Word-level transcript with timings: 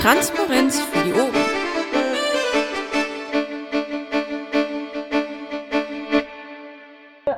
Transparenz 0.00 0.80
für 0.80 1.04
die 1.04 1.12
Ohren. 1.12 1.34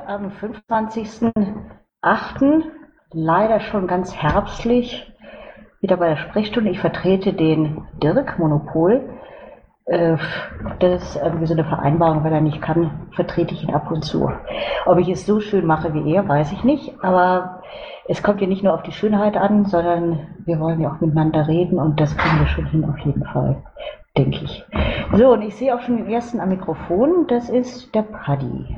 Am 0.05 0.29
25.08. 0.29 2.63
leider 3.13 3.59
schon 3.61 3.87
ganz 3.87 4.15
herbstlich 4.15 5.11
wieder 5.79 5.97
bei 5.97 6.09
der 6.09 6.17
Sprechstunde. 6.17 6.69
Ich 6.69 6.79
vertrete 6.79 7.33
den 7.33 7.87
Dirk 8.01 8.37
Monopol. 8.37 9.20
Äh, 9.91 10.17
das 10.79 11.03
ist 11.03 11.15
irgendwie 11.17 11.47
so 11.47 11.53
eine 11.53 11.65
Vereinbarung, 11.65 12.23
wenn 12.23 12.31
er 12.31 12.39
nicht 12.39 12.61
kann, 12.61 13.09
vertrete 13.13 13.53
ich 13.53 13.63
ihn 13.63 13.73
ab 13.73 13.91
und 13.91 14.03
zu. 14.03 14.31
Ob 14.85 14.97
ich 14.97 15.09
es 15.09 15.25
so 15.25 15.41
schön 15.41 15.65
mache 15.65 15.93
wie 15.93 16.13
er, 16.13 16.27
weiß 16.29 16.53
ich 16.53 16.63
nicht. 16.63 17.03
Aber 17.03 17.61
es 18.07 18.23
kommt 18.23 18.39
ja 18.39 18.47
nicht 18.47 18.63
nur 18.63 18.73
auf 18.73 18.83
die 18.83 18.93
Schönheit 18.93 19.35
an, 19.35 19.65
sondern 19.65 20.33
wir 20.45 20.61
wollen 20.61 20.79
ja 20.79 20.93
auch 20.93 21.01
miteinander 21.01 21.45
reden 21.45 21.77
und 21.77 21.99
das 21.99 22.15
kriegen 22.15 22.39
wir 22.39 22.47
schon 22.47 22.67
hin 22.67 22.85
auf 22.85 22.97
jeden 22.99 23.25
Fall, 23.25 23.61
denke 24.17 24.45
ich. 24.45 24.63
So, 25.13 25.33
und 25.33 25.41
ich 25.41 25.57
sehe 25.57 25.75
auch 25.75 25.81
schon 25.81 25.97
den 25.97 26.09
ersten 26.09 26.39
am 26.39 26.49
Mikrofon. 26.49 27.27
Das 27.27 27.49
ist 27.49 27.93
der 27.93 28.03
Paddy. 28.03 28.73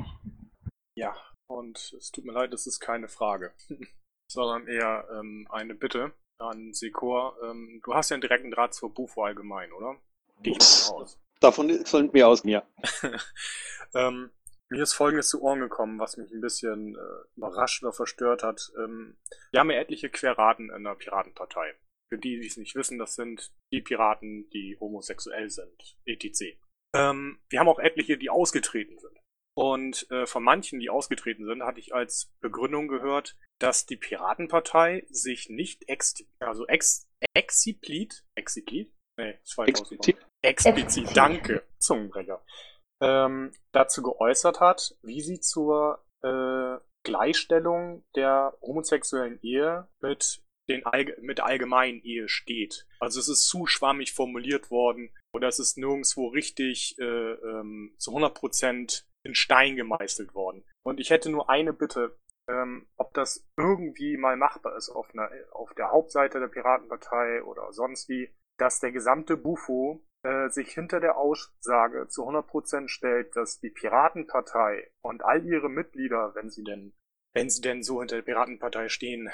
Ja, 0.95 1.13
und 1.47 1.77
es 1.95 2.11
tut 2.11 2.25
mir 2.25 2.33
leid, 2.33 2.53
es 2.55 2.65
ist 2.65 2.79
keine 2.79 3.07
Frage, 3.07 3.51
sondern 4.27 4.67
eher 4.67 5.05
ähm, 5.19 5.47
eine 5.51 5.75
Bitte 5.75 6.11
an 6.39 6.73
Sekor. 6.73 7.35
Ähm, 7.43 7.81
du 7.85 7.93
hast 7.93 8.09
ja 8.09 8.15
einen 8.15 8.21
direkten 8.21 8.49
Draht 8.49 8.73
zur 8.73 8.91
Bufo 8.91 9.23
allgemein, 9.23 9.71
oder? 9.73 9.95
Gehe 10.41 10.53
ich 10.53 10.89
mal 10.89 11.01
aus. 11.01 11.19
Davon 11.39 11.85
sollen 11.85 12.13
wir 12.13 12.27
aus, 12.27 12.43
ja. 12.45 12.65
ähm, 13.93 14.31
mir 14.69 14.81
ist 14.81 14.93
Folgendes 14.93 15.29
zu 15.29 15.41
Ohren 15.41 15.59
gekommen, 15.59 15.99
was 15.99 16.17
mich 16.17 16.31
ein 16.31 16.41
bisschen 16.41 16.95
äh, 16.95 17.37
überrascht 17.37 17.83
oder 17.83 17.93
verstört 17.93 18.43
hat. 18.43 18.71
Ähm, 18.77 19.17
wir 19.51 19.59
haben 19.59 19.69
ja 19.69 19.77
etliche 19.77 20.09
Querraten 20.09 20.69
in 20.69 20.83
der 20.83 20.95
Piratenpartei. 20.95 21.75
Für 22.09 22.17
die, 22.17 22.39
die 22.39 22.47
es 22.47 22.57
nicht 22.57 22.75
wissen, 22.75 22.97
das 22.97 23.15
sind 23.15 23.51
die 23.71 23.81
Piraten, 23.81 24.49
die 24.49 24.77
homosexuell 24.79 25.49
sind, 25.49 25.97
etc. 26.05 26.57
Ähm, 26.95 27.39
wir 27.49 27.59
haben 27.59 27.67
auch 27.67 27.79
etliche, 27.79 28.17
die 28.17 28.29
ausgetreten 28.29 28.97
sind. 28.99 29.19
Und 29.55 30.09
äh, 30.09 30.25
von 30.25 30.43
manchen, 30.43 30.79
die 30.79 30.89
ausgetreten 30.89 31.45
sind, 31.45 31.63
hatte 31.63 31.79
ich 31.79 31.93
als 31.93 32.33
Begründung 32.39 32.87
gehört, 32.87 33.37
dass 33.59 33.85
die 33.85 33.97
Piratenpartei 33.97 35.05
sich 35.09 35.49
nicht 35.49 35.87
ex, 35.87 36.25
also 36.39 36.65
ex, 36.67 37.07
explizit, 37.35 38.25
explizit, 38.35 38.91
nee, 39.17 39.39
ist 39.43 39.53
falsch 39.53 39.69
Explizit. 39.69 40.17
Explizit, 40.41 40.77
Explizit. 40.77 41.17
danke, 41.17 41.63
Zungenbrecher, 41.77 42.43
ähm, 43.01 43.51
dazu 43.71 44.01
geäußert 44.01 44.59
hat, 44.59 44.95
wie 45.01 45.21
sie 45.21 45.39
zur 45.39 46.03
äh, 46.21 46.77
Gleichstellung 47.03 48.05
der 48.15 48.57
homosexuellen 48.61 49.39
Ehe 49.41 49.87
mit 50.01 50.41
den 50.69 50.85
Allge 50.85 51.17
mit 51.21 51.39
der 51.39 51.45
allgemeinen 51.45 52.01
Ehe 52.01 52.29
steht. 52.29 52.87
Also 52.99 53.19
es 53.19 53.27
ist 53.27 53.47
zu 53.47 53.67
schwammig 53.67 54.13
formuliert 54.13 54.71
worden 54.71 55.13
oder 55.33 55.47
es 55.47 55.59
ist 55.59 55.77
nirgendwo 55.77 56.27
richtig 56.27 56.97
äh, 56.99 57.03
ähm, 57.03 57.93
zu 57.97 58.11
100% 58.11 59.03
in 59.25 59.35
Stein 59.35 59.75
gemeißelt 59.75 60.33
worden. 60.33 60.63
Und 60.85 60.99
ich 60.99 61.09
hätte 61.09 61.29
nur 61.29 61.49
eine 61.49 61.73
Bitte, 61.73 62.17
ähm, 62.49 62.87
ob 62.97 63.13
das 63.13 63.45
irgendwie 63.57 64.17
mal 64.17 64.37
machbar 64.37 64.75
ist 64.77 64.89
auf, 64.89 65.09
einer, 65.13 65.29
auf 65.51 65.73
der 65.73 65.91
Hauptseite 65.91 66.39
der 66.39 66.47
Piratenpartei 66.47 67.43
oder 67.43 67.71
sonst 67.71 68.09
wie, 68.09 68.33
dass 68.57 68.79
der 68.79 68.91
gesamte 68.91 69.37
Bufo 69.37 70.05
äh, 70.23 70.49
sich 70.49 70.69
hinter 70.69 70.99
der 70.99 71.17
Aussage 71.17 72.07
zu 72.07 72.27
100% 72.27 72.87
stellt, 72.87 73.35
dass 73.35 73.59
die 73.59 73.69
Piratenpartei 73.69 74.91
und 75.01 75.23
all 75.23 75.45
ihre 75.45 75.69
Mitglieder, 75.69 76.33
wenn 76.35 76.49
sie 76.49 76.63
denn, 76.63 76.93
wenn 77.33 77.49
sie 77.49 77.61
denn 77.61 77.83
so 77.83 77.99
hinter 77.99 78.17
der 78.17 78.23
Piratenpartei 78.23 78.89
stehen, 78.89 79.29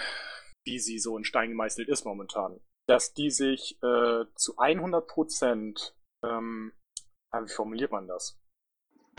wie 0.65 0.79
sie 0.79 0.99
so 0.99 1.17
in 1.17 1.23
Stein 1.23 1.49
gemeißelt 1.49 1.89
ist 1.89 2.05
momentan, 2.05 2.59
dass 2.87 3.13
die 3.13 3.31
sich 3.31 3.77
äh, 3.83 4.25
zu 4.35 4.57
100% 4.57 5.93
ähm, 6.23 6.73
wie 7.31 7.53
formuliert 7.53 7.91
man 7.91 8.07
das? 8.07 8.38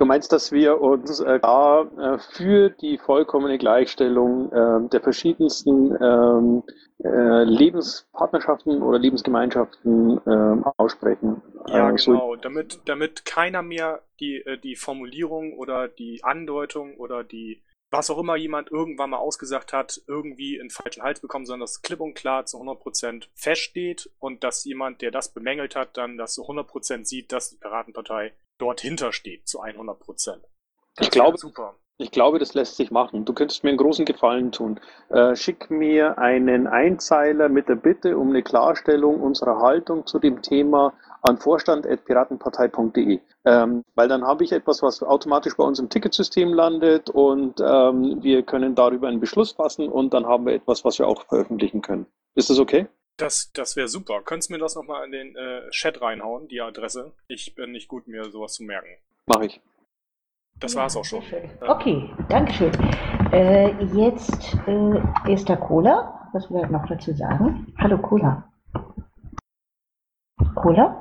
Du 0.00 0.06
meinst, 0.06 0.32
dass 0.32 0.50
wir 0.50 0.80
uns 0.80 1.20
äh, 1.20 1.38
da 1.40 1.82
äh, 1.82 2.18
für 2.32 2.70
die 2.70 2.96
vollkommene 2.96 3.58
Gleichstellung 3.58 4.50
äh, 4.50 4.88
der 4.88 5.02
verschiedensten 5.02 5.94
ähm, 6.02 6.62
äh, 7.04 7.44
Lebenspartnerschaften 7.44 8.82
oder 8.82 8.98
Lebensgemeinschaften 8.98 10.18
ähm, 10.26 10.64
aussprechen? 10.78 11.42
Ja, 11.66 11.90
Äh, 11.90 11.98
so- 11.98 12.12
genau. 12.12 12.36
Damit, 12.36 12.80
damit 12.86 13.26
keiner 13.26 13.60
mehr 13.60 14.00
die, 14.20 14.36
äh, 14.36 14.56
die 14.56 14.74
Formulierung 14.74 15.52
oder 15.52 15.86
die 15.86 16.24
Andeutung 16.24 16.96
oder 16.96 17.22
die, 17.22 17.60
was 17.90 18.08
auch 18.08 18.18
immer 18.18 18.36
jemand 18.36 18.70
irgendwann 18.70 19.10
mal 19.10 19.18
ausgesagt 19.18 19.74
hat, 19.74 20.00
irgendwie 20.06 20.56
in 20.56 20.70
falschen 20.70 21.02
Hals 21.02 21.20
bekommt, 21.20 21.46
sondern 21.46 21.60
dass 21.66 21.82
klipp 21.82 22.00
und 22.00 22.14
klar 22.14 22.46
zu 22.46 22.56
100% 22.56 23.28
feststeht 23.34 24.08
und 24.18 24.44
dass 24.44 24.64
jemand, 24.64 25.02
der 25.02 25.10
das 25.10 25.34
bemängelt 25.34 25.76
hat, 25.76 25.98
dann 25.98 26.16
das 26.16 26.32
zu 26.32 26.48
100% 26.48 27.04
sieht, 27.04 27.32
dass 27.32 27.50
die 27.50 27.56
Piratenpartei 27.58 28.32
dort 28.60 28.80
hinter 28.80 29.12
steht, 29.12 29.48
zu 29.48 29.60
100%. 29.62 30.40
Das 30.96 31.06
Ich 31.06 31.10
glaube- 31.10 31.38
super. 31.38 31.74
Ich 32.02 32.10
glaube, 32.10 32.38
das 32.38 32.54
lässt 32.54 32.76
sich 32.76 32.90
machen. 32.90 33.26
Du 33.26 33.34
könntest 33.34 33.62
mir 33.62 33.68
einen 33.68 33.76
großen 33.76 34.06
Gefallen 34.06 34.52
tun. 34.52 34.80
Äh, 35.10 35.36
schick 35.36 35.70
mir 35.70 36.16
einen 36.16 36.66
Einzeiler 36.66 37.50
mit 37.50 37.68
der 37.68 37.74
Bitte 37.74 38.16
um 38.16 38.30
eine 38.30 38.42
Klarstellung 38.42 39.20
unserer 39.20 39.60
Haltung 39.60 40.06
zu 40.06 40.18
dem 40.18 40.40
Thema 40.40 40.94
an 41.20 41.36
vorstand.piratenpartei.de. 41.36 43.20
Ähm, 43.44 43.84
weil 43.94 44.08
dann 44.08 44.24
habe 44.26 44.44
ich 44.44 44.52
etwas, 44.52 44.82
was 44.82 45.02
automatisch 45.02 45.56
bei 45.58 45.64
uns 45.64 45.78
im 45.78 45.90
Ticketsystem 45.90 46.54
landet 46.54 47.10
und 47.10 47.60
ähm, 47.60 48.22
wir 48.22 48.44
können 48.44 48.74
darüber 48.74 49.08
einen 49.08 49.20
Beschluss 49.20 49.52
fassen 49.52 49.88
und 49.90 50.14
dann 50.14 50.24
haben 50.24 50.46
wir 50.46 50.54
etwas, 50.54 50.86
was 50.86 50.98
wir 50.98 51.06
auch 51.06 51.26
veröffentlichen 51.26 51.82
können. 51.82 52.06
Ist 52.34 52.48
das 52.48 52.58
okay? 52.58 52.86
Das, 53.20 53.52
das 53.52 53.76
wäre 53.76 53.88
super. 53.88 54.22
Könntest 54.22 54.48
du 54.50 54.54
mir 54.54 54.58
das 54.60 54.74
nochmal 54.74 55.04
in 55.04 55.12
den 55.12 55.36
äh, 55.36 55.68
Chat 55.70 56.00
reinhauen, 56.00 56.48
die 56.48 56.60
Adresse? 56.60 57.12
Ich 57.28 57.54
bin 57.54 57.72
nicht 57.72 57.88
gut, 57.88 58.08
mir 58.08 58.24
sowas 58.30 58.54
zu 58.54 58.64
merken. 58.64 58.88
Mache 59.26 59.46
ich. 59.46 59.60
Das 60.58 60.74
Ja, 60.74 60.80
war's 60.80 60.96
auch 60.96 61.04
schon. 61.04 61.22
schön. 61.22 61.50
Okay, 61.66 62.10
Dankeschön. 62.28 62.72
Äh, 63.32 63.70
jetzt 63.94 64.54
äh, 64.66 65.32
ist 65.32 65.48
der 65.48 65.56
Cola. 65.56 66.28
Was 66.32 66.50
will 66.50 66.60
er 66.60 66.68
noch 66.68 66.86
dazu 66.86 67.12
sagen? 67.12 67.74
Hallo 67.78 67.98
Cola. 67.98 68.50
Cola? 70.54 70.96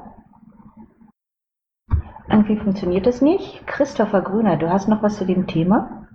Irgendwie 2.29 2.58
funktioniert 2.58 3.06
das 3.06 3.22
nicht. 3.22 3.66
Christopher 3.68 4.22
Grüner, 4.22 4.58
du 4.58 4.69
hast 4.69 4.88
noch 4.88 5.02
was 5.03 5.18
zu 5.18 5.25
dem 5.25 5.47
Thema? 5.47 6.08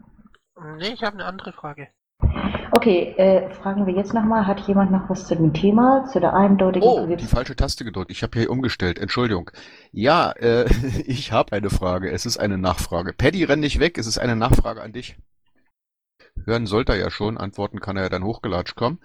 Nee, 0.78 0.92
ich 0.92 1.02
habe 1.02 1.16
eine 1.16 1.24
andere 1.26 1.52
Frage. 1.52 1.88
Okay, 2.84 3.14
äh, 3.16 3.48
fragen 3.54 3.86
wir 3.86 3.94
jetzt 3.94 4.12
nochmal, 4.12 4.46
hat 4.46 4.68
jemand 4.68 4.92
noch 4.92 5.08
was 5.08 5.26
zu 5.26 5.34
dem 5.34 5.54
Thema, 5.54 6.04
zu 6.12 6.20
der 6.20 6.34
eindeutigen 6.34 6.86
Oh, 6.86 7.06
die 7.06 7.14
Gesetz- 7.14 7.30
falsche 7.30 7.56
Taste 7.56 7.82
gedrückt. 7.82 8.10
Ich 8.10 8.22
habe 8.22 8.38
hier 8.38 8.50
umgestellt. 8.50 8.98
Entschuldigung. 8.98 9.50
Ja, 9.90 10.32
äh, 10.32 10.66
ich 11.06 11.32
habe 11.32 11.52
eine 11.52 11.70
Frage. 11.70 12.10
Es 12.10 12.26
ist 12.26 12.36
eine 12.36 12.58
Nachfrage. 12.58 13.14
Paddy, 13.14 13.44
renn 13.44 13.60
nicht 13.60 13.80
weg. 13.80 13.96
Es 13.96 14.06
ist 14.06 14.18
eine 14.18 14.36
Nachfrage 14.36 14.82
an 14.82 14.92
dich. 14.92 15.16
Hören 16.44 16.66
sollte 16.66 16.92
er 16.92 16.98
ja 16.98 17.10
schon. 17.10 17.38
Antworten 17.38 17.80
kann 17.80 17.96
er 17.96 18.02
ja 18.02 18.08
dann 18.10 18.22
hochgelatscht 18.22 18.76
kommen. 18.76 18.98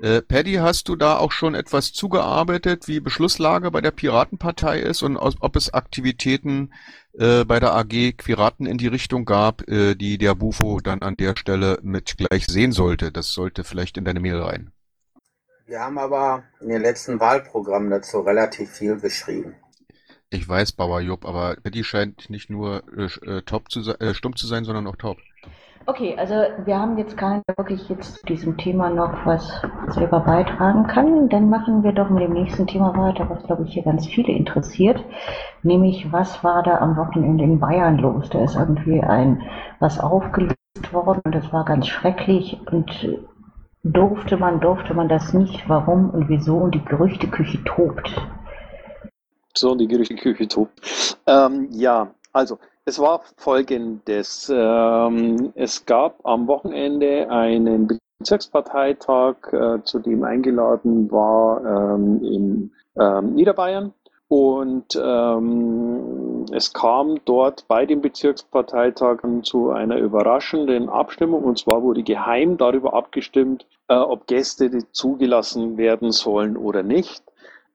Äh, 0.00 0.22
Paddy, 0.22 0.54
hast 0.54 0.88
du 0.88 0.96
da 0.96 1.18
auch 1.18 1.32
schon 1.32 1.54
etwas 1.54 1.92
zugearbeitet, 1.92 2.88
wie 2.88 2.98
Beschlusslage 3.00 3.70
bei 3.70 3.82
der 3.82 3.90
Piratenpartei 3.90 4.80
ist 4.80 5.02
und 5.02 5.18
ob 5.18 5.54
es 5.54 5.74
Aktivitäten 5.74 6.72
äh, 7.18 7.44
bei 7.44 7.60
der 7.60 7.74
AG 7.74 8.12
Piraten 8.16 8.66
in 8.66 8.78
die 8.78 8.86
Richtung 8.86 9.24
gab, 9.24 9.68
äh, 9.68 9.94
die 9.94 10.18
der 10.18 10.34
Bufo 10.34 10.80
dann 10.80 11.02
an 11.02 11.16
der 11.16 11.36
Stelle 11.36 11.78
mit 11.82 12.16
gleich 12.16 12.46
sehen 12.46 12.72
sollte? 12.72 13.12
Das 13.12 13.32
sollte 13.32 13.64
vielleicht 13.64 13.96
in 13.98 14.04
deine 14.04 14.20
Mail 14.20 14.40
rein. 14.40 14.70
Wir 15.66 15.80
haben 15.80 15.98
aber 15.98 16.44
in 16.60 16.70
den 16.70 16.82
letzten 16.82 17.20
Wahlprogrammen 17.20 17.90
dazu 17.90 18.20
relativ 18.20 18.70
viel 18.70 18.98
geschrieben. 18.98 19.54
Ich 20.30 20.48
weiß, 20.48 20.72
Bauer 20.72 21.00
Jupp, 21.00 21.26
aber 21.26 21.56
Betty 21.56 21.84
scheint 21.84 22.30
nicht 22.30 22.48
nur 22.50 22.82
äh, 22.96 23.04
äh, 23.26 23.42
taub 23.42 23.70
zu 23.70 23.82
se- 23.82 24.00
äh, 24.00 24.14
stumm 24.14 24.36
zu 24.36 24.46
sein, 24.46 24.64
sondern 24.64 24.86
auch 24.86 24.96
taub. 24.96 25.18
Okay, 25.88 26.14
also 26.18 26.34
wir 26.66 26.78
haben 26.78 26.98
jetzt 26.98 27.18
der 27.18 27.40
wirklich 27.56 27.88
jetzt 27.88 28.16
zu 28.16 28.26
diesem 28.26 28.58
Thema 28.58 28.90
noch 28.90 29.24
was 29.24 29.62
selber 29.88 30.20
beitragen 30.20 30.86
kann. 30.86 31.30
Dann 31.30 31.48
machen 31.48 31.82
wir 31.82 31.92
doch 31.92 32.10
mit 32.10 32.22
dem 32.22 32.34
nächsten 32.34 32.66
Thema 32.66 32.94
weiter, 32.94 33.26
was 33.30 33.42
glaube 33.44 33.64
ich 33.64 33.72
hier 33.72 33.84
ganz 33.84 34.06
viele 34.06 34.34
interessiert. 34.34 35.02
Nämlich, 35.62 36.12
was 36.12 36.44
war 36.44 36.62
da 36.62 36.76
am 36.76 36.98
Wochenende 36.98 37.42
in 37.42 37.58
Bayern 37.58 37.96
los? 37.96 38.28
Da 38.28 38.44
ist 38.44 38.54
irgendwie 38.54 39.00
ein 39.00 39.40
was 39.80 39.98
aufgelöst 39.98 40.58
worden 40.92 41.22
und 41.24 41.34
das 41.34 41.50
war 41.54 41.64
ganz 41.64 41.86
schrecklich 41.86 42.60
und 42.70 43.16
durfte 43.82 44.36
man, 44.36 44.60
durfte 44.60 44.92
man 44.92 45.08
das 45.08 45.32
nicht, 45.32 45.70
warum 45.70 46.10
und 46.10 46.28
wieso 46.28 46.58
und 46.58 46.74
die 46.74 46.84
Gerüchteküche 46.84 47.64
tobt. 47.64 48.14
So, 49.54 49.74
die 49.74 49.88
Gerüchteküche 49.88 50.48
tobt. 50.48 51.16
Ähm, 51.26 51.68
ja, 51.70 52.08
also 52.34 52.58
es 52.88 52.98
war 52.98 53.20
folgendes. 53.36 54.50
Ähm, 54.52 55.52
es 55.54 55.84
gab 55.84 56.24
am 56.24 56.48
Wochenende 56.48 57.30
einen 57.30 57.98
Bezirksparteitag, 58.18 59.34
äh, 59.52 59.82
zu 59.84 59.98
dem 59.98 60.24
eingeladen 60.24 61.10
war 61.10 61.94
ähm, 61.94 62.24
in 62.24 62.72
ähm, 62.98 63.34
Niederbayern. 63.34 63.92
Und 64.28 64.98
ähm, 65.02 66.46
es 66.50 66.72
kam 66.72 67.18
dort 67.26 67.68
bei 67.68 67.84
den 67.84 68.00
Bezirksparteitagen 68.00 69.42
zu 69.42 69.70
einer 69.70 69.98
überraschenden 69.98 70.88
Abstimmung. 70.88 71.44
Und 71.44 71.58
zwar 71.58 71.82
wurde 71.82 72.02
geheim 72.02 72.56
darüber 72.56 72.94
abgestimmt, 72.94 73.66
äh, 73.88 73.94
ob 73.94 74.26
Gäste 74.26 74.70
zugelassen 74.92 75.76
werden 75.76 76.10
sollen 76.10 76.56
oder 76.56 76.82
nicht. 76.82 77.22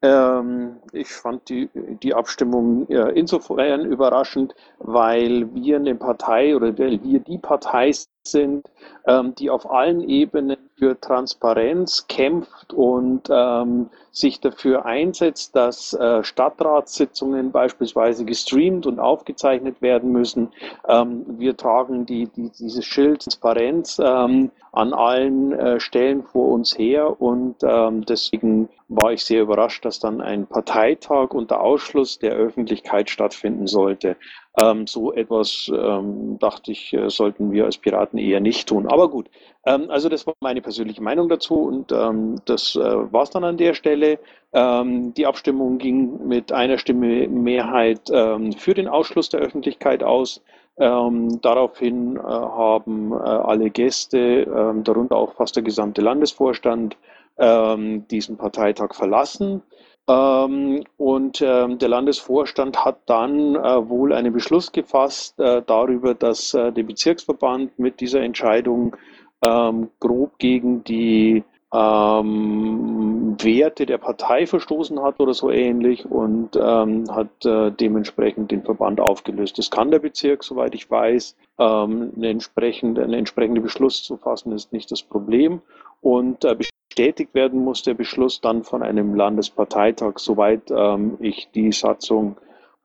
Ähm, 0.03 0.81
ich 0.91 1.07
fand 1.07 1.47
die, 1.47 1.69
die 1.73 2.13
Abstimmung 2.13 2.87
äh, 2.89 3.11
insofern 3.11 3.85
überraschend, 3.85 4.53
weil 4.79 5.47
wir 5.55 5.77
eine 5.77 5.95
Partei 5.95 6.55
oder 6.57 6.77
weil 6.77 7.01
wir 7.01 7.19
die 7.21 7.37
Partei 7.37 7.93
sind, 8.25 8.69
ähm, 9.07 9.33
die 9.35 9.49
auf 9.49 9.69
allen 9.71 10.01
Ebenen 10.01 10.57
für 10.75 10.99
Transparenz 10.99 12.07
kämpft 12.07 12.73
und 12.73 13.29
ähm, 13.31 13.89
sich 14.11 14.41
dafür 14.41 14.85
einsetzt, 14.85 15.55
dass 15.55 15.93
äh, 15.93 16.21
Stadtratssitzungen 16.21 17.53
beispielsweise 17.53 18.25
gestreamt 18.25 18.85
und 18.85 18.99
aufgezeichnet 18.99 19.81
werden 19.81 20.11
müssen. 20.11 20.51
Wir 20.85 21.55
tragen 21.55 22.05
die, 22.05 22.27
die, 22.27 22.49
dieses 22.49 22.83
Schild 22.85 23.21
Transparenz 23.21 23.99
an 23.99 24.51
allen 24.71 25.53
äh, 25.53 25.79
Stellen 25.79 26.23
vor 26.23 26.49
uns 26.49 26.77
her 26.77 27.21
und 27.21 27.57
deswegen 27.61 28.69
war 28.87 29.13
ich 29.13 29.23
sehr 29.23 29.41
überrascht, 29.41 29.85
dass 29.85 29.99
dann 29.99 30.21
ein 30.21 30.47
Parteitag 30.47 31.31
unter 31.31 31.61
Ausschluss 31.61 32.19
der 32.19 32.33
Öffentlichkeit 32.33 33.09
stattfinden 33.09 33.67
sollte. 33.67 34.17
Ähm, 34.59 34.85
so 34.85 35.11
etwas, 35.13 35.71
ähm, 35.73 36.37
dachte 36.39 36.71
ich, 36.71 36.93
äh, 36.93 37.09
sollten 37.09 37.51
wir 37.51 37.65
als 37.65 37.77
Piraten 37.77 38.19
eher 38.19 38.39
nicht 38.39 38.67
tun. 38.67 38.87
Aber 38.87 39.09
gut, 39.09 39.29
ähm, 39.65 39.89
also 39.89 40.09
das 40.09 40.27
war 40.27 40.35
meine 40.41 40.61
persönliche 40.61 41.01
Meinung 41.01 41.27
dazu 41.27 41.55
und 41.55 41.91
ähm, 41.91 42.35
das 42.45 42.75
äh, 42.75 42.79
war 42.79 43.23
es 43.23 43.31
dann 43.31 43.43
an 43.43 43.57
der 43.57 43.73
Stelle. 43.73 44.19
Ähm, 44.53 45.13
die 45.15 45.25
Abstimmung 45.25 45.79
ging 45.79 46.27
mit 46.27 46.51
einer 46.51 46.77
Stimme 46.77 47.27
Mehrheit 47.27 48.01
ähm, 48.11 48.53
für 48.53 48.75
den 48.75 48.87
Ausschluss 48.87 49.29
der 49.29 49.39
Öffentlichkeit 49.39 50.03
aus. 50.03 50.41
daraufhin 50.75 52.17
äh, 52.17 52.19
haben 52.19 53.11
äh, 53.11 53.15
alle 53.15 53.69
Gäste, 53.69 54.73
darunter 54.83 55.15
auch 55.17 55.33
fast 55.35 55.55
der 55.55 55.61
gesamte 55.61 56.01
Landesvorstand, 56.01 56.97
diesen 57.35 58.37
Parteitag 58.37 58.93
verlassen. 58.93 59.63
Ähm, 60.07 60.83
und 60.97 61.41
ähm, 61.41 61.77
der 61.77 61.87
Landesvorstand 61.87 62.83
hat 62.83 62.99
dann 63.05 63.55
äh, 63.55 63.89
wohl 63.89 64.13
einen 64.13 64.33
Beschluss 64.33 64.71
gefasst 64.71 65.39
äh, 65.39 65.61
darüber, 65.65 66.13
dass 66.13 66.53
äh, 66.53 66.73
der 66.73 66.83
Bezirksverband 66.83 67.79
mit 67.79 68.01
dieser 68.01 68.21
Entscheidung 68.21 68.97
ähm, 69.45 69.89
grob 70.01 70.37
gegen 70.39 70.83
die 70.83 71.43
ähm, 71.73 73.35
Werte 73.41 73.85
der 73.85 73.97
Partei 73.97 74.45
verstoßen 74.45 75.01
hat 75.01 75.19
oder 75.21 75.33
so 75.33 75.49
ähnlich 75.49 76.05
und 76.05 76.55
ähm, 76.55 77.05
hat 77.09 77.45
äh, 77.45 77.71
dementsprechend 77.71 78.51
den 78.51 78.63
Verband 78.63 78.99
aufgelöst. 78.99 79.57
Das 79.57 79.71
kann 79.71 79.89
der 79.89 79.99
Bezirk, 79.99 80.43
soweit 80.43 80.75
ich 80.75 80.91
weiß. 80.91 81.35
Ähm, 81.59 82.11
eine 82.15 82.29
entsprechende 82.29 83.61
Beschluss 83.61 84.03
zu 84.03 84.17
fassen 84.17 84.51
ist 84.51 84.73
nicht 84.73 84.91
das 84.91 85.01
Problem. 85.01 85.61
Und 86.01 86.43
äh, 86.43 86.57
bestätigt 86.93 87.33
werden 87.33 87.63
muss 87.63 87.81
der 87.81 87.95
Beschluss 87.95 88.39
dann 88.39 88.63
von 88.63 88.83
einem 88.83 89.15
Landesparteitag, 89.15 90.19
soweit 90.19 90.69
ähm, 90.69 91.17
ich 91.19 91.49
die 91.55 91.71
Satzung 91.71 92.37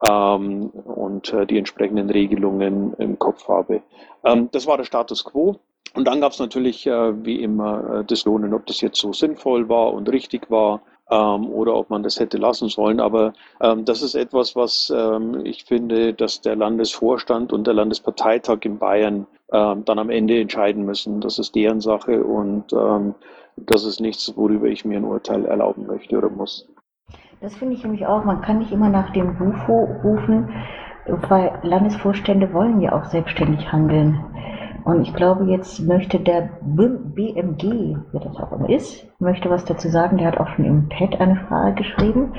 ähm, 0.08 0.70
und 0.70 1.30
äh, 1.34 1.46
die 1.46 1.58
entsprechenden 1.58 2.08
Regelungen 2.08 2.94
im 2.94 3.18
Kopf 3.18 3.46
habe. 3.48 3.82
Ähm, 4.24 4.48
das 4.50 4.66
war 4.66 4.78
der 4.78 4.84
Status 4.84 5.24
quo. 5.24 5.56
Und 5.94 6.06
dann 6.06 6.22
gab 6.22 6.32
es 6.32 6.38
natürlich 6.38 6.86
äh, 6.86 7.22
wie 7.22 7.42
immer 7.42 7.98
äh, 8.00 8.04
Diskussionen, 8.04 8.54
ob 8.54 8.64
das 8.64 8.80
jetzt 8.80 8.98
so 8.98 9.12
sinnvoll 9.12 9.68
war 9.68 9.92
und 9.92 10.08
richtig 10.08 10.50
war 10.50 10.80
ähm, 11.10 11.46
oder 11.50 11.74
ob 11.74 11.90
man 11.90 12.02
das 12.02 12.18
hätte 12.18 12.38
lassen 12.38 12.70
sollen. 12.70 13.00
Aber 13.00 13.34
ähm, 13.60 13.84
das 13.84 14.00
ist 14.00 14.14
etwas, 14.14 14.56
was 14.56 14.90
ähm, 14.96 15.44
ich 15.44 15.64
finde, 15.64 16.14
dass 16.14 16.40
der 16.40 16.56
Landesvorstand 16.56 17.52
und 17.52 17.66
der 17.66 17.74
Landesparteitag 17.74 18.60
in 18.62 18.78
Bayern 18.78 19.26
dann 19.50 19.98
am 19.98 20.10
Ende 20.10 20.38
entscheiden 20.38 20.84
müssen. 20.84 21.22
Das 21.22 21.38
ist 21.38 21.54
deren 21.54 21.80
Sache 21.80 22.22
und 22.22 22.70
das 23.66 23.84
ist 23.84 24.00
nichts, 24.00 24.36
worüber 24.36 24.66
ich 24.66 24.84
mir 24.84 24.98
ein 24.98 25.04
Urteil 25.04 25.44
erlauben 25.44 25.86
möchte 25.86 26.16
oder 26.16 26.28
muss. 26.28 26.68
Das 27.40 27.54
finde 27.56 27.74
ich 27.74 27.84
nämlich 27.84 28.06
auch. 28.06 28.24
Man 28.24 28.42
kann 28.42 28.58
nicht 28.58 28.72
immer 28.72 28.88
nach 28.88 29.12
dem 29.12 29.36
Bufo 29.36 29.88
rufen, 30.02 30.50
weil 31.06 31.58
Landesvorstände 31.62 32.52
wollen 32.52 32.80
ja 32.80 32.92
auch 32.92 33.04
selbstständig 33.04 33.70
handeln. 33.72 34.24
Und 34.84 35.02
ich 35.02 35.12
glaube, 35.12 35.44
jetzt 35.44 35.80
möchte 35.80 36.18
der 36.18 36.48
BMG, 36.62 37.96
wer 38.10 38.20
das 38.20 38.36
auch 38.36 38.52
immer 38.52 38.70
ist, 38.70 39.06
möchte 39.20 39.50
was 39.50 39.66
dazu 39.66 39.88
sagen. 39.88 40.16
Der 40.16 40.28
hat 40.28 40.38
auch 40.38 40.48
schon 40.48 40.64
im 40.64 40.88
Pad 40.88 41.20
eine 41.20 41.36
Frage 41.36 41.74
geschrieben. 41.74 42.32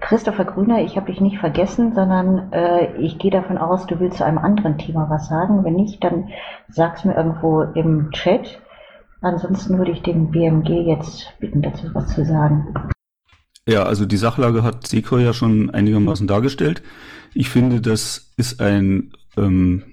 Christopher 0.00 0.46
Grüner, 0.46 0.80
ich 0.80 0.96
habe 0.96 1.12
dich 1.12 1.20
nicht 1.20 1.38
vergessen, 1.38 1.92
sondern 1.92 2.52
äh, 2.52 2.96
ich 2.96 3.18
gehe 3.18 3.30
davon 3.30 3.58
aus, 3.58 3.86
du 3.86 4.00
willst 4.00 4.18
zu 4.18 4.24
einem 4.24 4.38
anderen 4.38 4.78
Thema 4.78 5.10
was 5.10 5.28
sagen. 5.28 5.62
Wenn 5.62 5.74
nicht, 5.74 6.02
dann 6.02 6.30
sag's 6.68 7.04
mir 7.04 7.14
irgendwo 7.14 7.60
im 7.60 8.10
Chat. 8.12 8.62
Ansonsten 9.20 9.78
würde 9.78 9.92
ich 9.92 10.02
den 10.02 10.30
BMG 10.30 10.86
jetzt 10.86 11.32
bitten, 11.40 11.62
dazu 11.62 11.88
was 11.92 12.14
zu 12.14 12.24
sagen. 12.24 12.74
Ja, 13.66 13.84
also 13.84 14.06
die 14.06 14.16
Sachlage 14.16 14.62
hat 14.62 14.86
Seko 14.86 15.18
ja 15.18 15.32
schon 15.32 15.70
einigermaßen 15.70 16.26
dargestellt. 16.26 16.82
Ich 17.34 17.50
finde, 17.50 17.80
das 17.80 18.32
ist 18.36 18.60
ein 18.60 19.12
ähm, 19.36 19.84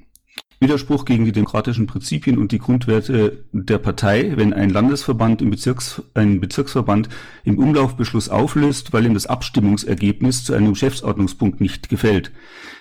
Widerspruch 0.59 1.05
gegen 1.05 1.25
die 1.25 1.31
demokratischen 1.31 1.85
Prinzipien 1.85 2.37
und 2.37 2.51
die 2.51 2.57
Grundwerte 2.57 3.43
der 3.51 3.77
Partei, 3.77 4.33
wenn 4.35 4.53
ein 4.53 4.71
Landesverband 4.71 5.41
im 5.41 5.51
Bezirks, 5.51 6.01
einen 6.15 6.39
Bezirksverband 6.39 7.09
im 7.43 7.59
Umlaufbeschluss 7.59 8.29
auflöst, 8.29 8.91
weil 8.91 9.05
ihm 9.05 9.13
das 9.13 9.27
Abstimmungsergebnis 9.27 10.43
zu 10.43 10.53
einem 10.53 10.73
Geschäftsordnungspunkt 10.73 11.61
nicht 11.61 11.89
gefällt. 11.89 12.31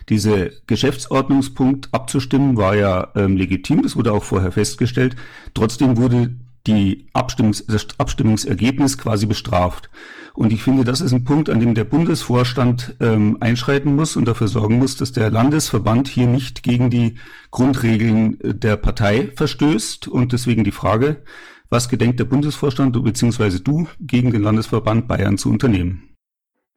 Diese 0.09 0.53
Geschäftsordnungspunkt 0.67 1.89
abzustimmen 1.93 2.57
war 2.57 2.77
ja 2.77 3.09
ähm, 3.15 3.37
legitim, 3.37 3.83
das 3.83 3.97
wurde 3.97 4.13
auch 4.13 4.25
vorher 4.25 4.53
festgestellt. 4.53 5.17
Trotzdem 5.53 5.99
wurde 5.99 6.35
die 6.67 7.07
Abstimmungs 7.13 7.65
das 7.67 7.87
Abstimmungsergebnis 7.99 8.99
quasi 8.99 9.27
bestraft. 9.27 9.91
Und 10.37 10.53
ich 10.53 10.63
finde, 10.63 10.85
das 10.85 11.01
ist 11.01 11.13
ein 11.13 11.25
Punkt, 11.25 11.49
an 11.49 11.61
dem 11.61 11.75
der 11.75 11.85
Bundesvorstand 11.85 12.97
ähm, 13.01 13.39
einschreiten 13.41 13.97
muss 13.97 14.17
und 14.17 14.29
dafür 14.29 14.49
sorgen 14.49 14.79
muss, 14.79 14.97
dass 14.97 15.13
der 15.13 15.31
Landesverband 15.31 16.09
hier 16.09 16.27
nicht 16.27 16.63
gegen 16.63 16.91
die 16.91 17.17
Grundregeln 17.51 18.39
äh, 18.43 18.55
der 18.55 18.77
Partei 18.77 19.33
verstößt. 19.35 20.09
Und 20.09 20.35
deswegen 20.35 20.63
die 20.63 20.73
Frage, 20.73 21.23
was 21.71 21.89
gedenkt 21.89 22.21
der 22.21 22.27
Bundesvorstand 22.27 23.03
bzw. 23.03 23.61
du 23.65 23.87
gegen 23.99 24.31
den 24.31 24.43
Landesverband 24.43 25.09
Bayern 25.09 25.39
zu 25.39 25.49
unternehmen? 25.49 26.15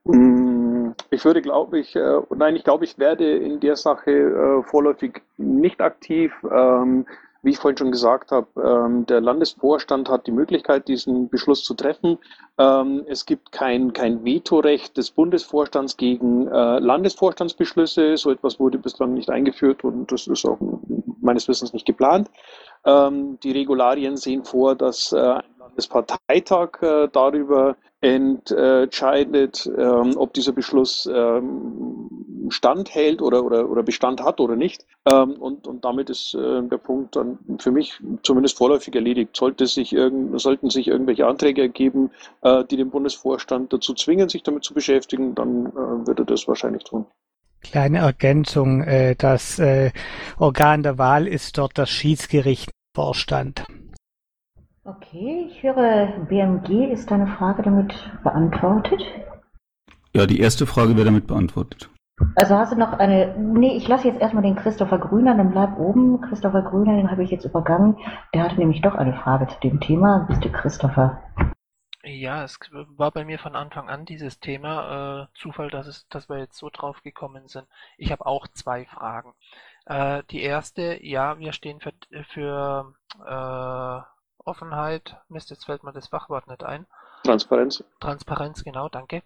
Mm, 0.05 0.91
ich 1.11 1.25
würde, 1.25 1.41
glaube 1.41 1.79
ich, 1.79 1.97
äh, 1.97 2.21
nein, 2.33 2.55
ich 2.55 2.63
glaube, 2.63 2.85
ich 2.85 2.97
werde 2.97 3.29
in 3.29 3.59
der 3.59 3.75
Sache 3.75 4.11
äh, 4.11 4.63
vorläufig 4.69 5.21
nicht 5.37 5.81
aktiv. 5.81 6.31
Ähm, 6.49 7.05
wie 7.41 7.51
ich 7.51 7.57
vorhin 7.57 7.77
schon 7.77 7.91
gesagt 7.91 8.31
habe, 8.31 8.47
ähm, 8.61 9.05
der 9.05 9.21
Landesvorstand 9.21 10.09
hat 10.09 10.27
die 10.27 10.31
Möglichkeit, 10.31 10.87
diesen 10.87 11.29
Beschluss 11.29 11.63
zu 11.63 11.73
treffen. 11.73 12.17
Ähm, 12.57 13.03
es 13.07 13.25
gibt 13.25 13.51
kein, 13.51 13.93
kein 13.93 14.25
Vetorecht 14.25 14.97
des 14.97 15.11
Bundesvorstands 15.11 15.95
gegen 15.97 16.47
äh, 16.47 16.79
Landesvorstandsbeschlüsse. 16.79 18.17
So 18.17 18.31
etwas 18.31 18.59
wurde 18.59 18.77
bislang 18.77 19.13
nicht 19.13 19.29
eingeführt 19.29 19.83
und 19.83 20.11
das 20.11 20.27
ist 20.27 20.45
auch 20.45 20.57
meines 21.21 21.47
Wissens 21.47 21.73
nicht 21.73 21.85
geplant. 21.85 22.29
Ähm, 22.85 23.39
die 23.41 23.51
Regularien 23.51 24.17
sehen 24.17 24.43
vor, 24.43 24.75
dass 24.75 25.13
äh, 25.13 25.17
ein 25.19 25.43
Landesparteitag 25.59 26.81
äh, 26.81 27.07
darüber 27.11 27.77
entscheidet, 28.01 29.69
ob 29.75 30.33
dieser 30.33 30.53
Beschluss 30.53 31.05
ähm, 32.49 32.51
standhält 32.51 33.21
oder, 33.21 33.43
oder, 33.43 33.69
oder 33.69 33.83
Bestand 33.83 34.21
hat 34.21 34.39
oder 34.39 34.55
nicht. 34.55 34.85
Ähm, 35.09 35.33
und, 35.33 35.67
und 35.67 35.85
damit 35.85 36.09
ist 36.09 36.33
äh, 36.33 36.61
der 36.63 36.77
Punkt 36.77 37.15
dann 37.15 37.39
für 37.59 37.71
mich 37.71 37.99
zumindest 38.23 38.57
vorläufig 38.57 38.95
erledigt. 38.95 39.35
Sollte 39.35 39.67
sich 39.67 39.93
irgend, 39.93 40.39
sollten 40.39 40.69
sich 40.69 40.87
irgendwelche 40.87 41.27
Anträge 41.27 41.61
ergeben, 41.61 42.11
äh, 42.41 42.63
die 42.65 42.77
den 42.77 42.89
Bundesvorstand 42.89 43.71
dazu 43.73 43.93
zwingen, 43.93 44.29
sich 44.29 44.43
damit 44.43 44.63
zu 44.63 44.73
beschäftigen, 44.73 45.35
dann 45.35 45.67
äh, 45.67 46.07
würde 46.07 46.23
er 46.23 46.25
das 46.25 46.47
wahrscheinlich 46.47 46.83
tun. 46.83 47.05
Kleine 47.61 47.99
Ergänzung, 47.99 48.83
äh, 48.83 49.15
das 49.17 49.59
äh, 49.59 49.91
Organ 50.37 50.81
der 50.83 50.97
Wahl 50.97 51.27
ist 51.27 51.57
dort 51.57 51.77
das 51.77 51.89
Schiedsgerichtsvorstand. 51.89 53.65
Okay, 54.85 55.47
ich 55.51 55.61
höre, 55.61 56.25
BMG, 56.29 56.91
ist 56.91 57.11
deine 57.11 57.27
Frage 57.27 57.61
damit 57.61 57.93
beantwortet? 58.23 59.03
Ja, 60.13 60.25
die 60.25 60.39
erste 60.39 60.65
Frage 60.65 60.95
wäre 60.95 61.05
damit 61.05 61.27
beantwortet. 61.27 61.89
Also 62.35 62.55
hast 62.55 62.71
du 62.73 62.77
noch 62.77 62.93
eine. 62.93 63.35
Nee, 63.37 63.75
ich 63.77 63.87
lasse 63.87 64.07
jetzt 64.07 64.21
erstmal 64.21 64.43
den 64.43 64.55
Christopher 64.55 64.99
Grüner, 64.99 65.35
dann 65.35 65.51
bleib 65.51 65.77
oben. 65.77 66.21
Christopher 66.21 66.61
Grüner, 66.63 66.95
den 66.95 67.11
habe 67.11 67.23
ich 67.23 67.31
jetzt 67.31 67.45
übergangen. 67.45 67.97
Der 68.33 68.43
hatte 68.43 68.57
nämlich 68.57 68.81
doch 68.81 68.95
eine 68.95 69.13
Frage 69.13 69.47
zu 69.47 69.59
dem 69.61 69.79
Thema. 69.79 70.25
Bist 70.27 70.43
du 70.43 70.51
Christopher? 70.51 71.21
Ja, 72.03 72.43
es 72.43 72.59
war 72.71 73.11
bei 73.11 73.25
mir 73.25 73.39
von 73.39 73.55
Anfang 73.55 73.89
an 73.89 74.05
dieses 74.05 74.39
Thema. 74.39 75.23
Äh, 75.23 75.37
Zufall, 75.37 75.69
dass, 75.69 75.87
es, 75.87 76.07
dass 76.07 76.29
wir 76.29 76.37
jetzt 76.37 76.57
so 76.57 76.69
drauf 76.69 77.03
gekommen 77.03 77.47
sind. 77.47 77.67
Ich 77.97 78.11
habe 78.11 78.25
auch 78.25 78.47
zwei 78.47 78.85
Fragen. 78.85 79.33
Äh, 79.85 80.23
die 80.31 80.41
erste, 80.41 81.05
ja, 81.05 81.39
wir 81.39 81.51
stehen 81.51 81.81
für, 81.81 81.93
für 82.29 82.93
äh, 83.25 84.45
Offenheit, 84.45 85.17
Mist, 85.27 85.49
jetzt 85.49 85.65
fällt 85.65 85.83
mir 85.83 85.91
das 85.91 86.07
Fachwort 86.07 86.47
nicht 86.47 86.63
ein. 86.63 86.85
Transparenz. 87.23 87.83
Transparenz, 87.99 88.63
genau, 88.63 88.89
danke. 88.89 89.23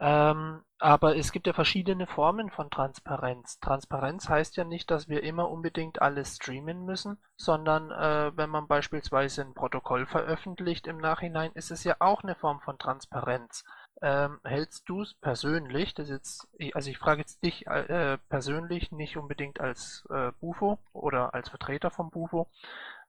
Ähm, 0.00 0.64
aber 0.78 1.16
es 1.16 1.30
gibt 1.30 1.46
ja 1.46 1.52
verschiedene 1.52 2.06
Formen 2.06 2.50
von 2.50 2.68
Transparenz. 2.68 3.60
Transparenz 3.60 4.28
heißt 4.28 4.56
ja 4.56 4.64
nicht, 4.64 4.90
dass 4.90 5.08
wir 5.08 5.22
immer 5.22 5.50
unbedingt 5.50 6.02
alles 6.02 6.36
streamen 6.36 6.84
müssen, 6.84 7.16
sondern 7.36 7.90
äh, 7.92 8.36
wenn 8.36 8.50
man 8.50 8.66
beispielsweise 8.66 9.42
ein 9.42 9.54
Protokoll 9.54 10.06
veröffentlicht 10.06 10.86
im 10.88 10.98
Nachhinein, 10.98 11.52
ist 11.54 11.70
es 11.70 11.84
ja 11.84 11.96
auch 12.00 12.22
eine 12.22 12.34
Form 12.34 12.60
von 12.60 12.76
Transparenz. 12.76 13.64
Ähm, 14.02 14.40
hältst 14.42 14.88
du 14.88 15.02
es 15.02 15.14
persönlich, 15.14 15.94
das 15.94 16.10
jetzt, 16.10 16.48
also 16.74 16.90
ich 16.90 16.98
frage 16.98 17.20
jetzt 17.20 17.42
dich 17.44 17.66
äh, 17.68 18.18
persönlich, 18.28 18.90
nicht 18.90 19.16
unbedingt 19.16 19.60
als 19.60 20.04
äh, 20.10 20.32
Bufo 20.40 20.78
oder 20.92 21.32
als 21.32 21.48
Vertreter 21.48 21.90
vom 21.90 22.10
Bufo, 22.10 22.48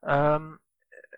ähm, 0.03 0.59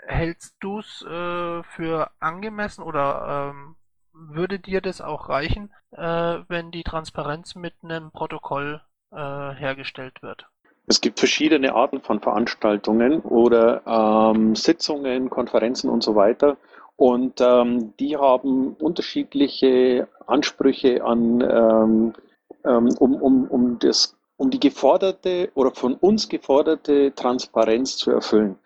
hältst 0.05 0.55
du 0.59 0.79
es 0.79 1.01
äh, 1.03 1.63
für 1.63 2.11
angemessen 2.19 2.83
oder 2.83 3.53
ähm, 3.53 3.75
würde 4.13 4.59
dir 4.59 4.81
das 4.81 5.01
auch 5.01 5.29
reichen, 5.29 5.71
äh, 5.91 6.39
wenn 6.47 6.71
die 6.71 6.83
Transparenz 6.83 7.55
mit 7.55 7.73
einem 7.83 8.11
Protokoll 8.11 8.81
äh, 9.11 9.15
hergestellt 9.15 10.21
wird? 10.21 10.47
Es 10.87 11.01
gibt 11.01 11.19
verschiedene 11.19 11.75
Arten 11.75 12.01
von 12.01 12.21
Veranstaltungen 12.21 13.19
oder 13.19 13.81
ähm, 13.85 14.55
Sitzungen, 14.55 15.29
Konferenzen 15.29 15.89
und 15.89 16.01
so 16.01 16.15
weiter. 16.15 16.57
Und 16.95 17.41
ähm, 17.41 17.93
die 17.99 18.17
haben 18.17 18.73
unterschiedliche 18.73 20.07
Ansprüche 20.25 21.03
an, 21.03 21.41
ähm, 21.41 22.13
ähm, 22.65 22.95
um, 22.99 23.15
um, 23.15 23.47
um, 23.47 23.79
das, 23.79 24.17
um 24.37 24.49
die 24.49 24.59
geforderte 24.59 25.51
oder 25.55 25.71
von 25.71 25.93
uns 25.93 26.29
geforderte 26.29 27.13
Transparenz 27.13 27.97
zu 27.97 28.11
erfüllen. 28.11 28.57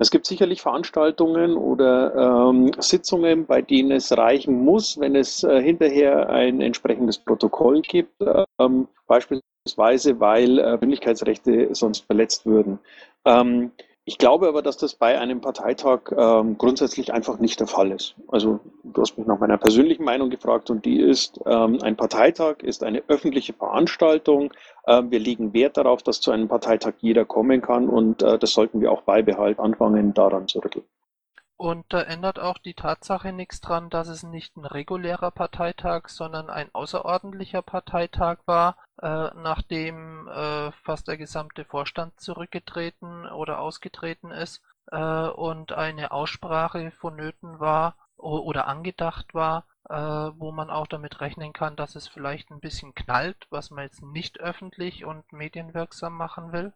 Es 0.00 0.10
gibt 0.10 0.24
sicherlich 0.24 0.62
Veranstaltungen 0.62 1.58
oder 1.58 2.48
ähm, 2.48 2.72
Sitzungen, 2.78 3.44
bei 3.44 3.60
denen 3.60 3.92
es 3.92 4.16
reichen 4.16 4.64
muss, 4.64 4.98
wenn 4.98 5.14
es 5.14 5.44
äh, 5.44 5.60
hinterher 5.60 6.30
ein 6.30 6.62
entsprechendes 6.62 7.18
Protokoll 7.18 7.82
gibt, 7.82 8.14
ähm, 8.58 8.88
beispielsweise 9.06 10.18
weil 10.18 10.58
äh, 10.58 10.78
Persönlichkeitsrechte 10.78 11.74
sonst 11.74 12.06
verletzt 12.06 12.46
würden. 12.46 12.78
Ähm, 13.26 13.72
ich 14.10 14.18
glaube 14.18 14.48
aber, 14.48 14.60
dass 14.60 14.76
das 14.76 14.96
bei 14.96 15.20
einem 15.20 15.40
Parteitag 15.40 16.10
ähm, 16.18 16.58
grundsätzlich 16.58 17.12
einfach 17.12 17.38
nicht 17.38 17.60
der 17.60 17.68
Fall 17.68 17.92
ist. 17.92 18.16
Also 18.26 18.58
du 18.82 19.02
hast 19.02 19.16
mich 19.16 19.24
nach 19.24 19.38
meiner 19.38 19.56
persönlichen 19.56 20.02
Meinung 20.02 20.30
gefragt 20.30 20.68
und 20.68 20.84
die 20.84 20.98
ist, 20.98 21.38
ähm, 21.46 21.78
ein 21.80 21.94
Parteitag 21.94 22.56
ist 22.64 22.82
eine 22.82 23.04
öffentliche 23.06 23.52
Veranstaltung. 23.52 24.52
Ähm, 24.88 25.12
wir 25.12 25.20
legen 25.20 25.52
Wert 25.52 25.76
darauf, 25.76 26.02
dass 26.02 26.20
zu 26.20 26.32
einem 26.32 26.48
Parteitag 26.48 26.94
jeder 26.98 27.24
kommen 27.24 27.62
kann 27.62 27.88
und 27.88 28.20
äh, 28.24 28.36
das 28.36 28.52
sollten 28.52 28.80
wir 28.80 28.90
auch 28.90 29.02
beibehalten, 29.02 29.60
anfangen 29.60 30.12
daran 30.12 30.48
zu 30.48 30.58
rütteln. 30.58 30.84
Und 31.60 31.92
da 31.92 32.00
ändert 32.00 32.38
auch 32.38 32.56
die 32.56 32.72
Tatsache 32.72 33.34
nichts 33.34 33.60
dran, 33.60 33.90
dass 33.90 34.08
es 34.08 34.22
nicht 34.22 34.56
ein 34.56 34.64
regulärer 34.64 35.30
Parteitag, 35.30 36.08
sondern 36.08 36.48
ein 36.48 36.74
außerordentlicher 36.74 37.60
Parteitag 37.60 38.38
war, 38.46 38.78
äh, 39.02 39.28
nachdem 39.34 40.26
äh, 40.28 40.72
fast 40.72 41.06
der 41.06 41.18
gesamte 41.18 41.66
Vorstand 41.66 42.18
zurückgetreten 42.18 43.26
oder 43.26 43.60
ausgetreten 43.60 44.30
ist 44.30 44.62
äh, 44.90 45.28
und 45.28 45.72
eine 45.72 46.12
Aussprache 46.12 46.92
vonnöten 46.92 47.60
war 47.60 47.94
oder 48.16 48.66
angedacht 48.66 49.34
war, 49.34 49.66
äh, 49.90 49.94
wo 49.94 50.52
man 50.52 50.70
auch 50.70 50.86
damit 50.86 51.20
rechnen 51.20 51.52
kann, 51.52 51.76
dass 51.76 51.94
es 51.94 52.08
vielleicht 52.08 52.50
ein 52.50 52.60
bisschen 52.60 52.94
knallt, 52.94 53.46
was 53.50 53.70
man 53.70 53.84
jetzt 53.84 54.02
nicht 54.02 54.40
öffentlich 54.40 55.04
und 55.04 55.30
medienwirksam 55.30 56.14
machen 56.14 56.52
will? 56.52 56.72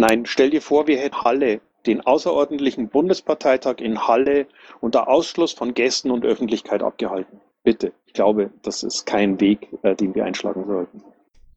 Nein, 0.00 0.24
stell 0.24 0.48
dir 0.48 0.62
vor, 0.62 0.86
wir 0.86 0.98
hätten 0.98 1.24
Halle 1.24 1.60
den 1.84 2.00
außerordentlichen 2.00 2.88
Bundesparteitag 2.88 3.80
in 3.80 4.08
Halle 4.08 4.46
unter 4.80 5.08
Ausschluss 5.08 5.52
von 5.52 5.74
Gästen 5.74 6.10
und 6.10 6.24
Öffentlichkeit 6.24 6.82
abgehalten. 6.82 7.38
Bitte, 7.64 7.92
ich 8.06 8.14
glaube, 8.14 8.48
das 8.62 8.82
ist 8.82 9.04
kein 9.04 9.40
Weg, 9.40 9.68
äh, 9.82 9.94
den 9.94 10.14
wir 10.14 10.24
einschlagen 10.24 10.64
sollten. 10.66 11.02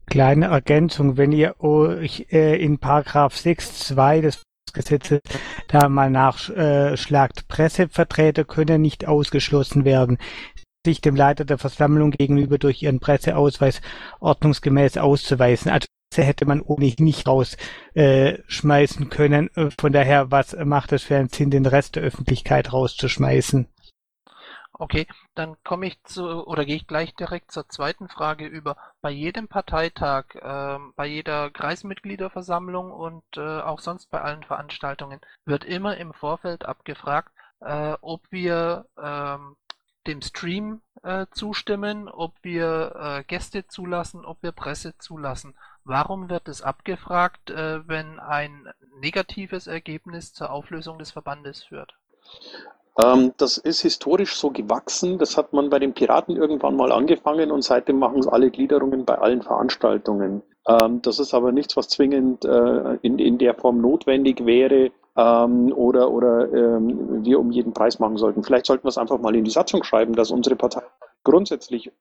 Kleine 0.04 0.48
Ergänzung, 0.48 1.16
wenn 1.16 1.32
ihr 1.32 1.54
euch 1.62 2.26
äh, 2.32 2.62
in 2.62 2.78
Paragraph 2.78 3.34
6.2 3.34 4.20
des 4.20 4.42
Gesetzes 4.74 5.20
da 5.68 5.88
mal 5.88 6.10
nachschlagt, 6.10 7.48
Pressevertreter 7.48 8.44
können 8.44 8.82
nicht 8.82 9.08
ausgeschlossen 9.08 9.86
werden, 9.86 10.18
sich 10.84 11.00
dem 11.00 11.16
Leiter 11.16 11.46
der 11.46 11.56
Versammlung 11.56 12.10
gegenüber 12.10 12.58
durch 12.58 12.82
ihren 12.82 13.00
Presseausweis 13.00 13.80
ordnungsgemäß 14.20 14.98
auszuweisen. 14.98 15.70
Also 15.70 15.86
hätte 16.22 16.46
man 16.46 16.60
ohnehin 16.60 17.04
nicht 17.04 17.26
rausschmeißen 17.26 19.06
äh, 19.06 19.08
können. 19.10 19.50
Von 19.78 19.92
daher, 19.92 20.30
was 20.30 20.56
macht 20.64 20.92
es 20.92 21.02
für 21.02 21.16
einen 21.16 21.28
Sinn, 21.28 21.50
den 21.50 21.66
Rest 21.66 21.96
der 21.96 22.02
Öffentlichkeit 22.02 22.72
rauszuschmeißen? 22.72 23.68
Okay, 24.76 25.06
dann 25.36 25.56
komme 25.62 25.86
ich 25.86 26.02
zu 26.02 26.24
oder 26.46 26.64
gehe 26.64 26.74
ich 26.74 26.88
gleich 26.88 27.14
direkt 27.14 27.52
zur 27.52 27.68
zweiten 27.68 28.08
Frage 28.08 28.46
über. 28.46 28.76
Bei 29.00 29.10
jedem 29.10 29.46
Parteitag, 29.46 30.34
äh, 30.34 30.78
bei 30.96 31.06
jeder 31.06 31.50
Kreismitgliederversammlung 31.50 32.90
und 32.90 33.22
äh, 33.36 33.60
auch 33.60 33.78
sonst 33.78 34.10
bei 34.10 34.20
allen 34.20 34.42
Veranstaltungen 34.42 35.20
wird 35.44 35.64
immer 35.64 35.96
im 35.96 36.12
Vorfeld 36.12 36.64
abgefragt, 36.64 37.30
äh, 37.60 37.94
ob 38.00 38.22
wir 38.30 38.86
ähm, 39.00 39.56
dem 40.08 40.22
Stream 40.22 40.82
äh, 41.04 41.26
zustimmen, 41.30 42.08
ob 42.08 42.34
wir 42.42 42.94
äh, 42.96 43.24
Gäste 43.24 43.66
zulassen, 43.68 44.24
ob 44.24 44.42
wir 44.42 44.52
Presse 44.52 44.98
zulassen. 44.98 45.54
Warum 45.84 46.30
wird 46.30 46.48
es 46.48 46.62
abgefragt, 46.62 47.50
äh, 47.50 47.86
wenn 47.86 48.18
ein 48.18 48.68
negatives 49.00 49.66
Ergebnis 49.66 50.32
zur 50.32 50.50
Auflösung 50.50 50.98
des 50.98 51.10
Verbandes 51.10 51.64
führt? 51.64 51.94
Ähm, 52.98 53.34
das 53.36 53.58
ist 53.58 53.82
historisch 53.82 54.34
so 54.34 54.50
gewachsen. 54.50 55.18
Das 55.18 55.36
hat 55.36 55.52
man 55.52 55.68
bei 55.68 55.78
den 55.78 55.92
Piraten 55.92 56.36
irgendwann 56.36 56.76
mal 56.76 56.90
angefangen 56.90 57.50
und 57.50 57.62
seitdem 57.62 57.98
machen 57.98 58.20
es 58.20 58.26
alle 58.26 58.50
Gliederungen 58.50 59.04
bei 59.04 59.18
allen 59.18 59.42
Veranstaltungen. 59.42 60.42
Ähm, 60.66 61.02
das 61.02 61.18
ist 61.18 61.34
aber 61.34 61.52
nichts, 61.52 61.76
was 61.76 61.88
zwingend 61.88 62.46
äh, 62.46 62.94
in, 63.02 63.18
in 63.18 63.36
der 63.36 63.54
Form 63.54 63.82
notwendig 63.82 64.46
wäre 64.46 64.90
ähm, 65.16 65.70
oder, 65.72 66.10
oder 66.10 66.50
wir 66.50 67.38
um 67.38 67.50
jeden 67.50 67.74
Preis 67.74 67.98
machen 67.98 68.16
sollten. 68.16 68.42
Vielleicht 68.42 68.66
sollten 68.66 68.84
wir 68.84 68.88
es 68.88 68.98
einfach 68.98 69.18
mal 69.18 69.36
in 69.36 69.44
die 69.44 69.50
Satzung 69.50 69.84
schreiben, 69.84 70.14
dass 70.14 70.30
unsere 70.30 70.56
Parteien 70.56 70.86
grundsätzlich 71.24 71.92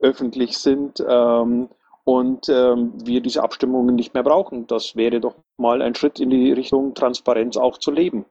öffentlich 0.00 0.58
sind. 0.58 1.04
Und 2.08 2.48
ähm, 2.48 2.94
wir 3.04 3.20
diese 3.20 3.42
Abstimmungen 3.42 3.94
nicht 3.94 4.14
mehr 4.14 4.22
brauchen. 4.22 4.66
Das 4.66 4.96
wäre 4.96 5.20
doch 5.20 5.34
mal 5.58 5.82
ein 5.82 5.94
Schritt 5.94 6.20
in 6.20 6.30
die 6.30 6.52
Richtung 6.52 6.94
Transparenz 6.94 7.58
auch 7.58 7.76
zu 7.76 7.90
leben. 7.90 8.24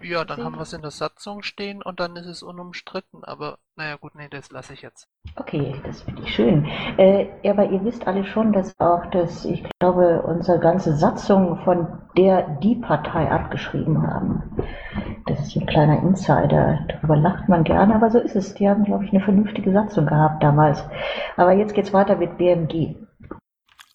Ja, 0.00 0.24
dann 0.24 0.44
haben 0.44 0.54
wir 0.54 0.62
es 0.62 0.72
in 0.72 0.82
der 0.82 0.92
Satzung 0.92 1.42
stehen 1.42 1.82
und 1.82 1.98
dann 1.98 2.14
ist 2.14 2.26
es 2.26 2.44
unumstritten. 2.44 3.24
Aber 3.24 3.58
naja 3.74 3.96
gut, 3.96 4.14
nee, 4.14 4.28
das 4.30 4.52
lasse 4.52 4.72
ich 4.72 4.82
jetzt. 4.82 5.08
Okay, 5.34 5.74
das 5.84 6.02
finde 6.02 6.22
ich 6.22 6.32
schön. 6.32 6.64
Äh, 6.96 7.26
aber 7.44 7.68
ihr 7.68 7.84
wisst 7.84 8.06
alle 8.06 8.24
schon, 8.24 8.52
dass 8.52 8.78
auch 8.78 9.04
das, 9.06 9.44
ich 9.44 9.64
glaube, 9.80 10.22
unsere 10.22 10.60
ganze 10.60 10.94
Satzung 10.94 11.58
von 11.64 11.88
der 12.16 12.42
die 12.62 12.76
Partei 12.76 13.28
abgeschrieben 13.28 14.00
haben. 14.06 14.64
Das 15.26 15.40
ist 15.40 15.56
ein 15.56 15.66
kleiner 15.66 16.00
Insider. 16.04 16.86
Darüber 16.88 17.16
lacht 17.16 17.48
man 17.48 17.64
gerne, 17.64 17.96
aber 17.96 18.12
so 18.12 18.20
ist 18.20 18.36
es. 18.36 18.54
Die 18.54 18.68
haben, 18.68 18.84
glaube 18.84 19.06
ich, 19.06 19.10
eine 19.10 19.24
vernünftige 19.24 19.72
Satzung 19.72 20.06
gehabt 20.06 20.40
damals. 20.40 20.84
Aber 21.36 21.50
jetzt 21.50 21.74
geht 21.74 21.86
es 21.86 21.92
weiter 21.92 22.14
mit 22.14 22.38
BMG. 22.38 23.07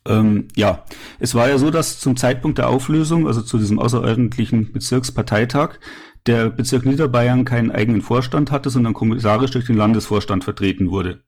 Ähm, 0.05 0.47
ja, 0.55 0.83
es 1.19 1.33
war 1.35 1.49
ja 1.49 1.57
so, 1.57 1.71
dass 1.71 1.99
zum 1.99 2.17
Zeitpunkt 2.17 2.57
der 2.57 2.69
Auflösung, 2.69 3.27
also 3.27 3.41
zu 3.41 3.57
diesem 3.57 3.79
außerordentlichen 3.79 4.71
Bezirksparteitag, 4.71 5.79
der 6.25 6.49
Bezirk 6.49 6.85
Niederbayern 6.85 7.43
keinen 7.43 7.71
eigenen 7.71 8.01
Vorstand 8.01 8.51
hatte, 8.51 8.69
sondern 8.69 8.93
kommissarisch 8.93 9.51
durch 9.51 9.65
den 9.65 9.75
Landesvorstand 9.75 10.43
vertreten 10.43 10.89
wurde. 10.89 11.23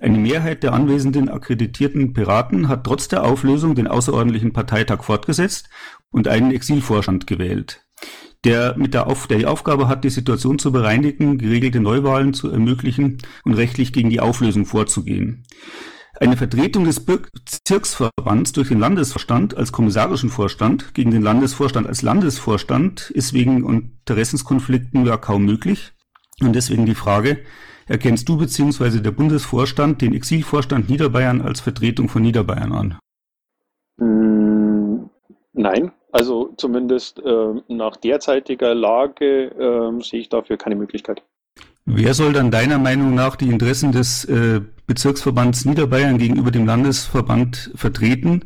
Eine 0.00 0.18
Mehrheit 0.18 0.62
der 0.62 0.72
anwesenden 0.72 1.28
akkreditierten 1.28 2.12
Piraten 2.12 2.68
hat 2.68 2.84
trotz 2.84 3.06
der 3.06 3.24
Auflösung 3.24 3.74
den 3.74 3.86
außerordentlichen 3.86 4.52
Parteitag 4.52 5.04
fortgesetzt 5.04 5.68
und 6.10 6.26
einen 6.26 6.50
Exilvorstand 6.50 7.26
gewählt 7.26 7.84
der 8.44 8.74
mit 8.78 8.94
der, 8.94 9.06
Auf 9.06 9.26
der 9.26 9.38
die 9.38 9.46
Aufgabe 9.46 9.88
hat, 9.88 10.04
die 10.04 10.10
Situation 10.10 10.58
zu 10.58 10.72
bereinigen, 10.72 11.38
geregelte 11.38 11.80
Neuwahlen 11.80 12.32
zu 12.32 12.50
ermöglichen 12.50 13.18
und 13.44 13.54
rechtlich 13.54 13.92
gegen 13.92 14.10
die 14.10 14.20
Auflösung 14.20 14.66
vorzugehen. 14.66 15.44
Eine 16.22 16.36
Vertretung 16.36 16.84
des 16.84 17.00
Bezirksverbands 17.00 18.52
durch 18.52 18.68
den 18.68 18.78
Landesvorstand 18.78 19.56
als 19.56 19.72
kommissarischen 19.72 20.28
Vorstand 20.28 20.92
gegen 20.92 21.10
den 21.12 21.22
Landesvorstand 21.22 21.86
als 21.86 22.02
Landesvorstand 22.02 23.08
ist 23.08 23.32
wegen 23.32 23.64
Interessenskonflikten 23.66 25.06
ja 25.06 25.16
kaum 25.16 25.46
möglich. 25.46 25.92
Und 26.42 26.54
deswegen 26.54 26.84
die 26.84 26.94
Frage, 26.94 27.38
erkennst 27.86 28.28
du 28.28 28.36
bzw. 28.36 29.00
der 29.00 29.12
Bundesvorstand 29.12 30.02
den 30.02 30.12
Exilvorstand 30.12 30.90
Niederbayern 30.90 31.40
als 31.40 31.60
Vertretung 31.60 32.10
von 32.10 32.20
Niederbayern 32.20 32.72
an? 32.72 32.98
Hm, 33.98 35.08
nein, 35.54 35.90
also 36.12 36.52
zumindest 36.58 37.18
äh, 37.20 37.54
nach 37.68 37.96
derzeitiger 37.96 38.74
Lage 38.74 39.46
äh, 39.52 40.02
sehe 40.02 40.20
ich 40.20 40.28
dafür 40.28 40.58
keine 40.58 40.76
Möglichkeit. 40.76 41.22
Wer 41.86 42.12
soll 42.12 42.34
dann 42.34 42.50
deiner 42.50 42.78
Meinung 42.78 43.14
nach 43.14 43.36
die 43.36 43.48
Interessen 43.48 43.90
des 43.90 44.24
äh, 44.26 44.60
Bezirksverbands 44.90 45.64
Niederbayern 45.66 46.18
gegenüber 46.18 46.50
dem 46.50 46.66
Landesverband 46.66 47.70
vertreten, 47.76 48.44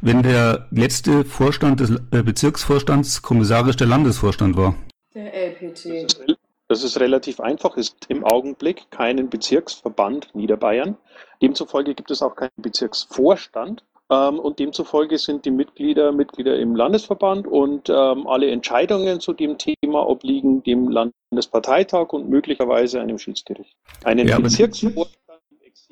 wenn 0.00 0.24
der 0.24 0.66
letzte 0.72 1.24
Vorstand 1.24 1.78
des 1.78 1.90
äh, 2.10 2.24
Bezirksvorstands 2.24 3.22
kommissarisch 3.22 3.76
der 3.76 3.86
Landesvorstand 3.86 4.56
war? 4.56 4.74
Der 5.14 5.32
LPT. 5.32 6.36
Das 6.66 6.82
ist 6.82 6.98
relativ 6.98 7.38
einfach, 7.38 7.76
Es 7.76 7.90
ist 7.90 8.06
im 8.08 8.24
Augenblick 8.24 8.90
keinen 8.90 9.30
Bezirksverband 9.30 10.34
Niederbayern. 10.34 10.96
Demzufolge 11.40 11.94
gibt 11.94 12.10
es 12.10 12.22
auch 12.22 12.34
keinen 12.34 12.50
Bezirksvorstand 12.56 13.84
Ähm, 14.10 14.38
und 14.38 14.58
demzufolge 14.58 15.16
sind 15.16 15.46
die 15.46 15.50
Mitglieder 15.50 16.12
Mitglieder 16.12 16.58
im 16.58 16.76
Landesverband 16.76 17.46
und 17.46 17.88
ähm, 17.88 18.26
alle 18.26 18.50
Entscheidungen 18.50 19.20
zu 19.20 19.32
dem 19.32 19.56
Thema 19.56 20.06
obliegen 20.06 20.62
dem 20.62 20.90
Landesparteitag 20.90 22.12
und 22.12 22.28
möglicherweise 22.28 23.00
einem 23.00 23.18
Schiedsgericht. 23.18 23.74
Einen 24.04 24.28
Ja, 24.28 24.38
Bezirksvorstand 24.38 25.23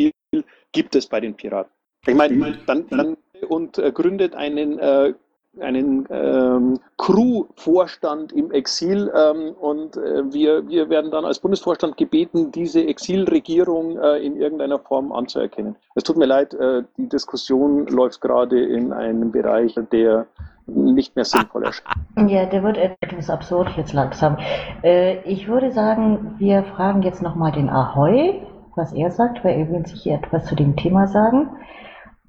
Exil 0.09 0.45
gibt 0.73 0.95
es 0.95 1.07
bei 1.07 1.21
den 1.21 1.35
Piraten. 1.35 1.73
Ich 2.07 2.15
meine, 2.15 2.59
dann, 2.67 2.89
dann 2.89 3.17
und 3.49 3.79
äh, 3.79 3.93
gründet 3.93 4.35
einen 4.35 4.79
äh, 4.79 5.15
einen 5.61 6.07
ähm, 6.11 6.79
Crew-Vorstand 6.97 8.33
im 8.33 8.53
Exil 8.53 9.13
ähm, 9.15 9.55
und 9.61 9.97
äh, 9.97 10.33
wir, 10.33 10.67
wir 10.67 10.89
werden 10.89 11.11
dann 11.11 11.27
als 11.27 11.41
Bundesvorstand 11.41 11.97
gebeten, 11.97 12.51
diese 12.53 12.87
Exilregierung 12.87 13.99
äh, 13.99 14.19
in 14.19 14.37
irgendeiner 14.37 14.79
Form 14.79 15.13
anzuerkennen. 15.13 15.77
Es 15.95 16.05
tut 16.05 16.17
mir 16.17 16.25
leid, 16.25 16.55
äh, 16.55 16.85
die 16.97 17.09
Diskussion 17.09 17.87
läuft 17.87 18.23
gerade 18.23 18.65
in 18.65 18.93
einem 18.93 19.31
Bereich, 19.31 19.75
der 19.93 20.27
nicht 20.67 21.17
mehr 21.17 21.25
sinnvoll 21.25 21.65
erscheint. 21.65 21.97
Ja, 22.31 22.47
der 22.47 22.63
wird 22.63 22.79
etwas 22.79 23.29
absurd 23.29 23.69
jetzt 23.77 23.93
langsam. 23.93 24.39
Äh, 24.83 25.21
ich 25.31 25.49
würde 25.49 25.71
sagen, 25.73 26.37
wir 26.39 26.63
fragen 26.63 27.03
jetzt 27.03 27.21
nochmal 27.21 27.53
den 27.53 27.69
Ahoy, 27.69 28.41
was 28.77 28.93
er 28.93 29.11
sagt, 29.11 29.45
weil 29.45 29.59
er 29.59 29.71
will 29.71 29.87
sich 29.87 30.03
hier 30.03 30.15
etwas 30.15 30.45
zu 30.47 30.55
dem 30.55 30.77
Thema 30.77 31.07
sagen. 31.07 31.51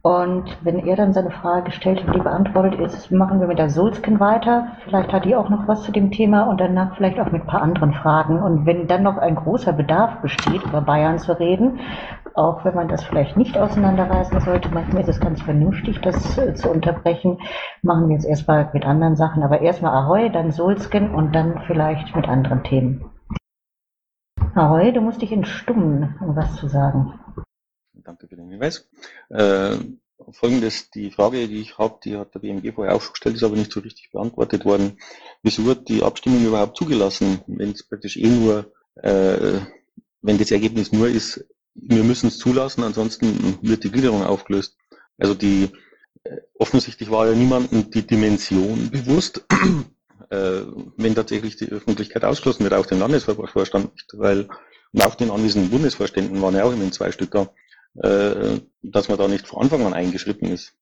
Und 0.05 0.57
wenn 0.65 0.85
er 0.85 0.97
dann 0.97 1.13
seine 1.13 1.31
Frage 1.31 1.63
gestellt 1.63 2.03
und 2.05 2.13
die 2.13 2.19
beantwortet 2.19 2.77
ist, 2.81 3.09
machen 3.09 3.39
wir 3.39 3.47
mit 3.47 3.57
der 3.57 3.69
Sulsken 3.69 4.19
weiter. 4.19 4.73
Vielleicht 4.83 5.13
hat 5.13 5.23
die 5.23 5.33
auch 5.33 5.49
noch 5.49 5.65
was 5.65 5.83
zu 5.83 5.93
dem 5.93 6.11
Thema 6.11 6.43
und 6.43 6.59
danach 6.59 6.97
vielleicht 6.97 7.21
auch 7.21 7.31
mit 7.31 7.43
ein 7.43 7.47
paar 7.47 7.61
anderen 7.61 7.93
Fragen. 7.93 8.41
Und 8.41 8.65
wenn 8.65 8.87
dann 8.87 9.03
noch 9.03 9.17
ein 9.17 9.35
großer 9.35 9.71
Bedarf 9.71 10.21
besteht, 10.21 10.61
über 10.65 10.81
Bayern 10.81 11.19
zu 11.19 11.39
reden, 11.39 11.79
auch 12.33 12.65
wenn 12.65 12.75
man 12.75 12.89
das 12.89 13.01
vielleicht 13.05 13.37
nicht 13.37 13.57
auseinanderreißen 13.57 14.41
sollte, 14.41 14.67
manchmal 14.73 15.03
ist 15.03 15.09
es 15.09 15.21
ganz 15.21 15.41
vernünftig, 15.41 16.01
das 16.01 16.37
äh, 16.37 16.53
zu 16.53 16.69
unterbrechen, 16.69 17.37
machen 17.81 18.09
wir 18.09 18.15
jetzt 18.15 18.27
erstmal 18.27 18.69
mit 18.73 18.85
anderen 18.85 19.15
Sachen. 19.15 19.41
Aber 19.41 19.61
erstmal 19.61 19.93
Ahoy, 19.93 20.29
dann 20.29 20.51
Sulsken 20.51 21.15
und 21.15 21.33
dann 21.33 21.61
vielleicht 21.65 22.13
mit 22.13 22.27
anderen 22.27 22.61
Themen. 22.63 23.12
Ahoy, 24.55 24.93
du 24.93 25.01
musst 25.01 25.21
dich 25.21 25.31
entstummen, 25.31 26.15
um 26.21 26.35
was 26.35 26.55
zu 26.57 26.67
sagen. 26.67 27.19
Danke 27.93 28.27
für 28.27 28.35
den 28.35 28.49
Hinweis. 28.49 28.87
Äh, 29.29 29.77
Folgendes, 30.31 30.91
die 30.91 31.09
Frage, 31.09 31.47
die 31.47 31.61
ich 31.61 31.77
habe, 31.77 31.99
die 32.03 32.17
hat 32.17 32.35
der 32.35 32.39
BMG 32.39 32.73
vorher 32.73 32.95
auch 32.95 33.01
schon 33.01 33.13
gestellt, 33.13 33.35
ist 33.35 33.43
aber 33.43 33.55
nicht 33.55 33.71
so 33.71 33.79
richtig 33.79 34.11
beantwortet 34.11 34.63
worden. 34.63 34.99
Wieso 35.41 35.65
wird 35.65 35.89
die 35.89 36.03
Abstimmung 36.03 36.45
überhaupt 36.45 36.77
zugelassen, 36.77 37.41
wenn 37.47 37.71
es 37.71 37.83
praktisch 37.83 38.15
eh 38.17 38.27
nur, 38.27 38.71
äh, 38.95 39.59
wenn 40.21 40.37
das 40.37 40.51
Ergebnis 40.51 40.91
nur 40.91 41.07
ist, 41.07 41.45
wir 41.73 42.03
müssen 42.03 42.27
es 42.27 42.37
zulassen, 42.37 42.83
ansonsten 42.83 43.57
wird 43.61 43.83
die 43.83 43.91
Gliederung 43.91 44.23
aufgelöst. 44.23 44.77
Also 45.17 45.33
die, 45.33 45.71
äh, 46.23 46.37
offensichtlich 46.59 47.09
war 47.09 47.27
ja 47.27 47.33
niemandem 47.33 47.89
die 47.89 48.05
Dimension 48.05 48.91
bewusst, 48.91 49.45
äh, 50.29 50.61
wenn 50.97 51.15
tatsächlich 51.15 51.57
die 51.57 51.69
Öffentlichkeit 51.69 52.23
ausgeschlossen 52.23 52.63
wird, 52.63 52.73
auch 52.73 52.85
den 52.85 52.99
Landesvorstand 52.99 53.93
nicht, 53.93 54.13
weil 54.17 54.47
und 54.93 55.03
auch 55.05 55.15
den 55.15 55.31
anwesenden 55.31 55.71
Bundesvorständen 55.71 56.41
waren 56.41 56.55
ja 56.55 56.63
auch 56.63 56.71
immerhin 56.71 56.91
zwei 56.91 57.11
Stück 57.11 57.31
da 57.31 57.49
äh, 58.01 58.59
dass 58.81 59.07
man 59.07 59.17
da 59.17 59.27
nicht 59.27 59.47
von 59.47 59.61
Anfang 59.61 59.85
an 59.85 59.93
eingeschritten 59.93 60.47
ist. 60.47 60.73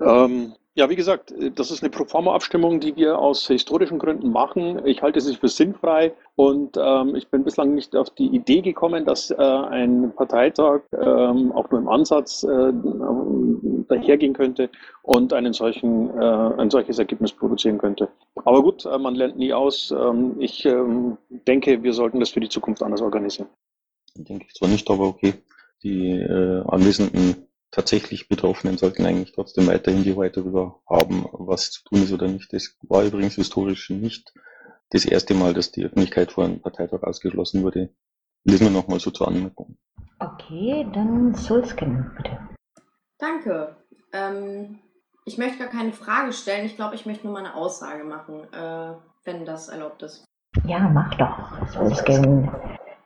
Ähm, 0.00 0.54
ja, 0.76 0.90
wie 0.90 0.96
gesagt, 0.96 1.32
das 1.54 1.70
ist 1.70 1.82
eine 1.82 1.88
Proforma-Abstimmung, 1.88 2.80
die 2.80 2.94
wir 2.96 3.18
aus 3.18 3.46
historischen 3.46 3.98
Gründen 3.98 4.30
machen. 4.30 4.84
Ich 4.84 5.00
halte 5.00 5.22
sie 5.22 5.34
für 5.34 5.48
sinnfrei 5.48 6.12
und 6.34 6.76
ähm, 6.76 7.14
ich 7.16 7.28
bin 7.28 7.44
bislang 7.44 7.74
nicht 7.74 7.96
auf 7.96 8.10
die 8.10 8.26
Idee 8.26 8.60
gekommen, 8.60 9.06
dass 9.06 9.30
äh, 9.30 9.36
ein 9.36 10.12
Parteitag 10.14 10.82
ähm, 10.92 11.50
auch 11.52 11.70
nur 11.70 11.80
im 11.80 11.88
Ansatz 11.88 12.42
äh, 12.42 12.72
dahergehen 13.88 14.34
könnte 14.34 14.68
und 15.02 15.32
einen 15.32 15.54
solchen, 15.54 16.10
äh, 16.10 16.22
ein 16.58 16.68
solches 16.68 16.98
Ergebnis 16.98 17.32
produzieren 17.32 17.78
könnte. 17.78 18.10
Aber 18.44 18.62
gut, 18.62 18.84
äh, 18.84 18.98
man 18.98 19.14
lernt 19.14 19.38
nie 19.38 19.54
aus. 19.54 19.94
Ähm, 19.98 20.36
ich 20.40 20.66
ähm, 20.66 21.16
denke, 21.48 21.82
wir 21.82 21.94
sollten 21.94 22.20
das 22.20 22.28
für 22.28 22.40
die 22.40 22.50
Zukunft 22.50 22.82
anders 22.82 23.00
organisieren. 23.00 23.48
Denke 24.14 24.44
ich 24.46 24.52
zwar 24.52 24.68
nicht, 24.68 24.90
aber 24.90 25.04
okay. 25.04 25.32
Die 25.82 26.10
äh, 26.10 26.62
anwesenden 26.66 27.46
tatsächlich 27.70 28.28
Betroffenen 28.28 28.78
sollten 28.78 29.04
eigentlich 29.06 29.32
trotzdem 29.32 29.66
weiterhin 29.66 30.04
die 30.04 30.14
Hoheit 30.14 30.36
darüber 30.36 30.80
haben, 30.88 31.26
was 31.32 31.70
zu 31.70 31.84
tun 31.84 32.02
ist 32.02 32.12
oder 32.12 32.28
nicht. 32.28 32.52
Das 32.52 32.76
war 32.82 33.04
übrigens 33.04 33.34
historisch 33.34 33.90
nicht 33.90 34.32
das 34.90 35.04
erste 35.04 35.34
Mal, 35.34 35.54
dass 35.54 35.72
die 35.72 35.84
Öffentlichkeit 35.84 36.32
vor 36.32 36.44
einem 36.44 36.60
Parteitag 36.60 37.02
ausgeschlossen 37.02 37.62
wurde. 37.62 37.90
Lesen 38.44 38.66
wir 38.66 38.70
nochmal 38.70 39.00
so 39.00 39.10
zur 39.10 39.28
Anmerkung. 39.28 39.76
Okay, 40.18 40.86
dann 40.92 41.34
Sulsken, 41.34 42.12
bitte. 42.16 42.38
Danke. 43.18 43.76
Ähm, 44.12 44.78
ich 45.24 45.36
möchte 45.36 45.58
gar 45.58 45.68
keine 45.68 45.92
Frage 45.92 46.32
stellen. 46.32 46.66
Ich 46.66 46.76
glaube, 46.76 46.94
ich 46.94 47.04
möchte 47.04 47.26
nur 47.26 47.34
mal 47.34 47.44
eine 47.44 47.54
Aussage 47.54 48.04
machen, 48.04 48.44
äh, 48.52 48.94
wenn 49.24 49.44
das 49.44 49.68
erlaubt 49.68 50.02
ist. 50.02 50.24
Ja, 50.64 50.88
mach 50.88 51.14
doch, 51.16 51.68
Sulsken. 51.68 52.50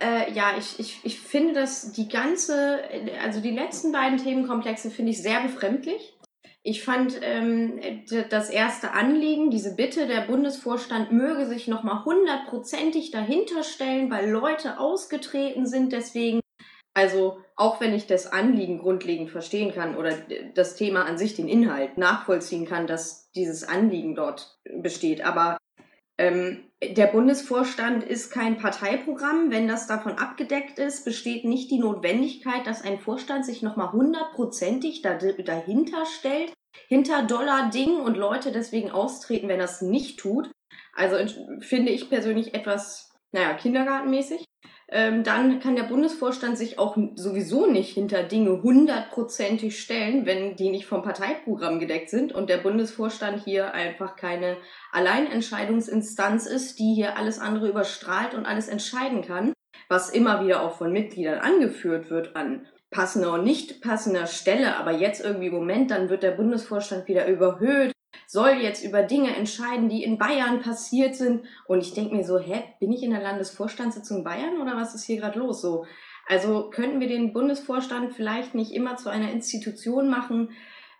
Äh, 0.00 0.32
ja, 0.32 0.54
ich, 0.58 0.78
ich, 0.78 1.00
ich 1.04 1.20
finde, 1.20 1.52
dass 1.52 1.92
die 1.92 2.08
ganze, 2.08 2.80
also 3.22 3.40
die 3.40 3.50
letzten 3.50 3.92
beiden 3.92 4.18
Themenkomplexe 4.18 4.90
finde 4.90 5.12
ich 5.12 5.22
sehr 5.22 5.42
befremdlich. 5.42 6.16
Ich 6.62 6.84
fand 6.84 7.18
ähm, 7.22 7.80
das 8.28 8.50
erste 8.50 8.92
Anliegen, 8.92 9.50
diese 9.50 9.74
Bitte, 9.74 10.06
der 10.06 10.22
Bundesvorstand 10.22 11.10
möge 11.10 11.46
sich 11.46 11.68
nochmal 11.68 12.04
hundertprozentig 12.04 13.10
dahinter 13.10 13.62
stellen, 13.62 14.10
weil 14.10 14.30
Leute 14.30 14.78
ausgetreten 14.78 15.66
sind. 15.66 15.92
Deswegen, 15.92 16.40
also 16.94 17.38
auch 17.56 17.80
wenn 17.80 17.94
ich 17.94 18.06
das 18.06 18.30
Anliegen 18.30 18.78
grundlegend 18.78 19.30
verstehen 19.30 19.72
kann 19.74 19.96
oder 19.96 20.14
das 20.54 20.76
Thema 20.76 21.04
an 21.04 21.16
sich, 21.16 21.34
den 21.34 21.48
Inhalt 21.48 21.96
nachvollziehen 21.96 22.66
kann, 22.66 22.86
dass 22.86 23.30
dieses 23.32 23.64
Anliegen 23.64 24.14
dort 24.14 24.58
besteht, 24.64 25.24
aber 25.24 25.56
ähm, 26.18 26.69
der 26.82 27.06
Bundesvorstand 27.08 28.04
ist 28.04 28.30
kein 28.30 28.56
Parteiprogramm. 28.56 29.50
Wenn 29.50 29.68
das 29.68 29.86
davon 29.86 30.12
abgedeckt 30.12 30.78
ist, 30.78 31.04
besteht 31.04 31.44
nicht 31.44 31.70
die 31.70 31.78
Notwendigkeit, 31.78 32.66
dass 32.66 32.82
ein 32.82 32.98
Vorstand 32.98 33.44
sich 33.44 33.62
nochmal 33.62 33.92
hundertprozentig 33.92 35.02
da, 35.02 35.14
dahinter 35.14 36.06
stellt, 36.06 36.52
hinter 36.88 37.22
Dollar-Ding 37.22 38.00
und 38.00 38.16
Leute 38.16 38.50
deswegen 38.50 38.90
austreten, 38.90 39.48
wenn 39.48 39.58
das 39.58 39.82
nicht 39.82 40.18
tut. 40.18 40.50
Also 40.94 41.16
finde 41.60 41.92
ich 41.92 42.08
persönlich 42.08 42.54
etwas, 42.54 43.12
naja, 43.32 43.54
kindergartenmäßig. 43.54 44.44
Ähm, 44.92 45.22
dann 45.22 45.60
kann 45.60 45.76
der 45.76 45.84
Bundesvorstand 45.84 46.58
sich 46.58 46.80
auch 46.80 46.96
sowieso 47.14 47.66
nicht 47.66 47.94
hinter 47.94 48.24
Dinge 48.24 48.62
hundertprozentig 48.62 49.80
stellen, 49.80 50.26
wenn 50.26 50.56
die 50.56 50.70
nicht 50.70 50.86
vom 50.86 51.02
Parteiprogramm 51.02 51.78
gedeckt 51.78 52.10
sind 52.10 52.32
und 52.32 52.50
der 52.50 52.56
Bundesvorstand 52.56 53.44
hier 53.44 53.72
einfach 53.72 54.16
keine 54.16 54.56
Alleinentscheidungsinstanz 54.90 56.46
ist, 56.46 56.80
die 56.80 56.94
hier 56.94 57.16
alles 57.16 57.38
andere 57.38 57.68
überstrahlt 57.68 58.34
und 58.34 58.46
alles 58.46 58.66
entscheiden 58.66 59.22
kann, 59.22 59.52
was 59.88 60.10
immer 60.10 60.44
wieder 60.44 60.62
auch 60.62 60.76
von 60.76 60.92
Mitgliedern 60.92 61.38
angeführt 61.38 62.10
wird 62.10 62.34
an 62.34 62.66
passender 62.90 63.34
und 63.34 63.44
nicht 63.44 63.82
passender 63.82 64.26
Stelle, 64.26 64.76
aber 64.76 64.90
jetzt 64.90 65.24
irgendwie 65.24 65.46
im 65.46 65.54
Moment, 65.54 65.92
dann 65.92 66.10
wird 66.10 66.24
der 66.24 66.32
Bundesvorstand 66.32 67.06
wieder 67.06 67.28
überhöht, 67.28 67.92
soll 68.26 68.60
jetzt 68.60 68.84
über 68.84 69.02
Dinge 69.02 69.34
entscheiden, 69.36 69.88
die 69.88 70.02
in 70.02 70.18
Bayern 70.18 70.60
passiert 70.60 71.16
sind. 71.16 71.44
Und 71.66 71.80
ich 71.80 71.94
denke 71.94 72.14
mir 72.14 72.24
so, 72.24 72.38
hä, 72.38 72.62
bin 72.78 72.92
ich 72.92 73.02
in 73.02 73.10
der 73.10 73.22
Landesvorstandssitzung 73.22 74.24
Bayern 74.24 74.60
oder 74.60 74.76
was 74.76 74.94
ist 74.94 75.04
hier 75.04 75.20
gerade 75.20 75.38
los? 75.38 75.60
So, 75.60 75.86
also 76.26 76.70
könnten 76.70 77.00
wir 77.00 77.08
den 77.08 77.32
Bundesvorstand 77.32 78.14
vielleicht 78.14 78.54
nicht 78.54 78.72
immer 78.72 78.96
zu 78.96 79.08
einer 79.08 79.32
Institution 79.32 80.08
machen, 80.08 80.50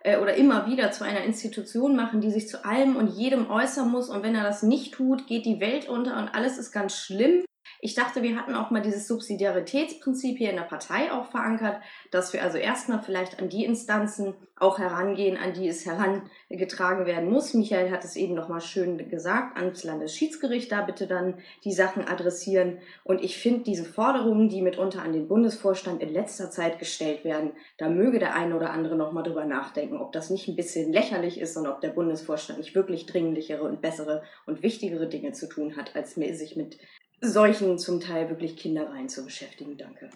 äh, 0.03 0.17
oder 0.17 0.35
immer 0.35 0.65
wieder 0.65 0.91
zu 0.91 1.03
einer 1.03 1.23
Institution 1.23 1.95
machen, 1.95 2.21
die 2.21 2.31
sich 2.31 2.47
zu 2.47 2.65
allem 2.65 2.95
und 2.95 3.07
jedem 3.07 3.49
äußern 3.49 3.89
muss. 3.89 4.09
Und 4.09 4.23
wenn 4.23 4.35
er 4.35 4.43
das 4.43 4.63
nicht 4.63 4.93
tut, 4.93 5.27
geht 5.27 5.45
die 5.45 5.59
Welt 5.59 5.87
unter 5.87 6.17
und 6.17 6.29
alles 6.29 6.57
ist 6.57 6.71
ganz 6.71 6.97
schlimm. 6.97 7.45
Ich 7.83 7.95
dachte, 7.95 8.21
wir 8.21 8.35
hatten 8.35 8.53
auch 8.53 8.69
mal 8.69 8.83
dieses 8.83 9.07
Subsidiaritätsprinzip 9.07 10.37
hier 10.37 10.51
in 10.51 10.55
der 10.55 10.63
Partei 10.63 11.11
auch 11.11 11.31
verankert, 11.31 11.81
dass 12.11 12.31
wir 12.31 12.43
also 12.43 12.59
erstmal 12.59 13.01
vielleicht 13.01 13.39
an 13.39 13.49
die 13.49 13.65
Instanzen 13.65 14.35
auch 14.55 14.77
herangehen, 14.77 15.35
an 15.35 15.53
die 15.53 15.67
es 15.67 15.83
herangetragen 15.83 17.07
werden 17.07 17.31
muss. 17.31 17.55
Michael 17.55 17.89
hat 17.89 18.05
es 18.05 18.15
eben 18.15 18.35
nochmal 18.35 18.61
schön 18.61 19.09
gesagt, 19.09 19.57
ans 19.57 19.83
Landesschiedsgericht 19.83 20.71
da 20.71 20.83
bitte 20.83 21.07
dann 21.07 21.39
die 21.63 21.71
Sachen 21.71 22.07
adressieren. 22.07 22.77
Und 23.03 23.23
ich 23.23 23.39
finde 23.39 23.63
diese 23.63 23.85
Forderungen, 23.85 24.47
die 24.47 24.61
mitunter 24.61 25.01
an 25.01 25.13
den 25.13 25.27
Bundesvorstand 25.27 26.03
in 26.03 26.13
letzter 26.13 26.51
Zeit 26.51 26.77
gestellt 26.77 27.25
werden, 27.25 27.53
da 27.79 27.89
möge 27.89 28.19
der 28.19 28.35
eine 28.35 28.55
oder 28.55 28.69
andere 28.69 28.95
nochmal 28.95 29.23
drüber 29.23 29.45
nachdenken, 29.45 29.97
ob 29.97 30.11
das 30.11 30.29
nicht 30.29 30.47
ein 30.47 30.55
bisschen 30.55 30.93
lächerlich 30.93 31.41
ist 31.41 31.57
und 31.57 31.65
ob 31.65 31.81
der 31.81 31.89
Bundesvorstand 31.89 32.59
nicht 32.59 32.75
wirklich 32.75 33.07
dringlichere 33.07 33.63
und 33.63 33.81
bessere 33.81 34.21
und 34.45 34.61
wichtigere 34.61 35.09
Dinge 35.09 35.31
zu 35.31 35.49
tun 35.49 35.75
hat, 35.75 35.95
als 35.95 36.13
sich 36.13 36.55
mit 36.55 36.77
solchen 37.21 37.77
zum 37.77 37.99
Teil 37.99 38.29
wirklich 38.29 38.57
Kindereien 38.57 39.07
zu 39.07 39.23
beschäftigen. 39.23 39.77
Danke. 39.77 40.09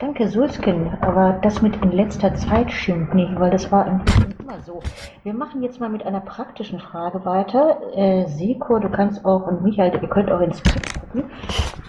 Danke, 0.00 0.28
Sulsken. 0.28 0.98
Aber 1.00 1.38
das 1.42 1.62
mit 1.62 1.76
in 1.76 1.92
letzter 1.92 2.34
Zeit 2.34 2.72
stimmt 2.72 3.14
nicht, 3.14 3.38
weil 3.38 3.50
das 3.50 3.70
war 3.70 3.86
immer 3.86 4.60
so. 4.60 4.80
Wir 5.22 5.32
machen 5.32 5.62
jetzt 5.62 5.78
mal 5.80 5.88
mit 5.88 6.04
einer 6.04 6.20
praktischen 6.20 6.80
Frage 6.80 7.24
weiter. 7.24 7.78
Äh, 7.94 8.26
Seko, 8.26 8.80
du 8.80 8.90
kannst 8.90 9.24
auch, 9.24 9.46
und 9.46 9.62
Michael, 9.62 9.92
ihr 10.02 10.08
könnt 10.08 10.32
auch 10.32 10.40
ins 10.40 10.58
Skript 10.58 11.00
gucken. 11.00 11.30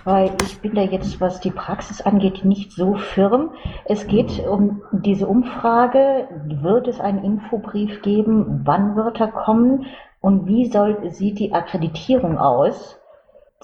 weil 0.04 0.32
ich 0.44 0.60
bin 0.62 0.76
da 0.76 0.82
jetzt, 0.82 1.20
was 1.20 1.40
die 1.40 1.50
Praxis 1.50 2.02
angeht, 2.02 2.46
nicht 2.46 2.72
so 2.72 2.94
firm. 2.94 3.52
Es 3.86 4.06
geht 4.06 4.40
um 4.48 4.84
diese 4.92 5.26
Umfrage. 5.26 6.28
Wird 6.62 6.88
es 6.88 7.00
einen 7.00 7.24
Infobrief 7.24 8.04
geben? 8.04 8.62
Wann 8.66 8.96
wird 8.96 9.20
er 9.20 9.30
kommen? 9.30 9.88
Und 10.22 10.46
wie 10.46 10.70
soll, 10.70 11.10
sieht 11.10 11.40
die 11.40 11.54
Akkreditierung 11.54 12.38
aus? 12.38 13.00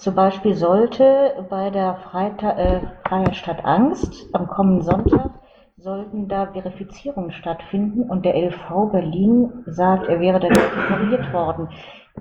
Zum 0.02 0.16
Beispiel 0.16 0.56
sollte 0.56 1.46
bei 1.52 1.70
der 1.70 1.94
Freitag, 1.98 2.58
äh, 2.58 3.34
statt 3.36 3.64
Angst 3.64 4.28
am 4.34 4.48
kommenden 4.48 4.82
Sonntag 4.82 5.30
sollten 5.78 6.28
da 6.28 6.52
Verifizierungen 6.52 7.32
stattfinden 7.32 8.10
und 8.10 8.26
der 8.26 8.36
LV 8.36 8.92
Berlin 8.92 9.64
sagt, 9.68 10.08
er 10.08 10.20
wäre 10.20 10.40
dann 10.40 10.54
informiert 10.54 11.32
worden. 11.32 11.70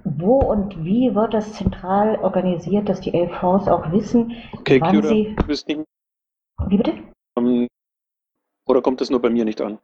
Wo 0.05 0.41
und 0.41 0.85
wie 0.85 1.15
wird 1.15 1.33
das 1.33 1.55
zentral 1.55 2.19
organisiert, 2.19 2.87
dass 2.87 3.01
die 3.01 3.17
LVs 3.17 3.67
auch 3.69 3.91
wissen, 3.93 4.35
Okay, 4.59 4.79
wann 4.79 5.01
Kyra, 5.01 5.09
sie. 5.09 5.35
Wie 6.67 6.77
bitte? 6.77 6.93
Ähm, 7.39 7.67
oder 8.69 8.83
kommt 8.83 9.01
das 9.01 9.09
nur 9.09 9.23
bei 9.23 9.31
mir 9.31 9.47
nicht 9.47 9.63
an? 9.63 9.79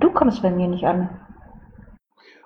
Du 0.00 0.10
kommst 0.10 0.42
bei 0.42 0.50
mir 0.50 0.66
nicht 0.66 0.84
an. 0.84 1.08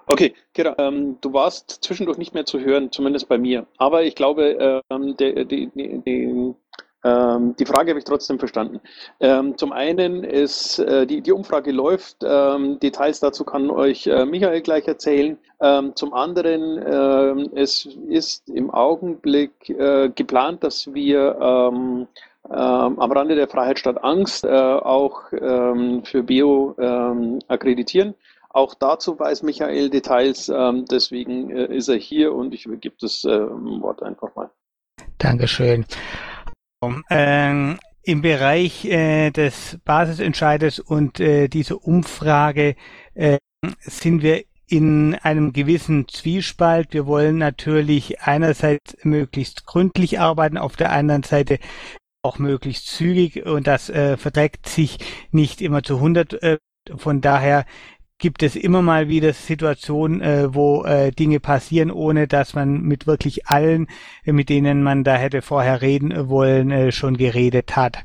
Okay, 0.08 0.34
Kira, 0.54 0.76
ähm, 0.78 1.18
du 1.20 1.32
warst 1.32 1.82
zwischendurch 1.82 2.16
nicht 2.16 2.32
mehr 2.32 2.46
zu 2.46 2.60
hören, 2.60 2.92
zumindest 2.92 3.28
bei 3.28 3.38
mir. 3.38 3.66
Aber 3.76 4.04
ich 4.04 4.14
glaube, 4.14 4.82
ähm, 4.88 5.16
die, 5.16 5.44
die, 5.44 5.66
die, 5.74 6.54
ähm, 7.02 7.56
die 7.56 7.66
Frage 7.66 7.90
habe 7.90 7.98
ich 7.98 8.04
trotzdem 8.04 8.38
verstanden. 8.38 8.80
Ähm, 9.18 9.58
zum 9.58 9.72
einen 9.72 10.22
ist, 10.22 10.78
äh, 10.78 11.08
die, 11.08 11.32
Umfrage 11.32 11.72
läuft, 11.72 12.18
ähm, 12.22 12.78
Details 12.78 13.18
dazu 13.18 13.42
kann 13.42 13.68
euch 13.68 14.06
äh, 14.06 14.24
Michael 14.24 14.60
gleich 14.60 14.86
erzählen. 14.86 15.38
Ähm, 15.60 15.96
zum 15.96 16.14
anderen, 16.14 16.80
ähm, 16.86 17.50
es 17.56 17.86
ist 18.08 18.48
im 18.48 18.70
Augenblick 18.70 19.68
äh, 19.70 20.08
geplant, 20.10 20.62
dass 20.62 20.94
wir 20.94 21.36
ähm, 21.40 22.06
am 22.48 23.10
Rande 23.10 23.34
der 23.34 23.48
Freiheit 23.48 23.80
statt 23.80 24.04
Angst 24.04 24.44
äh, 24.44 24.48
auch 24.48 25.32
ähm, 25.32 26.04
für 26.04 26.22
Bio 26.22 26.76
ähm, 26.78 27.40
akkreditieren. 27.48 28.14
Auch 28.56 28.74
dazu 28.74 29.18
weiß 29.18 29.42
Michael 29.42 29.90
Details, 29.90 30.48
ähm, 30.48 30.86
deswegen 30.90 31.50
äh, 31.50 31.66
ist 31.66 31.88
er 31.88 31.96
hier 31.96 32.32
und 32.32 32.54
ich 32.54 32.64
übergebe 32.64 32.96
das 32.98 33.22
äh, 33.24 33.28
Wort 33.28 34.02
einfach 34.02 34.34
mal. 34.34 34.50
Dankeschön. 35.18 35.84
Ähm, 37.10 37.78
Im 38.02 38.22
Bereich 38.22 38.86
äh, 38.86 39.30
des 39.30 39.78
Basisentscheides 39.84 40.80
und 40.80 41.20
äh, 41.20 41.48
dieser 41.48 41.84
Umfrage 41.84 42.76
äh, 43.12 43.36
sind 43.80 44.22
wir 44.22 44.44
in 44.66 45.14
einem 45.16 45.52
gewissen 45.52 46.08
Zwiespalt. 46.08 46.94
Wir 46.94 47.04
wollen 47.04 47.36
natürlich 47.36 48.22
einerseits 48.22 48.96
möglichst 49.02 49.66
gründlich 49.66 50.18
arbeiten, 50.18 50.56
auf 50.56 50.76
der 50.76 50.92
anderen 50.92 51.24
Seite 51.24 51.58
auch 52.22 52.38
möglichst 52.38 52.86
zügig 52.86 53.44
und 53.44 53.66
das 53.66 53.90
äh, 53.90 54.16
verträgt 54.16 54.66
sich 54.66 54.96
nicht 55.30 55.60
immer 55.60 55.82
zu 55.82 55.96
100. 55.96 56.42
Äh, 56.42 56.58
von 56.96 57.20
daher 57.20 57.66
gibt 58.18 58.42
es 58.42 58.56
immer 58.56 58.82
mal 58.82 59.08
wieder 59.08 59.32
Situationen, 59.32 60.20
äh, 60.20 60.54
wo 60.54 60.84
äh, 60.84 61.10
Dinge 61.10 61.40
passieren, 61.40 61.90
ohne 61.90 62.26
dass 62.26 62.54
man 62.54 62.80
mit 62.82 63.06
wirklich 63.06 63.46
allen, 63.46 63.88
äh, 64.24 64.32
mit 64.32 64.48
denen 64.48 64.82
man 64.82 65.04
da 65.04 65.16
hätte 65.16 65.42
vorher 65.42 65.82
reden 65.82 66.28
wollen, 66.28 66.70
äh, 66.70 66.92
schon 66.92 67.16
geredet 67.16 67.76
hat. 67.76 68.04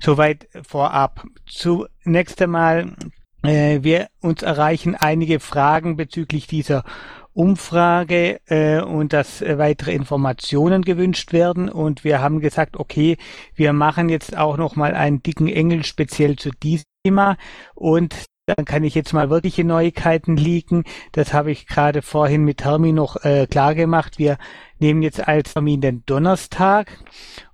Soweit 0.00 0.48
vorab. 0.62 1.24
Zunächst 1.46 2.40
einmal, 2.42 2.96
äh, 3.42 3.78
wir 3.82 4.08
uns 4.20 4.42
erreichen 4.42 4.94
einige 4.94 5.40
Fragen 5.40 5.96
bezüglich 5.96 6.46
dieser 6.46 6.84
Umfrage 7.32 8.40
äh, 8.46 8.80
und 8.80 9.12
dass 9.12 9.42
äh, 9.42 9.58
weitere 9.58 9.92
Informationen 9.92 10.82
gewünscht 10.82 11.34
werden 11.34 11.68
und 11.68 12.02
wir 12.02 12.20
haben 12.20 12.40
gesagt, 12.40 12.78
okay, 12.78 13.18
wir 13.54 13.74
machen 13.74 14.08
jetzt 14.08 14.36
auch 14.36 14.56
noch 14.56 14.74
mal 14.74 14.94
einen 14.94 15.22
dicken 15.22 15.48
Engel 15.48 15.84
speziell 15.84 16.36
zu 16.36 16.50
diesem 16.50 16.86
Thema 17.04 17.36
und 17.74 18.26
dann 18.46 18.64
kann 18.64 18.84
ich 18.84 18.94
jetzt 18.94 19.12
mal 19.12 19.28
wirkliche 19.28 19.64
Neuigkeiten 19.64 20.36
leaken. 20.36 20.84
Das 21.12 21.32
habe 21.32 21.50
ich 21.50 21.66
gerade 21.66 22.00
vorhin 22.00 22.44
mit 22.44 22.64
Hermi 22.64 22.92
noch 22.92 23.24
äh, 23.24 23.46
klar 23.48 23.74
gemacht. 23.74 24.18
Wir 24.18 24.38
nehmen 24.78 25.02
jetzt 25.02 25.26
als 25.26 25.54
Termin 25.54 25.80
den 25.80 26.02
Donnerstag 26.06 26.98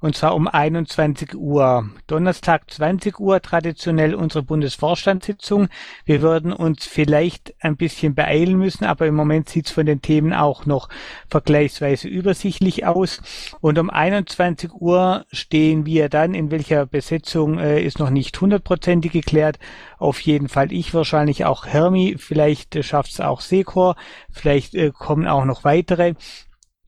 und 0.03 0.17
zwar 0.17 0.35
um 0.35 0.49
21 0.49 1.37
Uhr. 1.37 1.89
Donnerstag 2.09 2.69
20 2.69 3.21
Uhr 3.21 3.41
traditionell 3.41 4.15
unsere 4.15 4.43
Bundesvorstandssitzung. 4.43 5.69
Wir 6.05 6.23
würden 6.23 6.53
uns 6.53 6.87
vielleicht 6.87 7.55
ein 7.61 7.77
bisschen 7.77 8.17
beeilen 8.17 8.59
müssen, 8.59 8.85
aber 8.85 9.07
im 9.07 9.15
Moment 9.15 9.49
sieht 9.49 9.67
es 9.67 9.73
von 9.73 9.87
den 9.87 10.03
Themen 10.03 10.33
auch 10.33 10.67
noch 10.67 10.89
vergleichsweise 11.29 12.09
übersichtlich 12.09 12.85
aus. 12.85 13.21
Und 13.61 13.79
um 13.79 13.91
21 13.91 14.73
Uhr 14.73 15.25
stehen 15.31 15.87
wir 15.87 16.09
dann, 16.09 16.35
in 16.35 16.51
welcher 16.51 16.85
Besetzung 16.87 17.59
äh, 17.59 17.81
ist 17.81 18.01
noch 18.01 18.11
nicht 18.11 18.41
hundertprozentig 18.41 19.13
geklärt. 19.13 19.61
Auf 19.99 20.21
jeden 20.21 20.49
Fall 20.49 20.73
ich, 20.73 20.95
wahrscheinlich 20.95 21.45
auch 21.45 21.67
Hermi, 21.67 22.17
vielleicht 22.19 22.75
äh, 22.75 22.83
schafft 22.83 23.13
es 23.13 23.21
auch 23.21 23.41
Sekor, 23.41 23.95
vielleicht 24.31 24.75
äh, 24.75 24.91
kommen 24.91 25.29
auch 25.29 25.45
noch 25.45 25.63
weitere. 25.63 26.15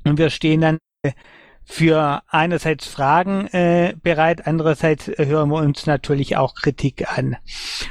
Und 0.05 0.19
wir 0.19 0.31
stehen 0.31 0.61
dann 0.61 0.79
äh, 1.03 1.13
für 1.67 2.23
einerseits 2.29 2.87
Fragen 2.87 3.47
äh, 3.49 3.95
bereit, 4.03 4.47
andererseits 4.47 5.09
äh, 5.09 5.27
hören 5.27 5.49
wir 5.49 5.57
uns 5.57 5.87
natürlich 5.87 6.37
auch 6.37 6.55
Kritik 6.55 7.11
an. 7.17 7.37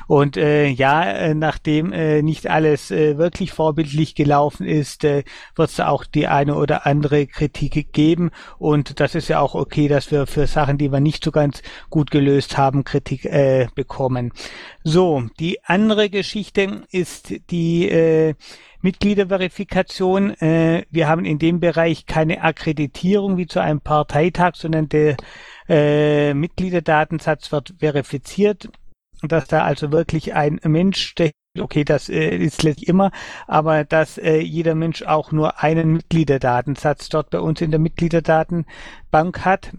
Und 0.08 0.38
äh, 0.38 0.67
ja, 0.67 1.04
äh, 1.04 1.34
nachdem 1.34 1.91
äh, 1.91 2.21
nicht 2.21 2.49
alles 2.49 2.91
äh, 2.91 3.17
wirklich 3.17 3.52
vorbildlich 3.52 4.13
gelaufen 4.13 4.67
ist, 4.67 5.04
äh, 5.04 5.23
wird 5.56 5.69
es 5.71 5.80
auch 5.80 6.06
die 6.06 6.28
eine 6.28 6.56
oder 6.56 6.86
andere 6.86 7.26
Kritik 7.26 7.93
geben. 7.93 8.30
Und 8.60 8.99
das 8.99 9.15
ist 9.15 9.28
ja 9.28 9.39
auch 9.39 9.56
okay, 9.56 9.88
dass 9.88 10.12
wir 10.12 10.28
für 10.28 10.45
Sachen, 10.45 10.78
die 10.78 10.91
wir 10.91 10.99
nicht 10.99 11.23
so 11.23 11.32
ganz 11.32 11.63
gut 11.89 12.12
gelöst 12.12 12.58
haben, 12.58 12.84
Kritik 12.84 13.26
äh, 13.26 13.67
bekommen. 13.73 14.34
So, 14.84 15.23
die 15.39 15.63
andere 15.63 16.10
Geschichte 16.12 16.84
ist 16.91 17.34
die 17.49 17.89
äh, 17.89 18.36
Mitgliederverifikation. 18.84 20.32
Äh, 20.36 20.86
wir 20.91 21.08
haben 21.08 21.26
in 21.26 21.39
dem 21.39 21.60
Bereich 21.60 22.06
keine 22.06 22.43
Akkreditierung 22.43 23.38
wie 23.38 23.48
zu 23.48 23.60
einem 23.60 23.82
Parteitag, 23.82 24.56
sondern 24.56 24.89
der 24.89 25.17
äh, 25.67 26.34
Mitgliederdatensatz 26.34 27.52
wird 27.52 27.74
verifiziert, 27.80 28.69
dass 29.22 29.48
da 29.48 29.63
also 29.63 29.91
wirklich 29.91 30.34
ein 30.34 30.60
Mensch, 30.63 31.15
der 31.15 31.32
okay, 31.60 31.84
das 31.84 32.10
äh, 32.10 32.36
ist 32.36 32.63
letztlich 32.63 32.89
immer, 32.89 33.12
aber 33.48 33.84
dass 33.84 34.17
äh, 34.17 34.39
jeder 34.39 34.76
Mensch 34.76 35.04
auch 35.04 35.32
nur 35.32 35.62
einen 35.62 35.93
Mitgliederdatensatz 35.93 37.10
dort 37.10 37.30
bei 37.30 37.39
uns 37.39 37.62
in 37.62 37.72
der 37.72 37.80
Mitgliederdatenbank 37.80 39.46
hat. 39.46 39.72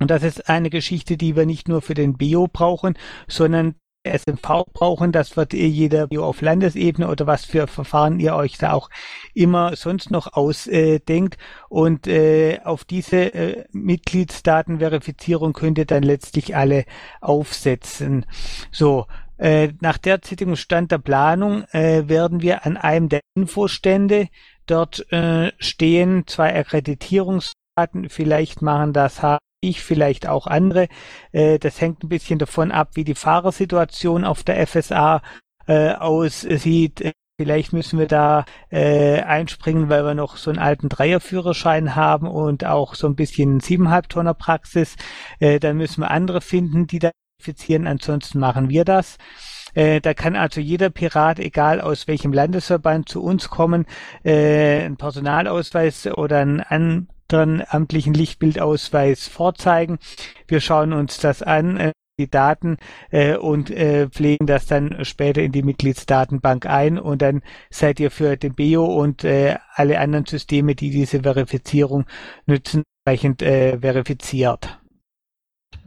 Und 0.00 0.10
das 0.10 0.22
ist 0.22 0.48
eine 0.48 0.70
Geschichte, 0.70 1.16
die 1.16 1.36
wir 1.36 1.46
nicht 1.46 1.68
nur 1.68 1.82
für 1.82 1.94
den 1.94 2.16
Bio 2.16 2.48
brauchen, 2.50 2.98
sondern 3.28 3.74
SMV 4.04 4.64
brauchen, 4.72 5.12
das 5.12 5.36
wird 5.36 5.54
ihr 5.54 5.68
jeder 5.68 6.08
auf 6.18 6.40
Landesebene 6.40 7.08
oder 7.08 7.26
was 7.26 7.44
für 7.44 7.66
Verfahren 7.66 8.20
ihr 8.20 8.34
euch 8.34 8.58
da 8.58 8.72
auch 8.72 8.90
immer 9.34 9.76
sonst 9.76 10.10
noch 10.10 10.32
ausdenkt. 10.32 11.38
Und 11.68 12.06
äh, 12.06 12.60
auf 12.64 12.84
diese 12.84 13.34
äh, 13.34 13.64
Mitgliedsdatenverifizierung 13.72 15.52
könnt 15.52 15.78
ihr 15.78 15.86
dann 15.86 16.02
letztlich 16.02 16.56
alle 16.56 16.84
aufsetzen. 17.20 18.26
So, 18.70 19.06
äh, 19.38 19.72
nach 19.80 19.98
derzeitigem 19.98 20.56
Stand 20.56 20.92
der 20.92 20.98
Planung 20.98 21.64
äh, 21.72 22.08
werden 22.08 22.42
wir 22.42 22.64
an 22.64 22.76
einem 22.76 23.08
der 23.08 23.20
Infostände 23.34 24.28
dort 24.66 25.10
äh, 25.12 25.52
stehen, 25.58 26.26
zwei 26.26 26.54
Akkreditierungsdaten, 26.54 28.08
vielleicht 28.08 28.62
machen 28.62 28.92
das 28.92 29.22
ich, 29.62 29.82
vielleicht 29.82 30.28
auch 30.28 30.46
andere. 30.46 30.88
Äh, 31.32 31.58
das 31.58 31.80
hängt 31.80 32.02
ein 32.04 32.08
bisschen 32.08 32.38
davon 32.38 32.70
ab, 32.70 32.90
wie 32.94 33.04
die 33.04 33.14
Fahrersituation 33.14 34.24
auf 34.24 34.42
der 34.42 34.66
FSA 34.66 35.22
äh, 35.66 35.92
aussieht. 35.92 37.14
Vielleicht 37.40 37.72
müssen 37.72 37.98
wir 37.98 38.06
da 38.06 38.44
äh, 38.70 39.20
einspringen, 39.22 39.88
weil 39.88 40.04
wir 40.04 40.14
noch 40.14 40.36
so 40.36 40.50
einen 40.50 40.58
alten 40.58 40.88
Dreierführerschein 40.88 41.96
haben 41.96 42.28
und 42.28 42.64
auch 42.66 42.94
so 42.94 43.06
ein 43.06 43.16
bisschen 43.16 43.60
siebeneinhalb 43.60 44.08
Tonner 44.08 44.34
Praxis. 44.34 44.96
Äh, 45.40 45.58
dann 45.58 45.78
müssen 45.78 46.02
wir 46.02 46.10
andere 46.10 46.40
finden, 46.40 46.86
die 46.86 46.98
da 46.98 47.10
verifizieren. 47.38 47.86
Ansonsten 47.86 48.38
machen 48.38 48.68
wir 48.68 48.84
das. 48.84 49.16
Äh, 49.74 50.00
da 50.00 50.14
kann 50.14 50.36
also 50.36 50.60
jeder 50.60 50.90
Pirat, 50.90 51.38
egal 51.38 51.80
aus 51.80 52.06
welchem 52.06 52.32
Landesverband, 52.32 53.08
zu 53.08 53.22
uns 53.22 53.48
kommen, 53.48 53.86
äh, 54.24 54.82
einen 54.84 54.96
Personalausweis 54.96 56.06
oder 56.06 56.40
einen 56.40 56.60
an 56.60 57.08
amtlichen 57.32 58.14
Lichtbildausweis 58.14 59.28
vorzeigen. 59.28 59.98
Wir 60.46 60.60
schauen 60.60 60.92
uns 60.92 61.18
das 61.18 61.42
an, 61.42 61.76
äh, 61.76 61.92
die 62.18 62.30
Daten 62.30 62.76
äh, 63.10 63.36
und 63.36 63.70
äh, 63.70 64.08
pflegen 64.08 64.46
das 64.46 64.66
dann 64.66 65.04
später 65.04 65.42
in 65.42 65.52
die 65.52 65.62
Mitgliedsdatenbank 65.62 66.66
ein 66.66 66.98
und 66.98 67.22
dann 67.22 67.42
seid 67.70 68.00
ihr 68.00 68.10
für 68.10 68.36
den 68.36 68.54
BIO 68.54 68.84
und 68.84 69.24
äh, 69.24 69.56
alle 69.74 69.98
anderen 69.98 70.26
Systeme, 70.26 70.74
die 70.74 70.90
diese 70.90 71.22
Verifizierung 71.22 72.04
nützen, 72.46 72.82
entsprechend 73.04 73.42
äh, 73.42 73.78
verifiziert. 73.78 74.81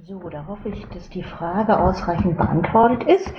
So, 0.07 0.29
da 0.29 0.45
hoffe 0.45 0.69
ich, 0.69 0.85
dass 0.89 1.09
die 1.09 1.23
Frage 1.23 1.79
ausreichend 1.79 2.37
beantwortet 2.37 3.05
ist. 3.05 3.33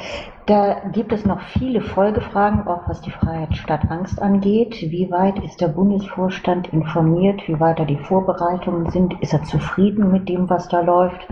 Da 0.47 0.81
gibt 0.91 1.13
es 1.13 1.25
noch 1.25 1.41
viele 1.41 1.81
Folgefragen, 1.81 2.67
auch 2.67 2.89
was 2.89 3.01
die 3.03 3.13
Freiheit 3.13 3.55
statt 3.55 3.83
Angst 3.89 4.21
angeht. 4.21 4.75
Wie 4.81 5.09
weit 5.13 5.39
ist 5.45 5.61
der 5.61 5.69
Bundesvorstand 5.69 6.73
informiert? 6.73 7.47
Wie 7.47 7.61
weit 7.61 7.79
da 7.79 7.85
die 7.85 7.99
Vorbereitungen 7.99 8.91
sind? 8.91 9.15
Ist 9.23 9.33
er 9.33 9.45
zufrieden 9.45 10.11
mit 10.11 10.29
dem, 10.29 10.51
was 10.51 10.69
da 10.69 10.81
läuft? 10.81 11.25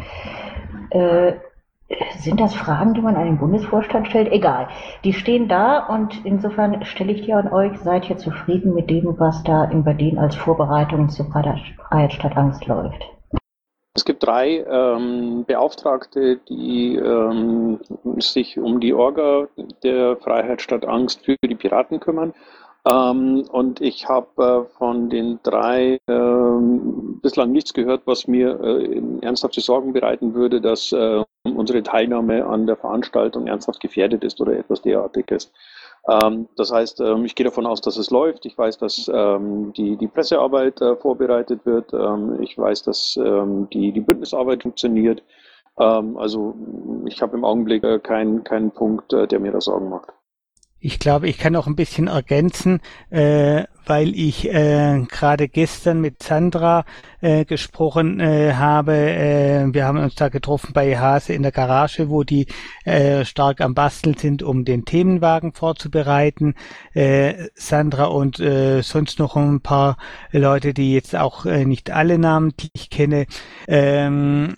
Äh, 0.90 1.32
sind 2.18 2.38
das 2.38 2.54
Fragen, 2.54 2.94
die 2.94 3.02
man 3.02 3.16
an 3.16 3.24
den 3.24 3.38
Bundesvorstand 3.38 4.06
stellt? 4.06 4.30
Egal. 4.30 4.68
Die 5.02 5.14
stehen 5.14 5.48
da 5.48 5.84
und 5.88 6.24
insofern 6.24 6.84
stelle 6.84 7.10
ich 7.10 7.22
die 7.22 7.34
an 7.34 7.52
euch. 7.52 7.76
Seid 7.80 8.08
ihr 8.08 8.18
zufrieden 8.18 8.72
mit 8.72 8.88
dem, 8.88 9.18
was 9.18 9.42
da 9.42 9.64
in 9.64 9.82
Berlin 9.82 10.16
als 10.16 10.36
Vorbereitung 10.36 11.08
zur 11.08 11.26
Freiheit 11.26 12.12
statt 12.12 12.36
Angst 12.36 12.66
läuft? 12.66 13.13
Es 13.96 14.04
gibt 14.04 14.24
drei 14.24 14.64
ähm, 14.68 15.44
Beauftragte, 15.46 16.38
die 16.48 16.96
ähm, 16.96 17.78
sich 18.18 18.58
um 18.58 18.80
die 18.80 18.92
Orga 18.92 19.46
der 19.84 20.16
Freiheit 20.16 20.60
statt 20.60 20.84
Angst 20.84 21.24
für 21.24 21.36
die 21.44 21.54
Piraten 21.54 22.00
kümmern. 22.00 22.34
Ähm, 22.90 23.46
und 23.52 23.80
ich 23.80 24.08
habe 24.08 24.66
äh, 24.68 24.76
von 24.78 25.10
den 25.10 25.38
drei 25.44 26.00
ähm, 26.08 27.20
bislang 27.22 27.52
nichts 27.52 27.72
gehört, 27.72 28.02
was 28.04 28.26
mir 28.26 28.60
äh, 28.60 29.00
ernsthafte 29.22 29.60
Sorgen 29.60 29.92
bereiten 29.92 30.34
würde, 30.34 30.60
dass 30.60 30.90
äh, 30.90 31.22
unsere 31.44 31.84
Teilnahme 31.84 32.44
an 32.44 32.66
der 32.66 32.76
Veranstaltung 32.76 33.46
ernsthaft 33.46 33.80
gefährdet 33.80 34.24
ist 34.24 34.40
oder 34.40 34.58
etwas 34.58 34.82
derartiges. 34.82 35.52
Ähm, 36.08 36.48
das 36.56 36.72
heißt, 36.72 37.00
ähm, 37.00 37.24
ich 37.24 37.34
gehe 37.34 37.44
davon 37.44 37.66
aus, 37.66 37.80
dass 37.80 37.96
es 37.96 38.10
läuft. 38.10 38.46
Ich 38.46 38.56
weiß, 38.56 38.78
dass 38.78 39.10
ähm, 39.12 39.72
die, 39.72 39.96
die 39.96 40.08
Pressearbeit 40.08 40.80
äh, 40.80 40.96
vorbereitet 40.96 41.64
wird. 41.64 41.92
Ich 42.40 42.56
weiß, 42.58 42.82
dass 42.82 43.14
die, 43.14 43.92
die 43.92 44.00
Bündnisarbeit 44.00 44.62
funktioniert. 44.62 45.22
Also 45.76 46.54
ich 47.06 47.20
habe 47.20 47.36
im 47.36 47.44
Augenblick 47.44 47.82
äh, 47.82 47.98
keinen, 47.98 48.44
keinen 48.44 48.70
Punkt, 48.70 49.12
äh, 49.12 49.26
der 49.26 49.40
mir 49.40 49.52
da 49.52 49.60
Sorgen 49.60 49.88
macht. 49.88 50.12
Ich 50.84 50.98
glaube, 50.98 51.30
ich 51.30 51.38
kann 51.38 51.56
auch 51.56 51.66
ein 51.66 51.76
bisschen 51.76 52.08
ergänzen, 52.08 52.82
äh, 53.08 53.64
weil 53.86 54.14
ich 54.14 54.52
äh, 54.52 55.00
gerade 55.08 55.48
gestern 55.48 56.02
mit 56.02 56.22
Sandra 56.22 56.84
äh, 57.22 57.46
gesprochen 57.46 58.20
äh, 58.20 58.52
habe. 58.52 58.92
Äh, 58.92 59.72
wir 59.72 59.86
haben 59.86 59.96
uns 59.96 60.14
da 60.14 60.28
getroffen 60.28 60.74
bei 60.74 60.98
Hase 60.98 61.32
in 61.32 61.42
der 61.42 61.52
Garage, 61.52 62.10
wo 62.10 62.22
die 62.22 62.48
äh, 62.84 63.24
stark 63.24 63.62
am 63.62 63.72
Basteln 63.72 64.18
sind, 64.18 64.42
um 64.42 64.66
den 64.66 64.84
Themenwagen 64.84 65.54
vorzubereiten. 65.54 66.54
Äh, 66.92 67.48
Sandra 67.54 68.04
und 68.04 68.38
äh, 68.38 68.82
sonst 68.82 69.18
noch 69.18 69.36
ein 69.36 69.62
paar 69.62 69.96
Leute, 70.32 70.74
die 70.74 70.92
jetzt 70.92 71.16
auch 71.16 71.46
äh, 71.46 71.64
nicht 71.64 71.92
alle 71.92 72.18
namentlich 72.18 72.90
kenne. 72.90 73.24
Ähm, 73.66 74.54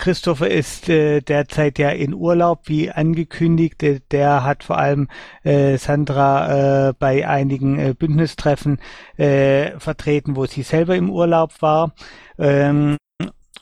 Christopher 0.00 0.50
ist 0.50 0.88
äh, 0.88 1.20
derzeit 1.20 1.78
ja 1.78 1.90
in 1.90 2.14
Urlaub, 2.14 2.62
wie 2.64 2.90
angekündigt. 2.90 3.82
Äh, 3.82 4.00
der 4.10 4.44
hat 4.44 4.64
vor 4.64 4.78
allem 4.78 5.08
äh, 5.44 5.76
Sandra 5.76 6.88
äh, 6.88 6.92
bei 6.98 7.28
einigen 7.28 7.78
äh, 7.78 7.94
Bündnistreffen 7.96 8.80
äh, 9.18 9.78
vertreten, 9.78 10.36
wo 10.36 10.46
sie 10.46 10.62
selber 10.62 10.96
im 10.96 11.10
Urlaub 11.10 11.60
war 11.60 11.94
ähm, 12.38 12.96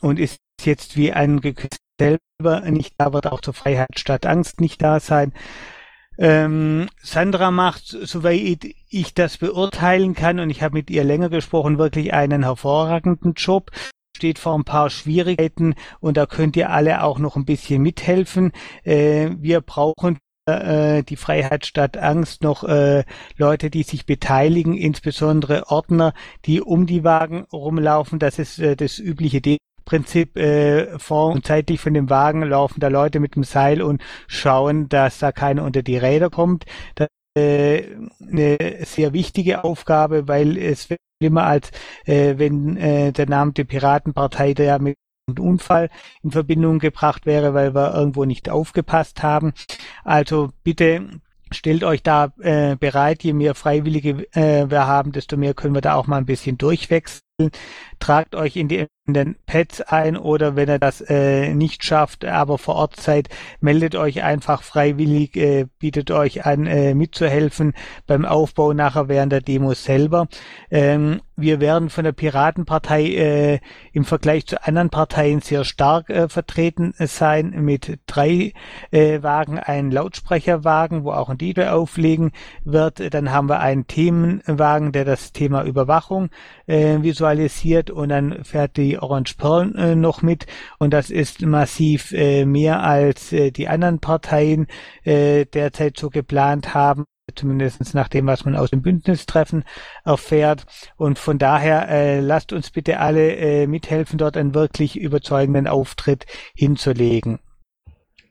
und 0.01 0.21
ist 0.21 0.39
jetzt 0.63 0.97
wie 0.97 1.13
angekündigt 1.13 1.79
selber 2.01 2.61
nicht 2.71 2.95
da, 2.99 3.13
wird 3.13 3.27
auch 3.27 3.41
zur 3.41 3.55
Freiheit 3.55 3.99
statt 3.99 4.25
Angst 4.25 4.61
nicht 4.61 4.81
da 4.81 5.01
sein. 5.01 5.33
Ähm, 6.19 6.89
Sandra 7.03 7.51
macht, 7.51 7.87
soweit 7.87 8.65
ich 8.89 9.15
das 9.15 9.39
beurteilen 9.39 10.15
kann, 10.15 10.41
und 10.41 10.51
ich 10.51 10.63
habe 10.63 10.75
mit 10.75 10.91
ihr 10.91 11.05
länger 11.05 11.31
gesprochen, 11.31 11.79
wirklich 11.79 12.13
einen 12.13 12.45
hervorragenden 12.45 13.35
Job 13.35 13.71
steht 14.19 14.41
vor 14.41 14.59
ein 14.59 14.65
paar 14.65 14.91
Schwierigkeiten 14.91 15.77
und 16.01 16.17
da 16.17 16.27
könnt 16.27 16.57
ihr 16.57 16.71
alle 16.71 17.05
auch 17.05 17.21
noch 17.21 17.37
ein 17.37 17.45
bisschen 17.45 17.83
mithelfen. 17.83 18.51
Äh, 18.83 19.31
wir 19.39 19.61
brauchen 19.61 20.19
äh, 20.47 21.05
die 21.05 21.15
Freiheit 21.15 21.67
statt 21.67 21.97
Angst 21.97 22.43
noch 22.43 22.65
äh, 22.65 23.05
Leute, 23.37 23.71
die 23.71 23.85
sich 23.85 24.07
beteiligen, 24.07 24.75
insbesondere 24.75 25.71
Ordner, 25.71 26.15
die 26.47 26.61
um 26.61 26.87
die 26.87 27.05
Wagen 27.05 27.45
rumlaufen. 27.53 28.19
Das 28.19 28.41
ist 28.41 28.59
äh, 28.59 28.75
das 28.75 28.99
übliche 28.99 29.41
Prinzip 29.85 30.37
äh, 30.37 30.99
vor 30.99 31.31
und 31.31 31.47
zeitlich 31.47 31.81
von 31.81 31.95
dem 31.95 32.11
Wagen 32.11 32.43
laufen 32.43 32.81
da 32.81 32.89
Leute 32.89 33.21
mit 33.21 33.37
dem 33.37 33.45
Seil 33.45 33.83
und 33.83 34.03
schauen, 34.27 34.89
dass 34.89 35.21
da 35.21 35.31
keiner 35.31 35.63
unter 35.63 35.83
die 35.83 35.97
Räder 35.97 36.29
kommt. 36.29 36.65
Das 36.97 37.07
ist 37.37 37.41
äh, 37.41 37.97
eine 38.21 38.85
sehr 38.85 39.13
wichtige 39.13 39.63
Aufgabe, 39.63 40.27
weil 40.27 40.59
es 40.59 40.89
schlimmer, 41.21 41.45
als 41.45 41.71
äh, 42.05 42.35
wenn 42.39 42.77
äh, 42.77 43.13
der 43.13 43.29
Name 43.29 43.53
der 43.53 43.65
Piratenpartei 43.65 44.55
da 44.55 44.79
mit 44.79 44.97
einem 45.29 45.47
Unfall 45.47 45.91
in 46.23 46.31
Verbindung 46.31 46.79
gebracht 46.79 47.27
wäre, 47.27 47.55
weil 47.55 47.75
wir 47.75 47.95
irgendwo 47.95 48.25
nicht 48.25 48.49
aufgepasst 48.49 49.23
haben. 49.23 49.53
Also 50.05 50.51
bitte 50.63 51.21
stellt 51.51 51.83
euch 51.85 52.03
da 52.03 52.33
äh, 52.41 52.77
bereit, 52.77 53.25
je 53.25 53.33
mehr 53.33 53.55
Freiwillige 53.55 54.27
äh, 54.33 54.71
wir 54.71 54.87
haben, 54.87 55.13
desto 55.13 55.37
mehr 55.37 55.55
können 55.55 55.75
wir 55.75 55.81
da 55.81 55.95
auch 55.95 56.07
mal 56.07 56.19
ein 56.19 56.27
bisschen 56.27 56.57
durchwechseln. 56.57 57.23
Tragt 58.01 58.35
euch 58.35 58.57
in, 58.57 58.67
die, 58.67 58.87
in 59.07 59.15
den 59.15 59.37
Pads 59.47 59.81
ein 59.81 60.17
oder 60.17 60.57
wenn 60.57 60.69
ihr 60.69 60.81
das 60.81 61.01
äh, 61.01 61.55
nicht 61.55 61.85
schafft, 61.85 62.25
aber 62.25 62.59
vor 62.59 62.75
Ort 62.75 63.01
seid, 63.01 63.29
meldet 63.61 63.95
euch 63.95 64.25
einfach 64.25 64.63
freiwillig, 64.63 65.37
äh, 65.37 65.67
bietet 65.79 66.11
euch 66.11 66.47
an, 66.47 66.67
äh, 66.67 66.95
mitzuhelfen 66.95 67.75
beim 68.09 68.25
Aufbau 68.25 68.73
nachher 68.73 69.09
während 69.09 69.31
der 69.31 69.41
Demo 69.41 69.75
selber. 69.75 70.27
Ähm, 70.71 71.21
wir 71.37 71.61
werden 71.61 71.89
von 71.89 72.03
der 72.03 72.11
Piratenpartei 72.11 73.03
äh, 73.05 73.61
im 73.93 74.05
Vergleich 74.05 74.47
zu 74.47 74.67
anderen 74.67 74.91
Parteien 74.91 75.41
sehr 75.41 75.65
stark 75.65 76.11
äh, 76.11 76.29
vertreten 76.29 76.93
sein 76.99 77.51
mit 77.51 78.01
drei 78.07 78.53
äh, 78.91 79.23
Wagen, 79.23 79.61
einen 79.61 79.93
Lautsprecherwagen, 79.93 81.05
wo 81.05 81.13
auch 81.13 81.29
ein 81.29 81.39
DJ 81.39 81.67
auflegen 81.67 82.33
wird. 82.65 83.15
Dann 83.15 83.31
haben 83.31 83.49
wir 83.49 83.61
einen 83.61 83.87
Themenwagen, 83.87 84.91
der 84.91 85.05
das 85.05 85.33
Thema 85.33 85.63
Überwachung 85.63 86.31
äh, 86.69 87.03
visualisiert 87.03 87.91
und 87.91 88.11
dann 88.11 88.45
fährt 88.45 88.77
die 88.77 88.99
Orange 88.99 89.35
Pearl 89.37 89.75
äh, 89.77 89.95
noch 89.97 90.23
mit 90.23 90.47
und 90.79 90.93
das 90.93 91.11
ist 91.11 91.43
massiv 91.43 92.13
äh, 92.13 92.45
mehr 92.45 92.83
als 92.83 93.33
äh, 93.33 93.51
die 93.51 93.69
anderen 93.69 93.99
Parteien 93.99 94.69
äh, 95.03 95.45
derzeit 95.47 95.97
so 95.97 96.11
geplant 96.11 96.75
haben 96.75 97.05
zumindest 97.35 97.95
nach 97.95 98.09
dem, 98.09 98.27
was 98.27 98.45
man 98.45 98.57
aus 98.57 98.71
dem 98.71 98.83
Bündnistreffen 98.83 99.65
erfährt. 100.05 100.65
Und 100.97 101.19
von 101.19 101.39
daher 101.39 101.89
äh, 101.89 102.21
lasst 102.21 102.53
uns 102.53 102.71
bitte 102.71 103.01
alle 103.01 103.37
äh, 103.37 103.67
mithelfen, 103.67 104.19
dort 104.19 104.37
einen 104.37 104.55
wirklich 104.55 104.99
überzeugenden 104.99 105.67
Auftritt 105.67 106.27
hinzulegen. 106.55 107.39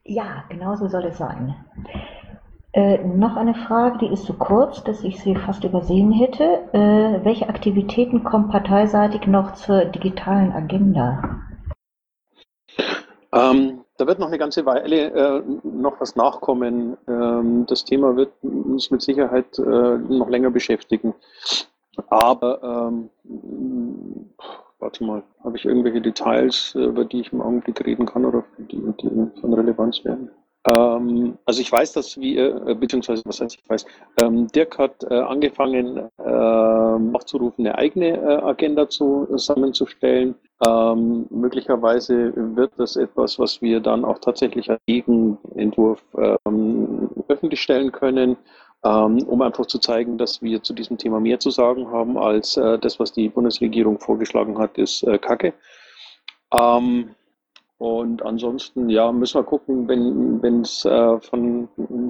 Ja, 0.04 0.45
genau 0.50 0.76
so 0.76 0.88
soll 0.88 1.06
es 1.06 1.17
sein. 1.17 1.56
Äh, 2.74 3.04
noch 3.04 3.36
eine 3.38 3.56
Frage, 3.56 4.00
die 4.00 4.14
ist 4.14 4.26
so 4.26 4.34
kurz, 4.34 4.84
dass 4.84 5.04
ich 5.04 5.20
sie 5.22 5.36
fast 5.36 5.64
übersehen 5.64 6.12
hätte. 6.12 6.44
Äh, 6.74 7.24
welche 7.24 7.50
Aktivitäten 7.50 8.24
kommen 8.24 8.50
parteiseitig 8.50 9.26
noch 9.26 9.54
zur 9.54 9.86
digitalen 9.86 10.52
Agenda? 10.52 11.42
Ähm, 13.32 13.82
da 13.98 14.06
wird 14.06 14.20
noch 14.20 14.28
eine 14.28 14.38
ganze 14.38 14.66
Weile 14.66 15.12
äh, 15.12 15.44
noch 15.64 16.00
was 16.00 16.16
nachkommen. 16.16 16.98
Ähm, 17.08 17.66
das 17.68 17.84
Thema 17.84 18.16
wird 18.16 18.32
uns 18.42 18.92
mit 18.92 19.02
Sicherheit 19.02 19.58
äh, 19.60 19.98
noch 19.98 20.30
länger 20.30 20.52
beschäftigen. 20.52 21.14
Aber 22.10 22.62
ähm, 22.64 23.10
warte 24.80 25.04
mal, 25.04 25.24
habe 25.44 25.58
ich 25.58 25.66
irgendwelche 25.66 26.02
Details, 26.02 26.76
äh, 26.76 26.84
über 26.86 27.06
die 27.06 27.22
ich 27.22 27.34
im 27.34 27.42
Augenblick 27.42 27.84
reden 27.86 28.06
kann 28.06 28.26
oder 28.26 28.44
die, 28.58 28.78
die 29.02 29.40
von 29.42 29.54
Relevanz 29.54 30.06
werden? 30.06 30.30
Ähm, 30.65 31.38
also 31.46 31.62
ich 31.62 31.72
weiß, 31.72 31.93
dass 31.93 32.17
wir, 32.20 32.67
äh, 32.67 32.76
beziehungsweise 32.76 33.22
was 33.26 33.39
heißt 33.39 33.58
ich 33.62 33.70
weiß, 33.70 33.86
ähm, 34.22 34.48
Dirk 34.48 34.78
hat 34.78 35.04
äh, 35.10 35.13
angefangen 35.13 36.10
äh, 36.17 37.15
aufzurufen, 37.15 37.65
eine 37.65 37.78
eigene 37.78 38.17
äh, 38.17 38.41
Agenda 38.43 38.89
zusammenzustellen. 38.89 40.36
Ähm, 40.67 41.28
möglicherweise 41.30 42.34
wird 42.56 42.74
das 42.78 42.96
etwas, 42.96 43.38
was 43.38 43.62
wir 43.62 43.80
dann 43.80 44.04
auch 44.04 44.20
tatsächlich 44.20 44.70
als 44.70 44.82
Gegenentwurf 44.88 46.04
ähm, 46.17 47.10
öffentlich 47.28 47.62
stellen 47.62 47.91
können, 47.91 48.38
ähm, 48.84 49.24
um 49.28 49.41
einfach 49.41 49.67
zu 49.67 49.80
zeigen, 49.80 50.17
dass 50.17 50.41
wir 50.41 50.63
zu 50.63 50.74
diesem 50.74 50.98
Thema 50.98 51.20
mehr 51.20 51.39
zu 51.39 51.52
sagen 51.52 51.91
haben 51.91 52.17
als 52.17 52.58
äh, 52.58 52.80
das, 52.80 53.00
was 53.00 53.13
die 53.13 53.30
Bundesregierung 53.30 54.00
vorgeschlagen 54.00 54.58
hat, 54.58 54.78
ist 54.78 55.04
äh, 55.04 55.17
Kacke. 55.20 55.54
Ähm, 56.54 57.15
und 57.80 58.24
ansonsten, 58.24 58.90
ja, 58.90 59.12
müssen 59.12 59.40
wir 59.40 59.44
gucken, 59.44 59.88
wenn 59.88 60.62
es 60.62 60.84
äh, 60.84 61.20
von, 61.22 61.70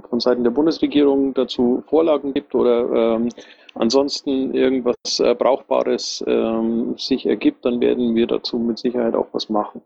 von 0.10 0.20
Seiten 0.20 0.44
der 0.44 0.52
Bundesregierung 0.52 1.34
dazu 1.34 1.84
Vorlagen 1.90 2.34
gibt 2.34 2.56
oder 2.56 2.90
ähm, 2.90 3.30
ansonsten 3.76 4.54
irgendwas 4.54 5.20
äh, 5.20 5.36
Brauchbares 5.36 6.24
ähm, 6.26 6.96
sich 6.98 7.26
ergibt, 7.26 7.66
dann 7.66 7.82
werden 7.82 8.16
wir 8.16 8.28
dazu 8.28 8.58
mit 8.58 8.80
Sicherheit 8.80 9.14
auch 9.14 9.28
was 9.34 9.50
machen. 9.50 9.82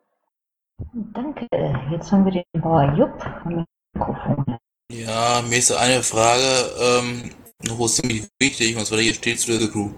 Danke. 1.14 1.48
Jetzt 1.92 2.12
haben 2.12 2.26
wir 2.26 2.32
den 2.32 2.62
Bauer 2.62 2.94
Jupp 2.96 3.26
am 3.44 3.66
Mikrofon. 3.96 4.58
Ja, 4.92 5.42
mir 5.50 5.58
ist 5.58 5.72
eine 5.72 6.04
Frage 6.04 6.42
ähm, 6.80 7.32
noch 7.68 7.88
ziemlich 7.88 8.28
wichtig, 8.40 8.78
und 8.78 8.86
zwar 8.86 9.00
hier 9.00 9.14
steht 9.14 9.40
zu 9.40 9.58
der 9.58 9.68
Crew 9.68 9.90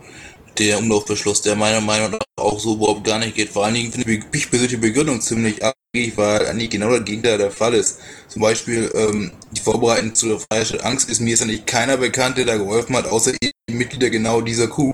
der 0.58 0.80
Umlaufbeschluss, 0.80 1.42
der 1.42 1.56
meiner 1.56 1.82
Meinung 1.82 2.12
nach 2.12 2.20
auch 2.38 2.60
so 2.60 2.76
überhaupt 2.76 3.04
gar 3.04 3.20
nicht 3.20 3.36
geht. 3.36 3.50
Vor 3.50 3.66
allen 3.66 3.76
Dingen 3.76 3.92
finde 3.92 4.12
ich 4.12 4.50
persönlich 4.50 4.72
die 4.72 4.78
Begründung 4.78 5.22
ziemlich 5.22 5.62
ich, 5.96 6.18
weil 6.18 6.48
eigentlich 6.48 6.72
genau 6.72 6.90
das 6.90 7.06
Gegenteil 7.06 7.38
der 7.38 7.52
Fall 7.52 7.76
ist. 7.76 8.00
Zum 8.28 8.42
Beispiel 8.42 8.92
ähm, 8.96 9.32
die 9.52 9.62
Vorbereitung 9.62 10.16
zu 10.16 10.28
der 10.28 10.40
Freistadt 10.40 10.84
Angst 10.84 11.10
ist 11.10 11.20
mir 11.20 11.36
ist 11.36 11.44
eigentlich 11.44 11.66
keiner 11.68 11.98
bekannt, 11.98 12.38
der 12.38 12.46
da 12.46 12.58
geholfen 12.58 12.96
hat, 12.96 13.06
außer 13.06 13.34
die 13.34 13.52
Mitglieder 13.72 14.10
genau 14.10 14.42
dieser 14.42 14.68
Crew. 14.68 14.94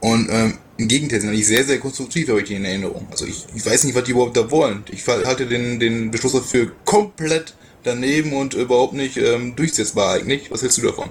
Und 0.00 0.28
ähm, 0.30 0.58
im 0.76 0.88
Gegenteil, 0.88 1.20
sind 1.20 1.30
eigentlich 1.30 1.48
sehr, 1.48 1.64
sehr 1.64 1.80
konstruktiv, 1.80 2.28
habe 2.28 2.40
ich 2.40 2.46
die 2.46 2.54
in 2.54 2.64
Erinnerung. 2.64 3.08
Also 3.10 3.26
ich, 3.26 3.44
ich 3.54 3.66
weiß 3.66 3.84
nicht, 3.84 3.96
was 3.96 4.04
die 4.04 4.12
überhaupt 4.12 4.36
da 4.36 4.48
wollen. 4.50 4.84
Ich 4.92 5.06
halte 5.06 5.46
den, 5.46 5.80
den 5.80 6.12
Beschluss 6.12 6.38
für 6.46 6.70
komplett 6.84 7.54
daneben 7.82 8.32
und 8.32 8.54
überhaupt 8.54 8.92
nicht 8.92 9.16
ähm, 9.16 9.56
durchsetzbar 9.56 10.14
eigentlich. 10.14 10.50
Was 10.50 10.62
hältst 10.62 10.78
du 10.78 10.82
davon? 10.82 11.10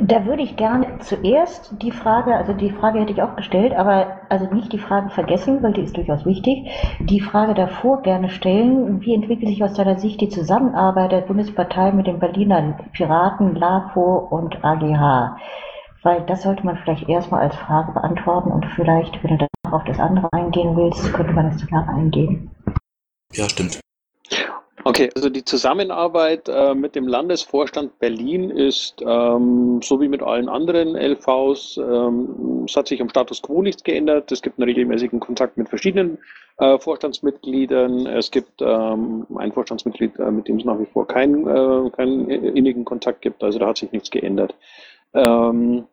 Da 0.00 0.26
würde 0.26 0.42
ich 0.42 0.56
gerne 0.56 0.98
zuerst 1.00 1.74
die 1.82 1.90
Frage, 1.90 2.34
also 2.34 2.52
die 2.52 2.70
Frage 2.70 3.00
hätte 3.00 3.12
ich 3.12 3.22
auch 3.22 3.36
gestellt, 3.36 3.74
aber 3.74 4.18
also 4.28 4.52
nicht 4.52 4.72
die 4.72 4.78
Frage 4.78 5.10
vergessen, 5.10 5.62
weil 5.62 5.72
die 5.72 5.82
ist 5.82 5.96
durchaus 5.96 6.26
wichtig, 6.26 6.70
die 7.00 7.20
Frage 7.20 7.54
davor 7.54 8.02
gerne 8.02 8.28
stellen, 8.28 9.00
wie 9.00 9.14
entwickelt 9.14 9.48
sich 9.48 9.62
aus 9.64 9.74
deiner 9.74 9.98
Sicht 9.98 10.20
die 10.20 10.28
Zusammenarbeit 10.28 11.12
der 11.12 11.22
Bundespartei 11.22 11.92
mit 11.92 12.06
den 12.06 12.18
Berliner 12.18 12.78
Piraten, 12.92 13.54
LAFO 13.54 14.28
und 14.30 14.64
AGH? 14.64 15.36
Weil 16.02 16.22
das 16.26 16.42
sollte 16.42 16.64
man 16.64 16.76
vielleicht 16.76 17.08
erstmal 17.08 17.42
als 17.42 17.56
Frage 17.56 17.92
beantworten 17.92 18.52
und 18.52 18.66
vielleicht, 18.66 19.22
wenn 19.24 19.38
du 19.38 19.46
dann 19.46 19.72
auf 19.72 19.84
das 19.84 19.98
andere 19.98 20.28
eingehen 20.32 20.76
willst, 20.76 21.12
könnte 21.12 21.32
man 21.32 21.50
das 21.50 21.64
danach 21.66 21.88
eingehen. 21.88 22.50
Ja, 23.32 23.48
stimmt. 23.48 23.80
Okay, 24.86 25.10
also 25.16 25.28
die 25.30 25.44
Zusammenarbeit 25.44 26.48
äh, 26.48 26.72
mit 26.72 26.94
dem 26.94 27.08
Landesvorstand 27.08 27.98
Berlin 27.98 28.50
ist 28.50 29.02
ähm, 29.04 29.80
so 29.82 30.00
wie 30.00 30.06
mit 30.06 30.22
allen 30.22 30.48
anderen 30.48 30.94
LVs, 30.94 31.76
ähm, 31.78 32.66
es 32.68 32.76
hat 32.76 32.86
sich 32.86 33.02
am 33.02 33.08
Status 33.08 33.42
quo 33.42 33.62
nichts 33.62 33.82
geändert. 33.82 34.30
Es 34.30 34.42
gibt 34.42 34.60
einen 34.60 34.68
regelmäßigen 34.68 35.18
Kontakt 35.18 35.56
mit 35.56 35.68
verschiedenen 35.68 36.18
äh, 36.58 36.78
Vorstandsmitgliedern. 36.78 38.06
Es 38.06 38.30
gibt 38.30 38.62
ähm, 38.62 39.26
ein 39.36 39.50
Vorstandsmitglied, 39.50 40.20
äh, 40.20 40.30
mit 40.30 40.46
dem 40.46 40.58
es 40.58 40.64
nach 40.64 40.78
wie 40.78 40.86
vor 40.86 41.08
keinen, 41.08 41.48
äh, 41.48 41.90
keinen 41.90 42.30
innigen 42.30 42.84
Kontakt 42.84 43.22
gibt. 43.22 43.42
Also 43.42 43.58
da 43.58 43.66
hat 43.66 43.78
sich 43.78 43.90
nichts 43.90 44.12
geändert. 44.12 44.54
Ähm, 45.14 45.88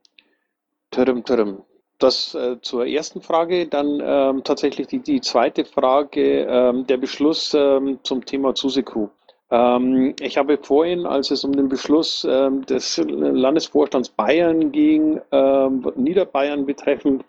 törüm, 0.92 1.24
törüm. 1.24 1.64
Das 2.04 2.36
äh, 2.36 2.60
zur 2.62 2.86
ersten 2.86 3.22
Frage. 3.22 3.66
Dann 3.66 4.02
ähm, 4.04 4.44
tatsächlich 4.44 4.88
die, 4.88 5.00
die 5.00 5.22
zweite 5.22 5.64
Frage, 5.64 6.46
ähm, 6.50 6.86
der 6.86 6.98
Beschluss 6.98 7.54
ähm, 7.54 8.00
zum 8.04 8.26
Thema 8.26 8.54
Zusekru. 8.54 9.08
Ähm, 9.50 10.14
ich 10.20 10.38
habe 10.38 10.60
vorhin, 10.62 11.06
als 11.06 11.32
es 11.32 11.46
um 11.46 11.54
den 11.54 11.70
Beschluss 11.70 12.28
ähm, 12.30 12.66
des 12.66 12.98
Landesvorstands 12.98 14.10
Bayern 14.10 14.74
ging, 14.74 15.22
ähm, 15.32 15.90
Niederbayern 15.96 16.66
betreffend, 16.66 17.24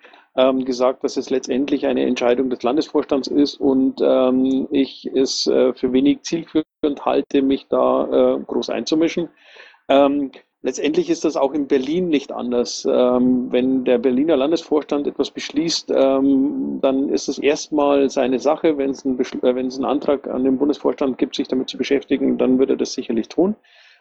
gesagt, 0.65 1.05
dass 1.05 1.17
es 1.17 1.31
letztendlich 1.31 1.87
eine 1.87 2.05
Entscheidung 2.05 2.51
des 2.51 2.65
Landesvorstands 2.65 3.29
ist 3.29 3.61
und 3.61 4.01
ich 4.73 5.09
es 5.15 5.47
äh, 5.47 5.73
für 5.75 5.93
wenig 5.93 6.23
zielführend 6.23 7.05
halte, 7.05 7.41
mich 7.41 7.69
da 7.69 8.35
äh, 8.35 8.41
groß 8.41 8.71
einzumischen. 8.71 9.29
Letztendlich 10.65 11.11
ist 11.11 11.27
das 11.27 11.37
auch 11.37 11.53
in 11.53 11.67
Berlin 11.67 12.09
nicht 12.09 12.33
anders. 12.33 12.89
Ähm, 12.91 13.53
wenn 13.53 13.85
der 13.85 13.99
Berliner 13.99 14.35
Landesvorstand 14.35 15.07
etwas 15.07 15.31
beschließt, 15.31 15.93
ähm, 15.95 16.79
dann 16.81 17.11
ist 17.11 17.29
es 17.29 17.39
erstmal 17.39 18.09
seine 18.09 18.39
Sache. 18.39 18.79
Wenn 18.79 18.89
es, 18.89 19.05
einen, 19.05 19.21
äh, 19.21 19.55
wenn 19.55 19.67
es 19.67 19.77
einen 19.77 19.85
Antrag 19.85 20.27
an 20.27 20.43
den 20.43 20.57
Bundesvorstand 20.57 21.19
gibt, 21.19 21.37
sich 21.37 21.49
damit 21.49 21.69
zu 21.69 21.77
beschäftigen, 21.77 22.39
dann 22.39 22.59
wird 22.59 22.71
er 22.71 22.77
das 22.77 22.95
sicherlich 22.95 23.29
tun. 23.29 23.57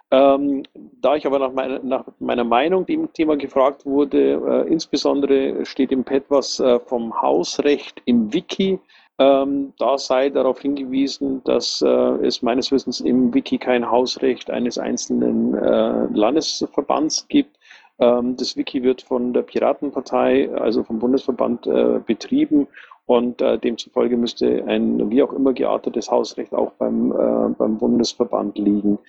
Ähm, 0.09 0.63
da 0.73 1.17
ich 1.17 1.25
aber 1.25 1.37
nach 1.37 1.51
meiner, 1.51 1.79
nach 1.83 2.05
meiner 2.19 2.45
Meinung 2.45 2.85
dem 2.85 3.11
Thema 3.11 3.35
gefragt 3.35 3.85
wurde, 3.85 4.65
äh, 4.65 4.71
insbesondere 4.71 5.65
steht 5.65 5.91
im 5.91 6.05
Pad 6.05 6.23
was 6.29 6.61
äh, 6.61 6.79
vom 6.79 7.21
Hausrecht 7.21 8.01
im 8.05 8.31
Wiki 8.33 8.79
ähm, 9.19 9.73
da 9.77 9.97
sei 9.97 10.29
darauf 10.29 10.59
hingewiesen, 10.61 11.43
dass 11.43 11.81
äh, 11.81 11.87
es 11.87 12.41
meines 12.41 12.71
Wissens 12.71 12.99
im 12.99 13.33
Wiki 13.33 13.59
kein 13.59 13.89
Hausrecht 13.89 14.49
eines 14.49 14.77
einzelnen 14.77 15.53
äh, 15.53 16.05
Landesverbands 16.11 17.27
gibt. 17.27 17.57
Ähm, 17.99 18.35
das 18.37 18.57
Wiki 18.57 18.81
wird 18.81 19.03
von 19.03 19.33
der 19.33 19.43
Piratenpartei, 19.43 20.49
also 20.55 20.83
vom 20.83 20.99
Bundesverband, 20.99 21.67
äh, 21.67 21.99
betrieben 22.05 22.67
und 23.05 23.41
äh, 23.41 23.57
demzufolge 23.57 24.15
müsste 24.15 24.63
ein 24.65 25.09
wie 25.09 25.23
auch 25.23 25.33
immer 25.33 25.53
geartetes 25.53 26.09
Hausrecht 26.09 26.53
auch 26.53 26.71
beim, 26.73 27.11
äh, 27.11 27.53
beim 27.57 27.77
Bundesverband 27.77 28.57
liegen. 28.57 28.99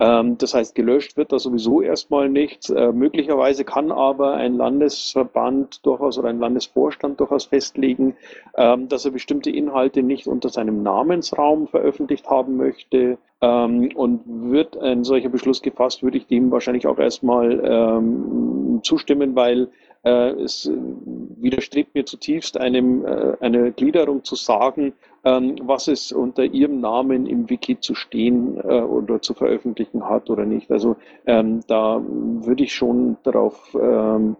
Ähm, 0.00 0.36
das 0.38 0.54
heißt, 0.54 0.74
gelöscht 0.74 1.16
wird 1.16 1.30
da 1.30 1.38
sowieso 1.38 1.80
erstmal 1.80 2.28
nichts. 2.28 2.68
Äh, 2.68 2.90
möglicherweise 2.90 3.64
kann 3.64 3.92
aber 3.92 4.34
ein 4.34 4.56
Landesverband 4.56 5.86
durchaus 5.86 6.18
oder 6.18 6.30
ein 6.30 6.40
Landesvorstand 6.40 7.20
durchaus 7.20 7.44
festlegen, 7.44 8.16
ähm, 8.56 8.88
dass 8.88 9.04
er 9.04 9.12
bestimmte 9.12 9.50
Inhalte 9.50 10.02
nicht 10.02 10.26
unter 10.26 10.48
seinem 10.48 10.82
Namensraum 10.82 11.68
veröffentlicht 11.68 12.28
haben 12.28 12.56
möchte. 12.56 13.18
Ähm, 13.40 13.90
und 13.94 14.22
wird 14.26 14.76
ein 14.78 15.04
solcher 15.04 15.28
Beschluss 15.28 15.62
gefasst, 15.62 16.02
würde 16.02 16.18
ich 16.18 16.26
dem 16.26 16.50
wahrscheinlich 16.50 16.86
auch 16.86 16.98
erstmal 16.98 17.60
ähm, 17.64 18.80
zustimmen, 18.82 19.36
weil 19.36 19.68
äh, 20.04 20.30
es 20.42 20.70
widerstrebt 20.70 21.94
mir 21.94 22.04
zutiefst, 22.04 22.58
einem, 22.60 23.04
äh, 23.04 23.36
eine 23.44 23.72
Gliederung 23.72 24.24
zu 24.24 24.34
sagen, 24.36 24.94
ähm, 25.24 25.56
was 25.62 25.88
es 25.88 26.12
unter 26.12 26.44
ihrem 26.44 26.80
Namen 26.80 27.26
im 27.26 27.48
Wiki 27.48 27.78
zu 27.80 27.94
stehen 27.94 28.58
äh, 28.58 28.80
oder 28.80 29.20
zu 29.20 29.34
veröffentlichen 29.34 30.08
hat 30.08 30.30
oder 30.30 30.44
nicht. 30.44 30.70
Also 30.70 30.96
ähm, 31.26 31.60
da 31.66 32.02
würde 32.04 32.64
ich 32.64 32.74
schon 32.74 33.16
darauf 33.22 33.74
ähm, 33.74 34.36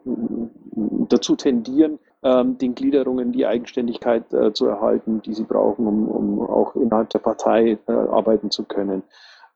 dazu 1.08 1.36
tendieren, 1.36 1.98
den 2.26 2.74
Gliederungen 2.74 3.32
die 3.32 3.44
Eigenständigkeit 3.44 4.32
äh, 4.32 4.54
zu 4.54 4.64
erhalten, 4.64 5.20
die 5.20 5.34
sie 5.34 5.42
brauchen, 5.44 5.86
um, 5.86 6.08
um 6.08 6.40
auch 6.40 6.74
innerhalb 6.74 7.10
der 7.10 7.18
Partei 7.18 7.76
äh, 7.86 7.92
arbeiten 7.92 8.50
zu 8.50 8.64
können. 8.64 9.02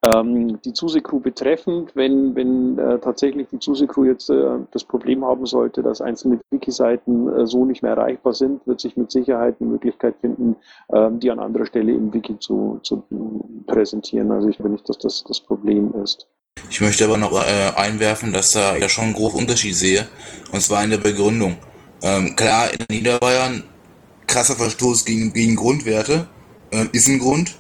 Ähm, 0.05 0.61
die 0.63 0.73
Zuse-Crew 0.73 1.19
betreffend, 1.19 1.97
wenn, 1.97 2.37
wenn 2.37 2.79
äh, 2.79 3.01
tatsächlich 3.01 3.49
die 3.49 3.59
Zuse-Crew 3.59 4.05
jetzt 4.05 4.31
äh, 4.31 4.59
das 4.71 4.85
Problem 4.85 5.25
haben 5.25 5.45
sollte, 5.45 5.83
dass 5.83 6.01
einzelne 6.01 6.39
Wiki-Seiten 6.53 7.29
äh, 7.29 7.47
so 7.47 7.65
nicht 7.65 7.83
mehr 7.83 7.93
erreichbar 7.93 8.33
sind, 8.33 8.65
wird 8.65 8.81
sich 8.81 8.97
mit 8.97 9.11
Sicherheit 9.11 9.57
eine 9.59 9.71
Möglichkeit 9.71 10.15
finden, 10.21 10.55
ähm, 10.95 11.19
die 11.19 11.33
an 11.33 11.41
anderer 11.41 11.67
Stelle 11.67 11.93
im 11.93 12.15
Wiki 12.15 12.39
zu, 12.39 12.79
zu 12.85 13.03
präsentieren. 13.67 14.31
Also 14.31 14.49
ich 14.49 14.57
glaube 14.57 14.71
nicht, 14.71 14.89
dass 14.89 14.99
das 14.99 15.25
das 15.27 15.41
Problem 15.41 15.93
ist. 16.05 16.29
Ich 16.71 16.81
möchte 16.81 17.05
aber 17.05 17.17
noch 17.17 17.33
äh, 17.33 17.73
einwerfen, 17.75 18.33
dass 18.33 18.53
da 18.53 18.77
ja 18.77 18.89
schon 18.89 19.05
einen 19.05 19.15
großen 19.15 19.41
Unterschied 19.41 19.75
sehe, 19.75 20.07
und 20.53 20.61
zwar 20.61 20.85
in 20.85 20.91
der 20.91 20.99
Begründung. 20.99 21.57
Ähm, 22.03 22.37
klar, 22.37 22.69
in 22.73 22.85
Niederbayern 22.89 23.65
krasser 24.29 24.55
Verstoß 24.55 25.05
gegen, 25.05 25.33
gegen 25.33 25.57
Grundwerte 25.57 26.29
äh, 26.71 26.87
ist 26.93 27.09
ein 27.09 27.19
Grund, 27.19 27.58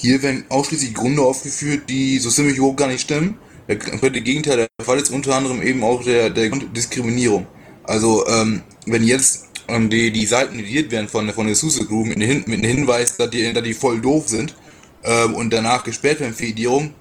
hier 0.00 0.22
werden 0.22 0.44
ausschließlich 0.48 0.94
Gründe 0.94 1.22
aufgeführt, 1.22 1.90
die 1.90 2.18
so 2.18 2.30
ziemlich 2.30 2.56
überhaupt 2.56 2.78
gar 2.78 2.88
nicht 2.88 3.02
stimmen. 3.02 3.36
Der 3.68 3.78
komplette 3.78 4.22
Gegenteil 4.22 4.56
der 4.56 4.84
Fall 4.84 4.98
ist 4.98 5.10
unter 5.10 5.36
anderem 5.36 5.62
eben 5.62 5.84
auch 5.84 6.02
der, 6.02 6.30
der 6.30 6.48
Diskriminierung. 6.48 7.46
Also 7.84 8.26
ähm, 8.26 8.62
wenn 8.86 9.04
jetzt 9.04 9.48
ähm, 9.68 9.90
die, 9.90 10.10
die 10.10 10.24
Seiten 10.24 10.58
editiert 10.58 10.90
werden 10.90 11.08
von, 11.08 11.30
von 11.30 11.46
der 11.46 11.54
SUSE 11.54 11.84
Group 11.84 12.06
mit, 12.06 12.18
mit 12.18 12.46
einem 12.46 12.64
Hinweis, 12.64 13.18
dass 13.18 13.28
die, 13.28 13.52
dass 13.52 13.62
die 13.62 13.74
voll 13.74 14.00
doof 14.00 14.28
sind 14.28 14.56
ähm, 15.04 15.34
und 15.34 15.52
danach 15.52 15.84
gesperrt 15.84 16.20
werden 16.20 16.34
für 16.34 16.46
Edierung, 16.46 16.94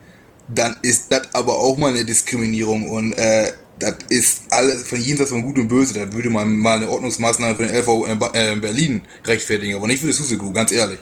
dann 0.50 0.76
ist 0.82 1.10
das 1.12 1.34
aber 1.34 1.58
auch 1.58 1.78
mal 1.78 1.92
eine 1.92 2.04
Diskriminierung 2.04 2.90
und 2.90 3.14
äh, 3.14 3.54
das 3.80 3.96
ist 4.10 4.44
alles 4.50 4.86
von 4.86 5.00
jenseits 5.00 5.30
von 5.30 5.42
Gut 5.42 5.58
und 5.58 5.70
Böse. 5.70 5.94
Da 5.94 6.12
würde 6.12 6.30
man 6.30 6.58
mal 6.58 6.78
eine 6.78 6.90
Ordnungsmaßnahme 6.90 7.56
für 7.56 7.66
den 7.66 7.76
LV 7.78 8.34
äh, 8.36 8.52
in 8.52 8.60
Berlin 8.60 9.02
rechtfertigen, 9.24 9.76
aber 9.76 9.88
nicht 9.88 10.02
für 10.02 10.08
die 10.08 10.14
SUSE 10.14 10.38
Group, 10.38 10.54
ganz 10.54 10.74
ehrlich. 10.74 11.00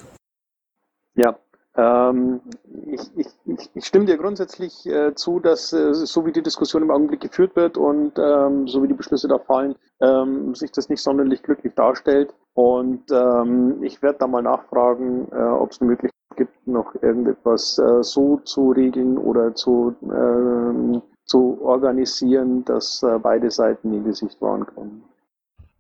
Ja, 1.16 1.36
ich, 1.78 3.02
ich, 3.16 3.70
ich, 3.76 3.86
stimme 3.86 4.06
dir 4.06 4.18
grundsätzlich 4.18 4.86
äh, 4.88 5.14
zu, 5.14 5.40
dass 5.40 5.72
äh, 5.74 5.94
so 5.94 6.26
wie 6.26 6.32
die 6.32 6.42
Diskussion 6.42 6.82
im 6.82 6.90
Augenblick 6.90 7.20
geführt 7.20 7.56
wird 7.56 7.78
und 7.78 8.14
ähm, 8.18 8.68
so 8.68 8.82
wie 8.82 8.88
die 8.88 8.96
Beschlüsse 8.96 9.28
da 9.28 9.38
fallen, 9.38 9.76
ähm, 10.02 10.56
sich 10.56 10.72
das 10.72 10.90
nicht 10.90 11.04
sonderlich 11.04 11.44
glücklich 11.44 11.74
darstellt. 11.76 12.34
Und 12.56 13.04
ähm, 13.12 13.84
ich 13.84 14.02
werde 14.02 14.18
da 14.20 14.28
mal 14.28 14.42
nachfragen, 14.42 15.28
äh, 15.32 15.36
ob 15.36 15.72
es 15.72 15.80
eine 15.80 15.92
Möglichkeit 15.92 16.14
gibt, 16.36 16.68
noch 16.68 16.96
irgendetwas 16.96 17.78
äh, 17.78 18.02
so 18.02 18.38
zu 18.38 18.72
regeln 18.72 19.18
oder 19.20 19.54
zu, 19.54 19.96
ähm, 20.02 21.04
zu 21.26 21.60
organisieren, 21.62 22.66
dass 22.66 23.04
äh, 23.04 23.20
beide 23.20 23.52
Seiten 23.52 23.94
in 23.94 24.04
Gesicht 24.04 24.42
wahren 24.42 24.66
können. 24.66 25.04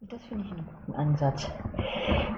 Das 0.01 0.23
finde 0.25 0.45
ich 0.45 0.51
einen 0.51 0.67
guten 0.67 0.93
Ansatz. 0.93 1.49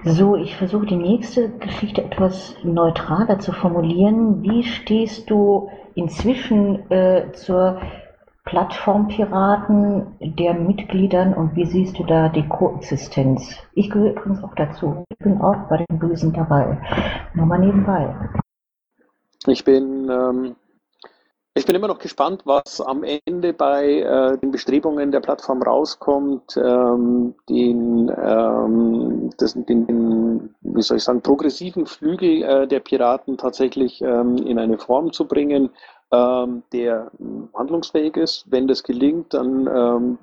So, 0.04 0.34
ich 0.34 0.56
versuche 0.56 0.86
die 0.86 0.96
nächste 0.96 1.50
Geschichte 1.58 2.02
etwas 2.02 2.56
neutraler 2.62 3.38
zu 3.38 3.52
formulieren. 3.52 4.42
Wie 4.42 4.64
stehst 4.64 5.28
du 5.28 5.68
inzwischen 5.94 6.90
äh, 6.90 7.32
zur 7.32 7.82
Plattform 8.46 9.08
Piraten, 9.08 10.06
deren 10.20 10.66
Mitgliedern 10.66 11.34
und 11.34 11.54
wie 11.54 11.66
siehst 11.66 11.98
du 11.98 12.04
da 12.04 12.30
die 12.30 12.48
Koexistenz? 12.48 13.58
Ich 13.74 13.90
gehöre 13.90 14.12
übrigens 14.12 14.42
auch 14.42 14.54
dazu. 14.54 15.04
Ich 15.10 15.18
bin 15.18 15.42
auch 15.42 15.68
bei 15.68 15.84
den 15.84 15.98
Bösen 15.98 16.32
dabei. 16.32 16.78
Nur 17.34 17.44
mal 17.44 17.58
nebenbei. 17.58 18.16
Ich 19.46 19.64
bin 19.64 20.08
ähm, 20.10 20.56
Ich 21.54 21.66
bin 21.66 21.74
immer 21.74 21.88
noch 21.88 21.98
gespannt, 21.98 22.42
was 22.44 22.80
am 22.80 23.02
Ende 23.02 23.52
bei 23.52 24.00
äh, 24.02 24.38
den 24.38 24.52
Bestrebungen 24.52 25.10
der 25.10 25.18
Plattform 25.18 25.62
rauskommt, 25.62 26.56
ähm, 26.56 27.34
den, 27.48 28.08
ähm, 28.08 29.30
das, 29.36 29.54
den, 29.54 29.84
den, 29.86 30.54
wie 30.60 30.82
soll 30.82 30.98
ich 30.98 31.02
sagen, 31.02 31.22
progressiven 31.22 31.86
Flügel 31.86 32.42
äh, 32.44 32.68
der 32.68 32.78
Piraten 32.78 33.36
tatsächlich 33.36 34.00
ähm, 34.00 34.36
in 34.36 34.60
eine 34.60 34.78
Form 34.78 35.12
zu 35.12 35.26
bringen, 35.26 35.70
ähm, 36.12 36.62
der 36.72 37.10
handlungsfähig 37.52 38.16
ist. 38.16 38.44
Wenn 38.48 38.68
das 38.68 38.84
gelingt, 38.84 39.34
dann, 39.34 39.66
ähm, 39.66 40.18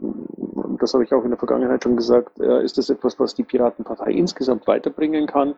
das 0.80 0.93
habe 0.93 1.03
ich 1.03 1.13
auch 1.13 1.25
in 1.25 1.32
der 1.32 1.39
Vergangenheit 1.39 1.84
schon 1.84 1.97
gesagt, 1.97 2.39
äh, 2.39 2.63
ist 2.63 2.78
das 2.78 2.89
etwas, 2.89 3.19
was 3.19 3.36
die 3.36 3.43
Piratenpartei 3.43 4.11
insgesamt 4.11 4.65
weiterbringen 4.65 5.28
kann. 5.28 5.55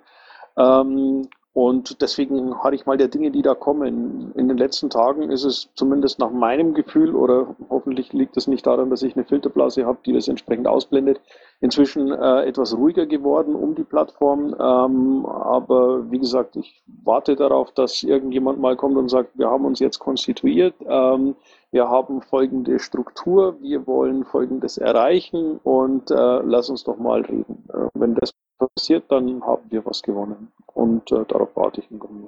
Ähm, 0.57 1.29
und 1.53 2.01
deswegen 2.01 2.63
hatte 2.63 2.75
ich 2.75 2.85
mal 2.85 2.97
der 2.97 3.07
Dinge, 3.07 3.31
die 3.31 3.41
da 3.41 3.55
kommen. 3.55 4.31
In 4.35 4.47
den 4.47 4.57
letzten 4.57 4.91
Tagen 4.91 5.31
ist 5.31 5.43
es 5.43 5.69
zumindest 5.75 6.19
nach 6.19 6.29
meinem 6.29 6.75
Gefühl, 6.75 7.15
oder 7.15 7.55
hoffentlich 7.69 8.13
liegt 8.13 8.37
es 8.37 8.45
nicht 8.45 8.67
daran, 8.67 8.91
dass 8.91 9.01
ich 9.01 9.15
eine 9.15 9.25
Filterblase 9.25 9.85
habe, 9.85 9.97
die 10.05 10.13
das 10.13 10.27
entsprechend 10.27 10.67
ausblendet, 10.67 11.19
inzwischen 11.59 12.11
äh, 12.11 12.45
etwas 12.45 12.77
ruhiger 12.77 13.07
geworden 13.07 13.55
um 13.55 13.73
die 13.73 13.83
Plattform. 13.83 14.55
Ähm, 14.59 15.25
aber 15.25 16.11
wie 16.11 16.19
gesagt, 16.19 16.55
ich 16.55 16.83
warte 17.03 17.35
darauf, 17.35 17.71
dass 17.71 18.03
irgendjemand 18.03 18.59
mal 18.59 18.75
kommt 18.75 18.97
und 18.97 19.09
sagt, 19.09 19.37
wir 19.37 19.49
haben 19.49 19.65
uns 19.65 19.79
jetzt 19.79 19.97
konstituiert, 19.97 20.75
ähm, 20.87 21.35
wir 21.71 21.89
haben 21.89 22.21
folgende 22.21 22.77
Struktur, 22.79 23.59
wir 23.59 23.87
wollen 23.87 24.23
folgendes 24.23 24.77
erreichen 24.77 25.59
und 25.63 26.11
äh, 26.11 26.41
lass 26.43 26.69
uns 26.69 26.83
doch 26.83 26.97
mal 26.97 27.21
reden. 27.21 27.67
Äh, 27.73 27.87
wenn 27.95 28.13
das 28.13 28.33
passiert, 28.59 29.05
dann 29.09 29.41
haben 29.43 29.63
wir 29.69 29.85
was 29.85 30.01
gewonnen. 30.01 30.51
Und 30.67 31.11
äh, 31.11 31.25
darauf 31.27 31.49
warte 31.55 31.81
ich 31.81 31.91
im 31.91 31.99
Grunde. 31.99 32.27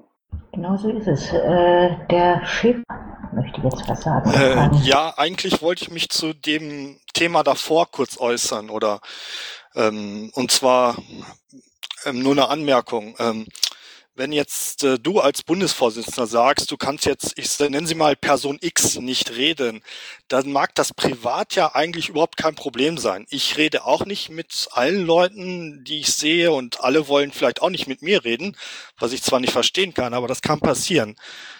Genau 0.53 0.75
so 0.77 0.89
ist 0.89 1.07
es. 1.07 1.31
Äh, 1.33 1.95
der 2.09 2.45
Chef 2.45 2.77
möchte 3.33 3.61
jetzt 3.61 3.87
was 3.87 4.01
sagen. 4.01 4.31
Äh, 4.31 4.69
ja, 4.83 5.13
eigentlich 5.17 5.61
wollte 5.61 5.85
ich 5.85 5.91
mich 5.91 6.09
zu 6.09 6.33
dem 6.33 6.97
Thema 7.13 7.43
davor 7.43 7.87
kurz 7.89 8.19
äußern 8.19 8.69
oder 8.69 8.99
ähm, 9.75 10.31
und 10.35 10.51
zwar 10.51 10.95
ähm, 12.05 12.21
nur 12.21 12.33
eine 12.33 12.49
Anmerkung. 12.49 13.15
Ähm, 13.19 13.45
wenn 14.15 14.33
jetzt 14.33 14.83
äh, 14.83 14.99
du 14.99 15.19
als 15.19 15.43
Bundesvorsitzender 15.43 16.27
sagst, 16.27 16.69
du 16.71 16.77
kannst 16.77 17.05
jetzt, 17.05 17.33
ich 17.37 17.57
nenne 17.59 17.87
sie 17.87 17.95
mal 17.95 18.15
Person 18.15 18.57
X 18.59 18.97
nicht 18.97 19.31
reden, 19.31 19.81
dann 20.27 20.51
mag 20.51 20.75
das 20.75 20.93
privat 20.93 21.55
ja 21.55 21.73
eigentlich 21.75 22.09
überhaupt 22.09 22.37
kein 22.37 22.55
Problem 22.55 22.97
sein. 22.97 23.25
Ich 23.29 23.57
rede 23.57 23.85
auch 23.85 24.05
nicht 24.05 24.29
mit 24.29 24.67
allen 24.71 25.05
Leuten, 25.05 25.83
die 25.85 25.99
ich 25.99 26.13
sehe 26.13 26.51
und 26.51 26.81
alle 26.81 27.07
wollen 27.07 27.31
vielleicht 27.31 27.61
auch 27.61 27.69
nicht 27.69 27.87
mit 27.87 28.01
mir 28.01 28.23
reden, 28.25 28.57
was 28.99 29.13
ich 29.13 29.23
zwar 29.23 29.39
nicht 29.39 29.53
verstehen 29.53 29.93
kann, 29.93 30.13
aber 30.13 30.27
das 30.27 30.41
kann 30.41 30.59
passieren. 30.59 31.15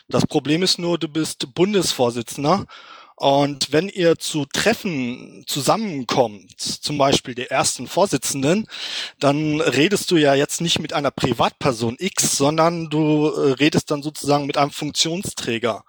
Das 0.09 0.25
Problem 0.27 0.61
ist 0.61 0.77
nur, 0.77 0.97
du 0.97 1.07
bist 1.07 1.53
Bundesvorsitzender 1.53 2.65
und 3.22 3.72
wenn 3.72 3.88
ihr 3.88 4.17
zu 4.17 4.45
Treffen 4.45 5.43
zusammenkommt, 5.45 6.59
zum 6.59 6.97
Beispiel 6.97 7.36
der 7.36 7.51
ersten 7.51 7.86
Vorsitzenden, 7.86 8.65
dann 9.19 9.61
redest 9.61 10.09
du 10.09 10.17
ja 10.17 10.34
jetzt 10.34 10.59
nicht 10.59 10.80
mit 10.80 10.93
einer 10.93 11.11
Privatperson 11.11 11.97
X, 11.99 12.36
sondern 12.36 12.89
du 12.89 13.28
äh, 13.28 13.51
redest 13.51 13.91
dann 13.91 14.01
sozusagen 14.01 14.47
mit 14.47 14.57
einem 14.57 14.72
Funktionsträger. 14.72 15.84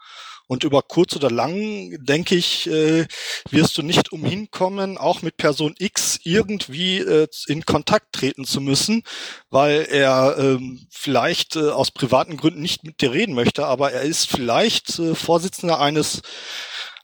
Und 0.46 0.62
über 0.62 0.82
kurz 0.82 1.16
oder 1.16 1.30
lang, 1.30 1.96
denke 2.04 2.34
ich, 2.34 2.66
äh, 2.66 3.06
wirst 3.48 3.78
du 3.78 3.82
nicht 3.82 4.12
umhin 4.12 4.50
kommen, 4.50 4.98
auch 4.98 5.22
mit 5.22 5.38
Person 5.38 5.74
X 5.78 6.20
irgendwie 6.24 6.98
äh, 6.98 7.28
in 7.46 7.64
Kontakt 7.64 8.12
treten 8.12 8.44
zu 8.44 8.60
müssen, 8.60 9.04
weil 9.48 9.86
er 9.90 10.36
ähm, 10.38 10.86
vielleicht 10.90 11.56
aus 11.56 11.92
privaten 11.92 12.36
Gründen 12.36 12.60
nicht 12.60 12.84
mit 12.84 13.00
dir 13.00 13.12
reden 13.12 13.34
möchte, 13.34 13.64
aber 13.64 13.92
er 13.92 14.02
ist 14.02 14.28
vielleicht 14.28 15.00
Vorsitzender 15.14 15.80
eines 15.80 16.20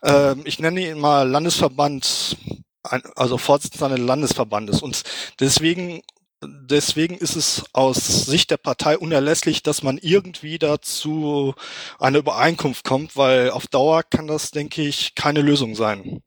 ähm, 0.03 0.43
ich 0.45 0.59
nenne 0.59 0.89
ihn 0.89 0.99
mal 0.99 1.29
Landesverband, 1.29 2.37
also 2.83 3.39
Vorsitzender 3.39 3.97
des 3.97 4.07
Landesverbandes. 4.07 4.83
Und 4.83 5.03
deswegen 5.41 6.03
deswegen 6.43 7.17
ist 7.17 7.37
es 7.37 7.65
aus 7.73 8.27
Sicht 8.27 8.51
der 8.51 8.59
Partei 8.59 8.97
unerlässlich, 8.99 9.63
dass 9.63 9.83
man 9.83 9.99
irgendwie 9.99 10.59
dazu 10.59 11.55
eine 11.99 12.19
Übereinkunft 12.19 12.85
kommt, 12.85 13.17
weil 13.17 13.51
auf 13.51 13.67
Dauer 13.67 14.03
kann 14.05 14.27
das, 14.27 14.51
denke 14.51 14.83
ich, 14.83 15.15
keine 15.15 15.43
Lösung 15.43 15.75
sein. 15.75 16.23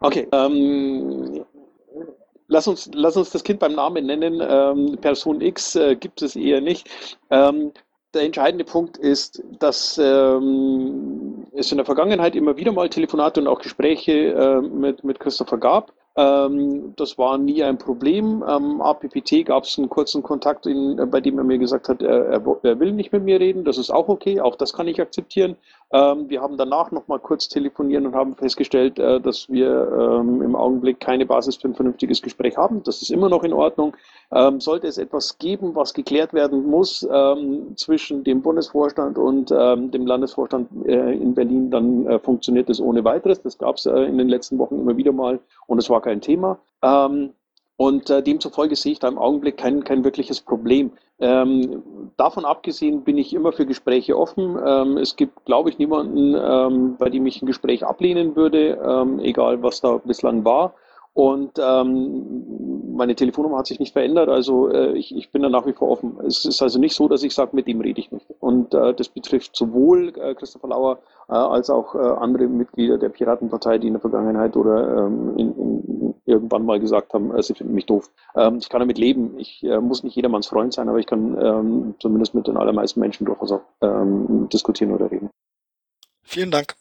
Okay, 0.00 0.26
ähm, 0.32 1.44
lass 2.48 2.66
uns, 2.66 2.90
lass 2.92 3.16
uns 3.16 3.30
das 3.30 3.44
Kind 3.44 3.60
beim 3.60 3.74
Namen 3.74 4.06
nennen. 4.06 4.40
Ähm, 4.42 4.98
Person 5.00 5.40
X 5.40 5.76
äh, 5.76 5.94
gibt 5.94 6.22
es 6.22 6.34
eher 6.34 6.60
nicht. 6.60 6.88
Ähm, 7.30 7.72
der 8.14 8.22
entscheidende 8.22 8.64
Punkt 8.64 8.98
ist, 8.98 9.42
dass 9.58 9.98
ähm, 10.02 11.46
es 11.52 11.70
in 11.70 11.78
der 11.78 11.86
Vergangenheit 11.86 12.36
immer 12.36 12.56
wieder 12.56 12.72
mal 12.72 12.88
Telefonate 12.88 13.40
und 13.40 13.46
auch 13.46 13.60
Gespräche 13.60 14.12
äh, 14.12 14.60
mit, 14.60 15.04
mit 15.04 15.18
Christopher 15.18 15.58
gab. 15.58 15.92
Ähm, 16.14 16.92
das 16.96 17.16
war 17.16 17.38
nie 17.38 17.62
ein 17.62 17.78
Problem. 17.78 18.42
Am 18.42 18.82
APPT 18.82 19.46
gab 19.46 19.64
es 19.64 19.78
einen 19.78 19.88
kurzen 19.88 20.22
Kontakt, 20.22 20.66
in, 20.66 21.10
bei 21.10 21.20
dem 21.20 21.38
er 21.38 21.44
mir 21.44 21.58
gesagt 21.58 21.88
hat, 21.88 22.02
er, 22.02 22.42
er, 22.62 22.80
will 22.80 22.92
nicht 22.92 23.12
mit 23.12 23.24
mir 23.24 23.40
reden. 23.40 23.64
Das 23.64 23.78
ist 23.78 23.90
auch 23.90 24.08
okay, 24.08 24.40
auch 24.40 24.56
das 24.56 24.74
kann 24.74 24.88
ich 24.88 25.00
akzeptieren. 25.00 25.56
Ähm, 25.92 26.30
wir 26.30 26.40
haben 26.40 26.56
danach 26.56 26.90
nochmal 26.90 27.18
kurz 27.18 27.48
telefoniert 27.48 28.04
und 28.04 28.14
haben 28.14 28.34
festgestellt, 28.34 28.98
äh, 28.98 29.20
dass 29.20 29.48
wir 29.50 30.20
ähm, 30.20 30.40
im 30.40 30.56
Augenblick 30.56 31.00
keine 31.00 31.26
Basis 31.26 31.56
für 31.56 31.68
ein 31.68 31.74
vernünftiges 31.74 32.22
Gespräch 32.22 32.56
haben. 32.56 32.82
Das 32.82 33.02
ist 33.02 33.10
immer 33.10 33.28
noch 33.28 33.44
in 33.44 33.52
Ordnung. 33.52 33.94
Ähm, 34.32 34.60
sollte 34.60 34.86
es 34.86 34.96
etwas 34.96 35.36
geben, 35.36 35.74
was 35.74 35.92
geklärt 35.92 36.32
werden 36.32 36.64
muss 36.64 37.06
ähm, 37.12 37.76
zwischen 37.76 38.24
dem 38.24 38.40
Bundesvorstand 38.40 39.18
und 39.18 39.50
ähm, 39.50 39.90
dem 39.90 40.06
Landesvorstand 40.06 40.68
äh, 40.86 41.12
in 41.12 41.34
Berlin, 41.34 41.70
dann 41.70 42.06
äh, 42.06 42.18
funktioniert 42.18 42.70
das 42.70 42.80
ohne 42.80 43.04
weiteres. 43.04 43.42
Das 43.42 43.58
gab 43.58 43.76
es 43.76 43.84
äh, 43.84 43.92
in 44.04 44.16
den 44.16 44.28
letzten 44.28 44.58
Wochen 44.58 44.78
immer 44.78 44.96
wieder 44.96 45.12
mal 45.12 45.40
und 45.66 45.78
es 45.78 45.90
war 45.90 46.00
kein 46.00 46.22
Thema. 46.22 46.58
Ähm, 46.82 47.34
und 47.82 48.10
äh, 48.10 48.22
demzufolge 48.22 48.76
sehe 48.76 48.92
ich 48.92 49.00
da 49.00 49.08
im 49.08 49.18
Augenblick 49.18 49.56
kein, 49.56 49.82
kein 49.82 50.04
wirkliches 50.04 50.40
Problem. 50.40 50.92
Ähm, 51.18 51.82
davon 52.16 52.44
abgesehen 52.44 53.02
bin 53.02 53.18
ich 53.18 53.34
immer 53.34 53.50
für 53.50 53.66
Gespräche 53.66 54.16
offen. 54.16 54.56
Ähm, 54.64 54.98
es 54.98 55.16
gibt, 55.16 55.44
glaube 55.46 55.68
ich, 55.68 55.78
niemanden, 55.78 56.36
ähm, 56.40 56.94
bei 56.96 57.10
dem 57.10 57.26
ich 57.26 57.42
ein 57.42 57.46
Gespräch 57.46 57.84
ablehnen 57.84 58.36
würde, 58.36 58.78
ähm, 58.86 59.18
egal 59.18 59.64
was 59.64 59.80
da 59.80 59.96
bislang 59.96 60.44
war. 60.44 60.74
Und 61.14 61.58
ähm, 61.58 62.94
meine 62.94 63.16
Telefonnummer 63.16 63.58
hat 63.58 63.66
sich 63.66 63.80
nicht 63.80 63.92
verändert, 63.92 64.28
also 64.28 64.68
äh, 64.70 64.92
ich, 64.92 65.14
ich 65.14 65.30
bin 65.30 65.42
da 65.42 65.48
nach 65.48 65.66
wie 65.66 65.72
vor 65.72 65.90
offen. 65.90 66.18
Es 66.24 66.44
ist 66.44 66.62
also 66.62 66.78
nicht 66.78 66.94
so, 66.94 67.08
dass 67.08 67.24
ich 67.24 67.34
sage, 67.34 67.50
mit 67.54 67.66
dem 67.66 67.80
rede 67.80 68.00
ich 68.00 68.12
nicht. 68.12 68.26
Und 68.38 68.72
äh, 68.74 68.94
das 68.94 69.08
betrifft 69.08 69.56
sowohl 69.56 70.12
äh, 70.16 70.34
Christopher 70.34 70.68
Lauer 70.68 71.00
äh, 71.28 71.32
als 71.34 71.68
auch 71.68 71.94
äh, 71.94 71.98
andere 71.98 72.46
Mitglieder 72.46 72.96
der 72.96 73.08
Piratenpartei, 73.08 73.78
die 73.78 73.88
in 73.88 73.94
der 73.94 74.00
Vergangenheit 74.00 74.56
oder 74.56 75.06
ähm, 75.06 75.34
in, 75.36 75.56
in, 75.58 76.01
irgendwann 76.32 76.64
mal 76.64 76.80
gesagt 76.80 77.14
haben, 77.14 77.34
äh, 77.34 77.42
sie 77.42 77.54
finden 77.54 77.74
mich 77.74 77.86
doof. 77.86 78.10
Ähm, 78.34 78.58
ich 78.58 78.68
kann 78.68 78.80
damit 78.80 78.98
leben. 78.98 79.38
Ich 79.38 79.62
äh, 79.62 79.80
muss 79.80 80.02
nicht 80.02 80.16
jedermanns 80.16 80.46
Freund 80.46 80.72
sein, 80.72 80.88
aber 80.88 80.98
ich 80.98 81.06
kann 81.06 81.36
ähm, 81.40 81.94
zumindest 82.00 82.34
mit 82.34 82.46
den 82.46 82.56
allermeisten 82.56 83.00
Menschen 83.00 83.26
durchaus 83.26 83.52
auch 83.52 83.62
ähm, 83.80 84.48
diskutieren 84.52 84.92
oder 84.92 85.10
reden. 85.10 85.30
Vielen 86.22 86.50
Dank. 86.50 86.74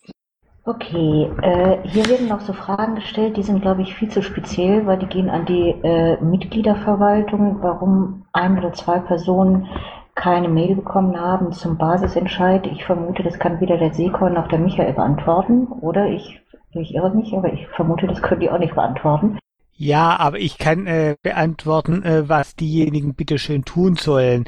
Okay, 0.63 1.27
äh, 1.41 1.79
hier 1.87 2.07
werden 2.07 2.27
noch 2.27 2.41
so 2.41 2.53
Fragen 2.53 2.93
gestellt, 2.93 3.35
die 3.35 3.41
sind, 3.41 3.61
glaube 3.63 3.81
ich, 3.81 3.95
viel 3.95 4.09
zu 4.09 4.21
speziell, 4.21 4.85
weil 4.85 4.99
die 4.99 5.07
gehen 5.07 5.27
an 5.27 5.47
die 5.47 5.71
äh, 5.81 6.21
Mitgliederverwaltung, 6.21 7.57
warum 7.61 8.25
ein 8.31 8.59
oder 8.59 8.71
zwei 8.71 8.99
Personen 8.99 9.67
keine 10.13 10.49
Mail 10.49 10.75
bekommen 10.75 11.19
haben 11.19 11.51
zum 11.51 11.77
Basisentscheid. 11.77 12.67
Ich 12.67 12.85
vermute, 12.85 13.23
das 13.23 13.39
kann 13.39 13.59
weder 13.59 13.77
der 13.77 13.93
Sekon 13.93 14.33
noch 14.33 14.47
der 14.49 14.59
Michael 14.59 14.93
beantworten, 14.93 15.65
oder? 15.65 16.07
Ich, 16.07 16.40
ich 16.73 16.93
irre 16.93 17.13
mich, 17.13 17.33
aber 17.33 17.51
ich 17.51 17.67
vermute, 17.69 18.07
das 18.07 18.21
können 18.21 18.41
die 18.41 18.49
auch 18.49 18.59
nicht 18.59 18.75
beantworten. 18.75 19.37
Ja, 19.73 20.15
aber 20.19 20.37
ich 20.37 20.59
kann 20.59 20.85
äh, 20.85 21.15
beantworten, 21.23 22.03
äh, 22.03 22.29
was 22.29 22.55
diejenigen 22.55 23.15
bitte 23.15 23.39
schön 23.39 23.65
tun 23.65 23.95
sollen. 23.95 24.45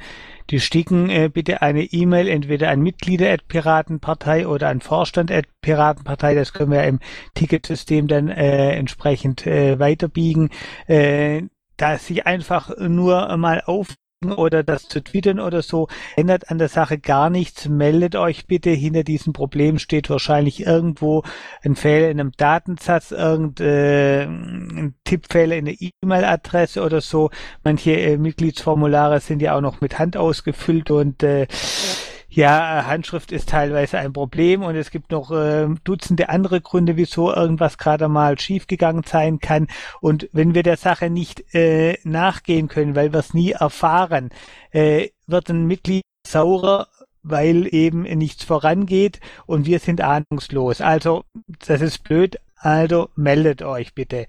Die 0.52 0.60
schicken 0.60 1.10
äh, 1.10 1.30
bitte 1.34 1.64
eine 1.64 1.84
E-Mail 1.84 2.28
entweder 2.28 2.70
an 2.70 2.82
Mitglieder 2.82 3.32
at 3.32 3.48
Piratenpartei 3.48 4.48
oder 4.48 4.70
an 4.70 4.82
Vorstand 4.82 5.32
at 5.32 5.46
Piratenpartei. 5.62 6.36
Das 6.36 6.54
können 6.54 6.72
wir 6.72 6.84
im 6.84 7.00
Ticketsystem 7.34 8.08
dann 8.08 8.30
äh, 8.30 8.74
entsprechend 8.74 9.48
äh, 9.48 9.80
weiterbiegen. 9.80 10.50
Äh, 10.86 11.44
dass 11.78 12.06
sie 12.06 12.22
einfach 12.22 12.78
nur 12.78 13.36
mal 13.36 13.64
auf 13.66 13.96
oder 14.32 14.64
das 14.64 14.88
zu 14.88 15.04
twittern 15.04 15.40
oder 15.40 15.62
so, 15.62 15.88
ändert 16.16 16.50
an 16.50 16.58
der 16.58 16.70
Sache 16.70 16.98
gar 16.98 17.30
nichts. 17.30 17.68
Meldet 17.68 18.16
euch 18.16 18.48
bitte. 18.48 18.70
Hinter 18.70 19.04
diesem 19.04 19.34
Problem 19.34 19.80
steht 19.80 20.10
wahrscheinlich 20.10 20.66
irgendwo 20.66 21.24
ein 21.64 21.76
Fehler 21.76 22.10
in 22.10 22.20
einem 22.20 22.32
Datensatz, 22.38 23.12
irgendein 23.12 24.88
äh, 24.88 24.92
Tippfehler 25.04 25.56
in 25.56 25.66
der 25.66 25.76
E-Mail-Adresse 25.80 26.84
oder 26.84 27.02
so. 27.02 27.30
Manche 27.64 27.92
äh, 27.92 28.18
Mitgliedsformulare 28.18 29.20
sind 29.20 29.42
ja 29.42 29.56
auch 29.56 29.62
noch 29.62 29.82
mit 29.82 30.00
Hand 30.00 30.18
ausgefüllt 30.18 30.92
und 30.92 31.24
äh, 31.24 31.42
ja 31.42 32.12
ja, 32.36 32.86
Handschrift 32.88 33.32
ist 33.32 33.50
teilweise 33.50 34.00
ein 34.00 34.12
Problem 34.12 34.64
und 34.64 34.76
es 34.76 34.90
gibt 34.90 35.12
noch 35.12 35.32
äh, 35.32 35.68
Dutzende 35.84 36.30
andere 36.30 36.62
Gründe, 36.62 36.98
wieso 36.98 37.32
irgendwas 37.32 37.78
gerade 37.78 38.08
mal 38.08 38.40
schiefgegangen 38.40 39.04
sein 39.04 39.40
kann. 39.40 39.68
Und 40.02 40.30
wenn 40.34 40.56
wir 40.56 40.64
der 40.64 40.78
Sache 40.78 41.12
nicht 41.12 41.54
äh, 41.54 42.00
nachgehen 42.04 42.70
können, 42.70 42.96
weil 42.96 43.14
wir 43.14 43.20
es 43.20 43.36
nie 43.36 43.52
erfahren, 43.52 44.30
äh, 44.72 45.10
wird 45.28 45.50
ein 45.50 45.68
Mitglied 45.68 46.04
saurer 46.28 46.88
weil 47.26 47.74
eben 47.74 48.02
nichts 48.02 48.44
vorangeht 48.44 49.22
und 49.46 49.66
wir 49.66 49.80
sind 49.80 50.02
ahnungslos. 50.02 50.82
Also, 50.82 51.24
das 51.66 51.80
ist 51.80 52.04
blöd, 52.04 52.38
also 52.58 53.10
meldet 53.16 53.62
euch 53.62 53.94
bitte. 53.94 54.28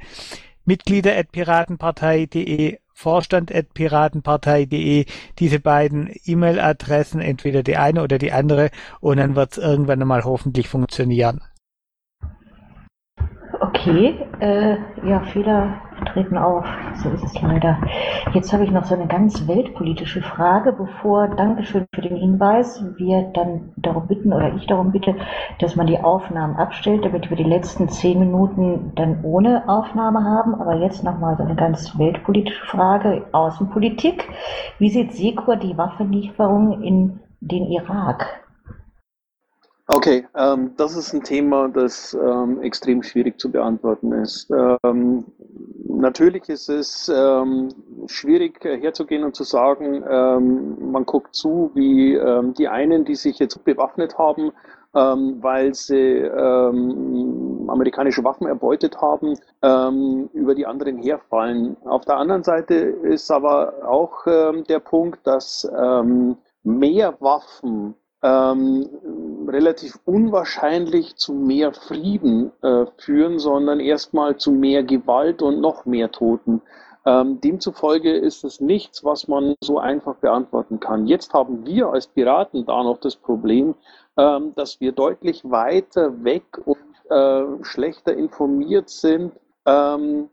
Mitglieder 0.64 1.16
at 1.16 1.32
piratenpartei.de, 1.32 2.78
Vorstand 2.94 3.54
at 3.54 3.74
piratenpartei.de, 3.74 5.04
diese 5.38 5.60
beiden 5.60 6.10
E-Mail-Adressen, 6.24 7.20
entweder 7.20 7.62
die 7.62 7.76
eine 7.76 8.02
oder 8.02 8.18
die 8.18 8.32
andere, 8.32 8.70
und 9.00 9.18
dann 9.18 9.36
wird 9.36 9.52
es 9.52 9.58
irgendwann 9.58 10.00
einmal 10.00 10.24
hoffentlich 10.24 10.68
funktionieren. 10.68 11.42
Okay, 13.60 14.14
äh, 14.40 14.76
ja, 15.06 15.20
Fehler 15.32 15.80
treten 16.04 16.38
auf. 16.38 16.66
So 17.02 17.10
ist 17.10 17.24
es 17.24 17.40
leider. 17.40 17.78
Jetzt 18.32 18.52
habe 18.52 18.64
ich 18.64 18.70
noch 18.70 18.84
so 18.84 18.94
eine 18.94 19.06
ganz 19.06 19.46
weltpolitische 19.46 20.22
Frage, 20.22 20.72
bevor, 20.72 21.28
Dankeschön 21.28 21.86
für 21.94 22.02
den 22.02 22.16
Hinweis, 22.16 22.84
wir 22.96 23.30
dann 23.34 23.72
darum 23.76 24.06
bitten 24.06 24.32
oder 24.32 24.54
ich 24.54 24.66
darum 24.66 24.92
bitte, 24.92 25.14
dass 25.58 25.76
man 25.76 25.86
die 25.86 25.98
Aufnahmen 25.98 26.56
abstellt, 26.56 27.04
damit 27.04 27.30
wir 27.30 27.36
die 27.36 27.42
letzten 27.44 27.88
zehn 27.88 28.18
Minuten 28.18 28.92
dann 28.94 29.22
ohne 29.22 29.68
Aufnahme 29.68 30.24
haben. 30.24 30.54
Aber 30.54 30.76
jetzt 30.76 31.04
nochmal 31.04 31.36
so 31.36 31.42
eine 31.42 31.54
ganz 31.54 31.98
weltpolitische 31.98 32.66
Frage, 32.66 33.26
Außenpolitik. 33.32 34.28
Wie 34.78 34.90
sieht 34.90 35.12
Sekur 35.12 35.56
die 35.56 35.76
Waffenlieferung 35.76 36.82
in 36.82 37.20
den 37.40 37.66
Irak? 37.66 38.43
Okay, 39.86 40.26
ähm, 40.34 40.72
das 40.78 40.96
ist 40.96 41.12
ein 41.12 41.22
Thema, 41.22 41.68
das 41.68 42.14
ähm, 42.14 42.62
extrem 42.62 43.02
schwierig 43.02 43.38
zu 43.38 43.52
beantworten 43.52 44.12
ist. 44.12 44.50
Ähm, 44.82 45.26
natürlich 45.86 46.48
ist 46.48 46.70
es 46.70 47.12
ähm, 47.14 47.68
schwierig 48.06 48.64
herzugehen 48.64 49.24
und 49.24 49.36
zu 49.36 49.44
sagen, 49.44 50.02
ähm, 50.08 50.90
man 50.90 51.04
guckt 51.04 51.34
zu, 51.34 51.70
wie 51.74 52.14
ähm, 52.14 52.54
die 52.54 52.66
einen, 52.66 53.04
die 53.04 53.14
sich 53.14 53.38
jetzt 53.38 53.62
bewaffnet 53.64 54.16
haben, 54.16 54.52
weil 54.96 55.74
sie 55.74 56.22
amerikanische 57.66 58.22
Waffen 58.22 58.46
erbeutet 58.46 58.96
haben, 59.00 59.34
über 60.32 60.54
die 60.54 60.66
anderen 60.66 60.98
herfallen. 60.98 61.76
Auf 61.84 62.04
der 62.04 62.16
anderen 62.16 62.44
Seite 62.44 62.76
ist 62.76 63.28
aber 63.32 63.72
auch 63.84 64.24
der 64.24 64.78
Punkt, 64.78 65.26
dass 65.26 65.68
mehr 66.62 67.16
Waffen 67.18 67.96
ähm, 68.24 68.88
relativ 69.46 69.98
unwahrscheinlich 70.06 71.16
zu 71.16 71.34
mehr 71.34 71.74
Frieden 71.74 72.50
äh, 72.62 72.86
führen, 72.96 73.38
sondern 73.38 73.80
erstmal 73.80 74.38
zu 74.38 74.50
mehr 74.50 74.82
Gewalt 74.82 75.42
und 75.42 75.60
noch 75.60 75.84
mehr 75.84 76.10
Toten. 76.10 76.62
Ähm, 77.06 77.38
demzufolge 77.42 78.12
ist 78.12 78.44
es 78.44 78.60
nichts, 78.60 79.04
was 79.04 79.28
man 79.28 79.54
so 79.60 79.78
einfach 79.78 80.16
beantworten 80.16 80.80
kann. 80.80 81.06
Jetzt 81.06 81.34
haben 81.34 81.66
wir 81.66 81.88
als 81.88 82.06
Piraten 82.06 82.64
da 82.64 82.82
noch 82.82 82.98
das 82.98 83.16
Problem, 83.16 83.74
ähm, 84.16 84.54
dass 84.56 84.80
wir 84.80 84.92
deutlich 84.92 85.42
weiter 85.44 86.24
weg 86.24 86.44
und 86.64 86.78
äh, 87.10 87.62
schlechter 87.62 88.14
informiert 88.14 88.88
sind 88.88 89.32
ähm, 89.66 90.30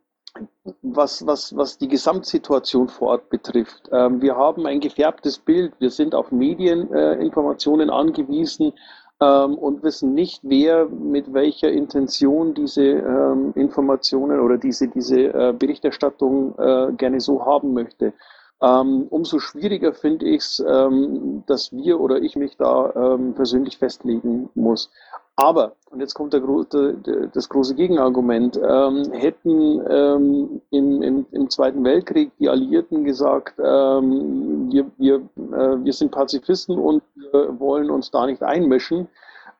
was, 0.82 1.26
was, 1.26 1.56
was 1.56 1.78
die 1.78 1.88
Gesamtsituation 1.88 2.88
vor 2.88 3.10
Ort 3.10 3.30
betrifft. 3.30 3.90
Ähm, 3.92 4.22
wir 4.22 4.36
haben 4.36 4.66
ein 4.66 4.80
gefärbtes 4.80 5.40
Bild. 5.40 5.74
Wir 5.80 5.90
sind 5.90 6.16
auf 6.16 6.32
Medieninformationen 6.32 7.90
äh, 7.90 7.92
angewiesen 7.92 8.74
ähm, 9.22 9.56
und 9.56 9.84
wissen 9.84 10.14
nicht, 10.14 10.42
wer 10.44 10.88
mit 10.88 11.34
welcher 11.34 11.72
Intention 11.72 12.54
diese 12.54 12.84
ähm, 12.84 13.54
Informationen 13.56 14.40
oder 14.40 14.58
diese, 14.58 14.88
diese 14.88 15.34
äh, 15.34 15.54
Berichterstattung 15.58 16.56
äh, 16.58 16.94
gerne 16.94 17.20
so 17.20 17.46
haben 17.46 17.74
möchte. 17.74 18.14
Ähm, 18.62 19.08
umso 19.10 19.40
schwieriger 19.40 19.94
finde 19.94 20.28
ich 20.28 20.42
es, 20.42 20.64
ähm, 20.68 21.44
dass 21.48 21.72
wir 21.72 22.00
oder 22.00 22.22
ich 22.22 22.36
mich 22.36 22.58
da 22.58 22.94
ähm, 22.96 23.34
persönlich 23.34 23.78
festlegen 23.78 24.50
muss. 24.54 24.92
Aber, 25.36 25.74
und 25.90 26.02
jetzt 26.02 26.14
kommt 26.14 26.34
der, 26.34 26.42
der, 26.42 27.28
das 27.34 27.50
große 27.50 27.74
Gegenargument, 27.74 28.58
ähm, 28.58 29.12
hätten 29.12 29.82
ähm, 29.90 30.62
im, 30.70 31.02
im, 31.02 31.26
im, 31.32 31.50
Zweiten 31.50 31.84
Weltkrieg 31.84 32.32
die 32.38 32.50
Alliierten 32.50 33.04
gesagt, 33.04 33.58
ähm, 33.58 34.72
wir, 34.72 34.92
wir, 34.98 35.16
äh, 35.16 35.84
wir 35.84 35.94
sind 35.94 36.12
Pazifisten 36.12 36.78
und 36.78 37.02
wir 37.16 37.60
wollen 37.60 37.90
uns 37.90 38.12
da 38.12 38.28
nicht 38.28 38.44
einmischen, 38.44 39.08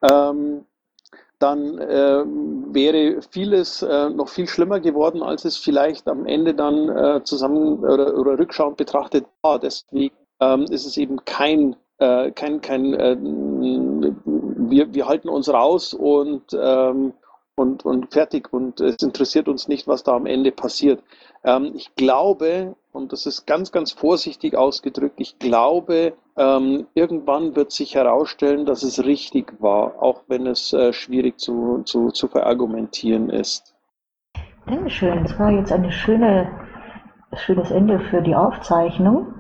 ähm, 0.04 0.66
dann 1.42 1.78
äh, 1.80 2.24
wäre 2.74 3.22
vieles 3.32 3.82
äh, 3.82 4.10
noch 4.10 4.30
viel 4.30 4.48
schlimmer 4.48 4.80
geworden, 4.80 5.24
als 5.24 5.46
es 5.46 5.58
vielleicht 5.58 6.08
am 6.08 6.26
Ende 6.26 6.54
dann 6.54 6.90
äh, 6.90 7.24
zusammen 7.24 7.80
oder, 7.80 8.18
oder 8.18 8.38
rückschauend 8.38 8.78
betrachtet 8.78 9.26
war. 9.42 9.60
Deswegen 9.60 10.16
ähm, 10.40 10.64
ist 10.70 10.86
es 10.86 10.98
eben 10.98 11.24
kein, 11.26 11.76
äh, 11.98 12.32
kein, 12.32 12.62
kein 12.62 12.94
äh, 12.94 13.18
wir, 13.20 14.94
wir 14.94 15.08
halten 15.08 15.30
uns 15.30 15.50
raus 15.50 15.94
und, 15.94 16.44
ähm, 16.54 17.14
und, 17.56 17.86
und 17.86 18.12
fertig 18.14 18.52
und 18.52 18.80
es 18.80 19.02
interessiert 19.02 19.48
uns 19.48 19.68
nicht, 19.68 19.88
was 19.88 20.04
da 20.04 20.16
am 20.16 20.26
Ende 20.26 20.52
passiert. 20.52 21.04
Ähm, 21.44 21.72
ich 21.76 21.94
glaube, 21.96 22.76
und 22.92 23.12
das 23.12 23.26
ist 23.26 23.46
ganz, 23.46 23.72
ganz 23.72 23.92
vorsichtig 23.92 24.56
ausgedrückt, 24.56 25.20
ich 25.20 25.40
glaube, 25.40 26.14
ähm, 26.38 26.88
irgendwann 26.94 27.56
wird 27.56 27.72
sich 27.72 27.96
herausstellen, 27.96 28.66
dass 28.66 28.84
es 28.84 29.04
richtig 29.04 29.54
war, 29.60 30.02
auch 30.02 30.24
wenn 30.28 30.48
es 30.48 30.74
äh, 30.74 30.94
schwierig 30.94 31.40
zu, 31.40 31.84
zu, 31.84 32.12
zu 32.12 32.28
verargumentieren 32.28 33.30
ist. 33.30 33.76
Dankeschön. 34.66 35.24
Das 35.24 35.40
war 35.40 35.52
jetzt 35.52 35.72
ein 35.72 35.92
schöne, 35.92 36.52
schönes 37.34 37.72
Ende 37.72 38.00
für 38.00 38.22
die 38.22 38.36
Aufzeichnung. 38.36 39.34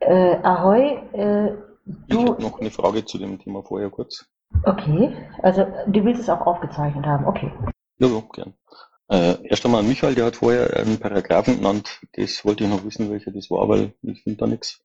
Äh, 0.00 0.36
Ahoi, 0.42 0.98
äh, 1.12 1.56
du. 2.08 2.20
Ich 2.20 2.28
habe 2.28 2.42
noch 2.42 2.60
eine 2.60 2.70
Frage 2.70 3.04
zu 3.04 3.18
dem 3.18 3.38
Thema 3.38 3.62
vorher 3.62 3.90
kurz. 3.90 4.26
Okay, 4.64 5.14
also 5.42 5.66
du 5.86 6.04
willst 6.04 6.20
es 6.20 6.30
auch 6.30 6.46
aufgezeichnet 6.46 7.04
haben, 7.04 7.26
okay. 7.26 7.52
Ja, 7.98 8.08
ja 8.08 8.22
gern. 8.32 8.54
Äh, 9.08 9.36
erst 9.44 9.64
einmal 9.64 9.84
Michael, 9.84 10.14
der 10.14 10.26
hat 10.26 10.36
vorher 10.36 10.76
einen 10.76 10.98
Paragraphen 10.98 11.56
genannt. 11.56 12.00
Das 12.14 12.44
wollte 12.44 12.64
ich 12.64 12.70
noch 12.70 12.84
wissen, 12.84 13.10
welcher 13.10 13.30
das 13.30 13.50
war, 13.50 13.68
weil 13.68 13.92
ich 14.02 14.22
finde 14.22 14.38
da 14.38 14.46
nichts. 14.46 14.80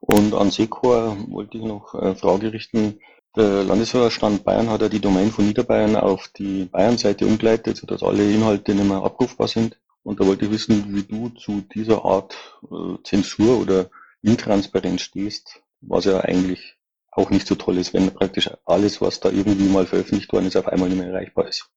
Und 0.00 0.34
an 0.34 0.50
Sekor 0.50 1.16
wollte 1.28 1.58
ich 1.58 1.64
noch 1.64 1.94
eine 1.94 2.16
Frage 2.16 2.52
richten. 2.52 2.98
Der 3.36 3.62
Landesvorstand 3.62 4.44
Bayern 4.44 4.68
hat 4.68 4.82
ja 4.82 4.88
die 4.88 5.00
Domain 5.00 5.30
von 5.30 5.46
Niederbayern 5.46 5.96
auf 5.96 6.28
die 6.36 6.64
Bayern-Seite 6.64 7.24
umgeleitet, 7.24 7.76
sodass 7.76 8.02
alle 8.02 8.28
Inhalte 8.30 8.74
nicht 8.74 8.88
mehr 8.88 9.04
abrufbar 9.04 9.46
sind. 9.46 9.78
Und 10.02 10.18
da 10.18 10.26
wollte 10.26 10.46
ich 10.46 10.50
wissen, 10.50 10.94
wie 10.94 11.04
du 11.04 11.28
zu 11.28 11.62
dieser 11.74 12.04
Art 12.04 12.36
äh, 12.64 12.96
Zensur 13.04 13.60
oder 13.60 13.90
Intransparenz 14.22 15.02
stehst, 15.02 15.62
was 15.80 16.04
ja 16.04 16.20
eigentlich 16.20 16.76
auch 17.12 17.30
nicht 17.30 17.46
so 17.46 17.54
toll 17.54 17.78
ist, 17.78 17.94
wenn 17.94 18.10
praktisch 18.10 18.50
alles, 18.64 19.00
was 19.00 19.20
da 19.20 19.30
irgendwie 19.30 19.68
mal 19.68 19.86
veröffentlicht 19.86 20.32
worden 20.32 20.46
ist, 20.46 20.56
auf 20.56 20.66
einmal 20.66 20.88
nicht 20.88 20.98
mehr 20.98 21.08
erreichbar 21.08 21.46
ist. 21.46 21.70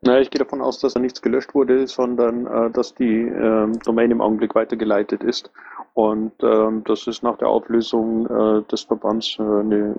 Naja, 0.00 0.20
ich 0.20 0.30
gehe 0.30 0.38
davon 0.38 0.62
aus, 0.62 0.78
dass 0.78 0.94
da 0.94 1.00
nichts 1.00 1.22
gelöscht 1.22 1.54
wurde, 1.54 1.86
sondern 1.88 2.46
äh, 2.46 2.70
dass 2.70 2.94
die 2.94 3.22
äh, 3.22 3.72
Domain 3.84 4.10
im 4.10 4.20
Augenblick 4.20 4.54
weitergeleitet 4.54 5.24
ist. 5.24 5.50
Und 5.94 6.32
ähm, 6.42 6.84
das 6.84 7.08
ist 7.08 7.24
nach 7.24 7.36
der 7.38 7.48
Auflösung 7.48 8.26
äh, 8.26 8.62
des 8.70 8.82
Verbands 8.82 9.36
äh, 9.40 9.42
eine 9.42 9.96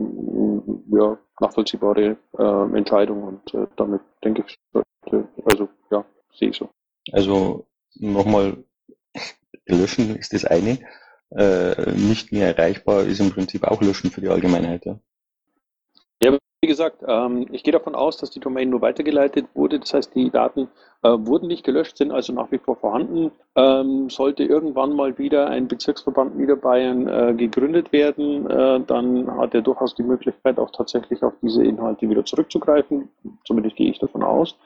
ja, 0.91 1.18
nachvollziehbare 1.41 2.16
äh, 2.38 2.78
Entscheidung. 2.78 3.24
Und 3.24 3.54
äh, 3.54 3.68
damit 3.76 4.02
denke 4.24 4.45
ich, 4.47 4.58
also 5.43 5.68
ja, 5.91 6.06
sehe 6.34 6.50
ich 6.50 6.58
so. 6.58 6.70
Also 7.12 7.66
nochmal, 7.95 8.64
löschen 9.66 10.16
ist 10.16 10.34
das 10.34 10.45
eine 10.45 10.80
äh, 11.32 11.91
nicht 11.91 12.32
mehr 12.32 12.56
erreichbar 12.56 13.04
ist 13.04 13.20
im 13.20 13.32
Prinzip 13.32 13.64
auch 13.64 13.82
löschen 13.82 14.12
für 14.12 14.22
die 14.22 14.30
Allgemeinheit. 14.30 14.86
Ja, 14.86 15.00
ja 16.24 16.38
wie 16.62 16.68
gesagt, 16.68 17.03
ähm, 17.07 17.47
ich 17.51 17.64
gehe 17.64 17.72
davon 17.72 17.95
aus, 17.95 18.18
dass 18.18 18.32
die 18.32 18.41
Domain 18.41 18.70
nur 18.70 18.82
weitergeleitet 18.82 19.45
wurde. 19.53 19.80
Das 19.80 19.93
heißt, 19.93 20.14
die 20.14 20.30
Daten 20.30 20.68
äh, 21.03 21.10
wurden 21.10 21.47
nicht 21.47 21.64
gelöscht, 21.64 21.95
sind 21.95 22.12
also 22.12 22.34
nach 22.34 22.51
wie 22.51 22.57
vor 22.57 22.76
vorhanden. 22.76 23.32
Ähm, 23.55 24.10
sollte 24.10 24.43
irgendwann 24.43 24.93
mal 24.93 25.18
wieder 25.18 25.47
ein 25.47 25.70
Bezirksverband 25.70 26.38
Niederbayern 26.38 27.07
äh, 27.07 27.34
gegründet 27.34 27.93
werden, 27.93 28.49
äh, 28.49 28.82
dann 28.82 29.38
hat 29.38 29.53
er 29.53 29.62
durchaus 29.62 29.95
die 29.95 30.03
Möglichkeit, 30.03 30.60
auch 30.60 30.72
tatsächlich 30.72 31.24
auf 31.24 31.34
diese 31.41 31.64
Inhalte 31.64 32.10
wieder 32.10 32.26
zurückzugreifen. 32.26 33.07
Zumindest 33.45 33.78
gehe 33.78 33.91
ich 33.91 33.99
davon 33.99 34.24
aus. 34.24 34.57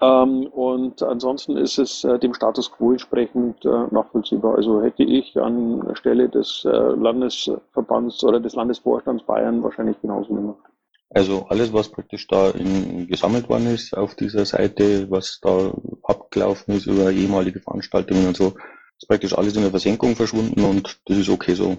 Ähm, 0.00 0.46
und 0.46 1.02
ansonsten 1.02 1.56
ist 1.56 1.76
es 1.78 2.04
äh, 2.04 2.20
dem 2.20 2.34
Status 2.34 2.70
quo 2.70 2.92
entsprechend 2.92 3.64
äh, 3.64 3.86
nachvollziehbar. 3.90 4.54
Also 4.56 4.80
hätte 4.80 5.02
ich 5.02 5.36
an 5.40 5.90
Stelle 5.94 6.28
des 6.28 6.64
äh, 6.64 6.70
Landesverbands 6.70 8.22
oder 8.22 8.38
des 8.38 8.54
Landesvorstands 8.54 9.24
Bayern 9.24 9.62
wahrscheinlich 9.64 10.00
genauso 10.00 10.34
gemacht. 10.34 10.71
Also 11.14 11.46
alles, 11.48 11.72
was 11.72 11.90
praktisch 11.90 12.26
da 12.26 12.50
in, 12.50 13.06
gesammelt 13.06 13.48
worden 13.48 13.66
ist 13.66 13.96
auf 13.96 14.14
dieser 14.14 14.44
Seite, 14.46 15.10
was 15.10 15.40
da 15.42 15.72
abgelaufen 16.04 16.74
ist 16.74 16.86
über 16.86 17.10
ehemalige 17.10 17.60
Veranstaltungen 17.60 18.26
und 18.26 18.36
so, 18.36 18.54
ist 18.98 19.08
praktisch 19.08 19.36
alles 19.36 19.54
in 19.56 19.62
der 19.62 19.70
Versenkung 19.70 20.16
verschwunden 20.16 20.64
und 20.64 21.00
das 21.06 21.18
ist 21.18 21.28
okay 21.28 21.54
so. 21.54 21.76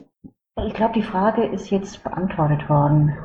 Ich 0.68 0.74
glaube, 0.74 0.94
die 0.94 1.04
Frage 1.04 1.46
ist 1.46 1.72
jetzt 1.72 2.04
beantwortet 2.04 2.70
worden. 2.70 3.18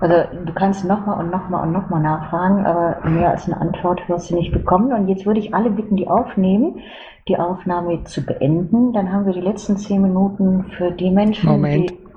Also 0.00 0.14
du 0.44 0.52
kannst 0.54 0.84
nochmal 0.84 1.18
und 1.18 1.30
nochmal 1.30 1.66
und 1.66 1.72
nochmal 1.72 2.00
nachfragen, 2.00 2.64
aber 2.64 3.06
mehr 3.08 3.30
als 3.30 3.46
eine 3.46 3.60
Antwort 3.60 4.08
wirst 4.08 4.30
du 4.30 4.36
nicht 4.36 4.52
bekommen. 4.52 4.92
Und 4.92 5.08
jetzt 5.08 5.26
würde 5.26 5.40
ich 5.40 5.54
alle 5.54 5.70
bitten, 5.70 5.96
die 5.96 6.06
aufnehmen, 6.06 6.80
die 7.26 7.36
Aufnahme 7.36 8.04
zu 8.04 8.24
beenden. 8.24 8.92
Dann 8.92 9.12
haben 9.12 9.26
wir 9.26 9.32
die 9.32 9.40
letzten 9.40 9.76
zehn 9.76 10.00
Minuten 10.00 10.70
für 10.76 10.92
die 10.92 11.10
Menschen, 11.10 11.50
Moment. 11.50 11.90
die... 11.90 12.07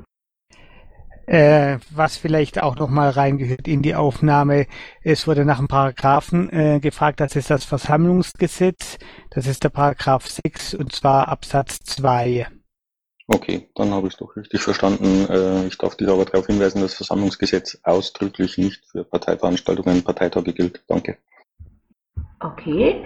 Äh, 1.28 1.78
was 1.92 2.18
vielleicht 2.18 2.62
auch 2.62 2.76
nochmal 2.76 3.12
reingehört 3.12 3.68
in 3.68 3.82
die 3.82 3.96
Aufnahme. 3.96 4.68
Es 5.04 5.28
wurde 5.28 5.46
nach 5.46 5.60
einem 5.60 5.68
Paragraphen 5.68 6.52
äh, 6.52 6.80
gefragt, 6.80 7.20
das 7.20 7.36
ist 7.36 7.50
das 7.50 7.64
Versammlungsgesetz. 7.64 8.98
Das 9.30 9.48
ist 9.48 9.64
der 9.64 9.70
Paragraph 9.70 10.28
6 10.28 10.74
und 10.74 10.94
zwar 10.94 11.28
Absatz 11.28 11.80
2. 11.86 12.48
Okay, 13.28 13.70
dann 13.76 13.92
habe 13.92 14.08
ich 14.08 14.14
es 14.14 14.20
doch 14.20 14.36
richtig 14.36 14.62
verstanden. 14.62 15.28
Äh, 15.30 15.68
ich 15.68 15.78
darf 15.78 15.96
dich 15.96 16.10
aber 16.10 16.26
darauf 16.26 16.48
hinweisen, 16.48 16.82
dass 16.82 16.92
das 16.92 17.08
Versammlungsgesetz 17.08 17.80
ausdrücklich 17.84 18.58
nicht 18.58 18.84
für 18.86 19.04
Parteiveranstaltungen 19.04 19.98
und 19.98 20.06
Parteitage 20.06 20.54
gilt. 20.54 20.84
Danke. 20.88 21.18
Okay, 22.44 23.06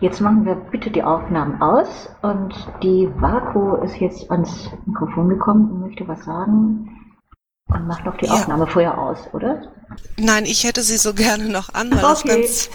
jetzt 0.00 0.20
machen 0.20 0.44
wir 0.44 0.56
bitte 0.56 0.90
die 0.90 1.04
Aufnahmen 1.04 1.62
aus 1.62 2.10
und 2.22 2.52
die 2.82 3.08
Vaku 3.14 3.76
ist 3.76 3.96
jetzt 4.00 4.28
ans 4.30 4.70
Mikrofon 4.84 5.28
gekommen 5.28 5.70
und 5.70 5.80
möchte 5.80 6.06
was 6.08 6.24
sagen 6.24 7.01
und 7.74 7.86
macht 7.86 8.04
noch 8.04 8.16
die 8.18 8.26
Ja. 8.26 8.32
Aufnahme 8.34 8.66
vorher 8.66 8.96
aus, 8.98 9.18
oder? 9.32 9.62
Nein, 10.16 10.46
ich 10.46 10.64
hätte 10.64 10.82
sie 10.82 10.96
so 10.96 11.12
gerne 11.14 11.44
noch 11.48 11.72
an, 11.74 11.90
weil 11.90 12.12
es 12.12 12.20
Okay. 12.20 12.28
ganz, 12.28 12.70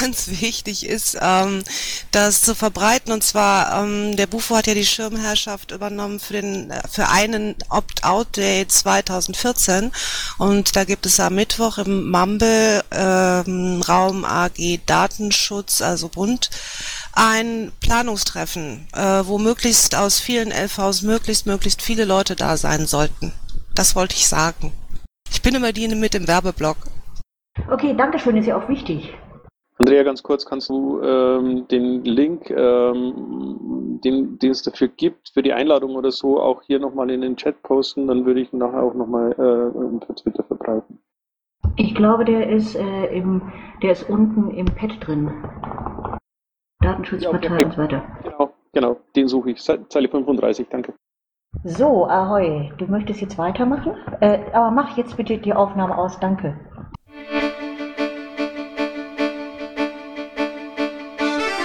ganz 0.00 0.28
wichtig 0.40 0.86
ist, 0.86 1.16
ähm, 1.20 1.64
das 2.12 2.42
zu 2.42 2.54
verbreiten. 2.54 3.12
Und 3.12 3.24
zwar, 3.24 3.82
ähm, 3.82 4.16
der 4.16 4.26
Bufo 4.28 4.56
hat 4.56 4.66
ja 4.68 4.74
die 4.74 4.86
Schirmherrschaft 4.86 5.72
übernommen 5.72 6.20
für 6.20 6.34
den, 6.34 6.70
äh, 6.70 6.80
für 6.88 7.08
einen 7.08 7.56
Opt-out-Day 7.70 8.66
2014. 8.68 9.90
Und 10.38 10.76
da 10.76 10.84
gibt 10.84 11.06
es 11.06 11.18
am 11.18 11.34
Mittwoch 11.34 11.78
im 11.78 12.08
Mambe 12.10 12.84
ähm, 12.92 13.82
Raum 13.88 14.24
AG 14.24 14.80
Datenschutz, 14.86 15.80
also 15.80 16.08
Bund, 16.08 16.50
ein 17.12 17.72
Planungstreffen, 17.80 18.86
äh, 18.94 19.26
wo 19.26 19.38
möglichst 19.38 19.96
aus 19.96 20.20
vielen 20.20 20.52
LVs 20.52 21.02
möglichst, 21.02 21.46
möglichst 21.46 21.82
viele 21.82 22.04
Leute 22.04 22.36
da 22.36 22.56
sein 22.56 22.86
sollten. 22.86 23.32
Das 23.78 23.94
wollte 23.94 24.16
ich 24.16 24.26
sagen. 24.26 24.72
Ich 25.30 25.40
bin 25.40 25.54
immer 25.54 25.70
die 25.70 25.86
mit 25.86 26.12
dem 26.12 26.26
Werbeblock. 26.26 26.78
Okay, 27.70 27.94
danke 27.96 28.18
schön, 28.18 28.36
ist 28.36 28.46
ja 28.46 28.56
auch 28.60 28.68
wichtig. 28.68 29.14
Andrea, 29.76 30.02
ganz 30.02 30.20
kurz, 30.20 30.44
kannst 30.44 30.68
du 30.68 31.00
ähm, 31.00 31.68
den 31.68 32.02
Link, 32.04 32.50
ähm, 32.50 34.00
den, 34.02 34.36
den 34.40 34.50
es 34.50 34.62
dafür 34.64 34.88
gibt, 34.88 35.28
für 35.32 35.44
die 35.44 35.52
Einladung 35.52 35.94
oder 35.94 36.10
so, 36.10 36.42
auch 36.42 36.62
hier 36.62 36.80
nochmal 36.80 37.08
in 37.10 37.20
den 37.20 37.36
Chat 37.36 37.62
posten? 37.62 38.08
Dann 38.08 38.26
würde 38.26 38.40
ich 38.40 38.52
ihn 38.52 38.58
nachher 38.58 38.82
auch 38.82 38.94
nochmal 38.94 39.30
äh, 39.30 40.04
per 40.04 40.16
Twitter 40.16 40.42
verbreiten. 40.42 40.98
Ich 41.76 41.94
glaube, 41.94 42.24
der 42.24 42.48
ist, 42.50 42.74
äh, 42.74 43.06
im, 43.16 43.52
der 43.80 43.92
ist 43.92 44.10
unten 44.10 44.50
im 44.50 44.66
Pad 44.66 45.06
drin. 45.06 45.30
Datenschutzpartei 46.80 47.64
und 47.64 47.72
so 47.74 47.78
weiter. 47.78 48.02
Genau, 48.24 48.50
genau, 48.72 48.96
den 49.14 49.28
suche 49.28 49.52
ich. 49.52 49.62
Ze- 49.62 49.86
Zeile 49.88 50.08
35, 50.08 50.66
danke. 50.68 50.94
So, 51.64 52.06
Ahoi, 52.06 52.70
du 52.78 52.86
möchtest 52.86 53.20
jetzt 53.20 53.36
weitermachen? 53.36 53.92
Äh, 54.20 54.38
aber 54.52 54.70
mach 54.70 54.96
jetzt 54.96 55.16
bitte 55.16 55.38
die 55.38 55.52
Aufnahme 55.52 55.96
aus, 55.96 56.20
danke. 56.20 56.56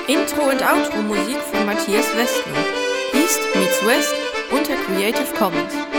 Intro 0.08 0.50
und 0.50 0.62
Outro 0.62 1.02
Musik 1.04 1.38
von 1.38 1.66
Matthias 1.66 2.16
Westner. 2.18 2.54
East 3.14 3.42
meets 3.56 3.86
West 3.86 4.16
unter 4.52 4.74
Creative 4.86 5.34
Commons. 5.38 5.93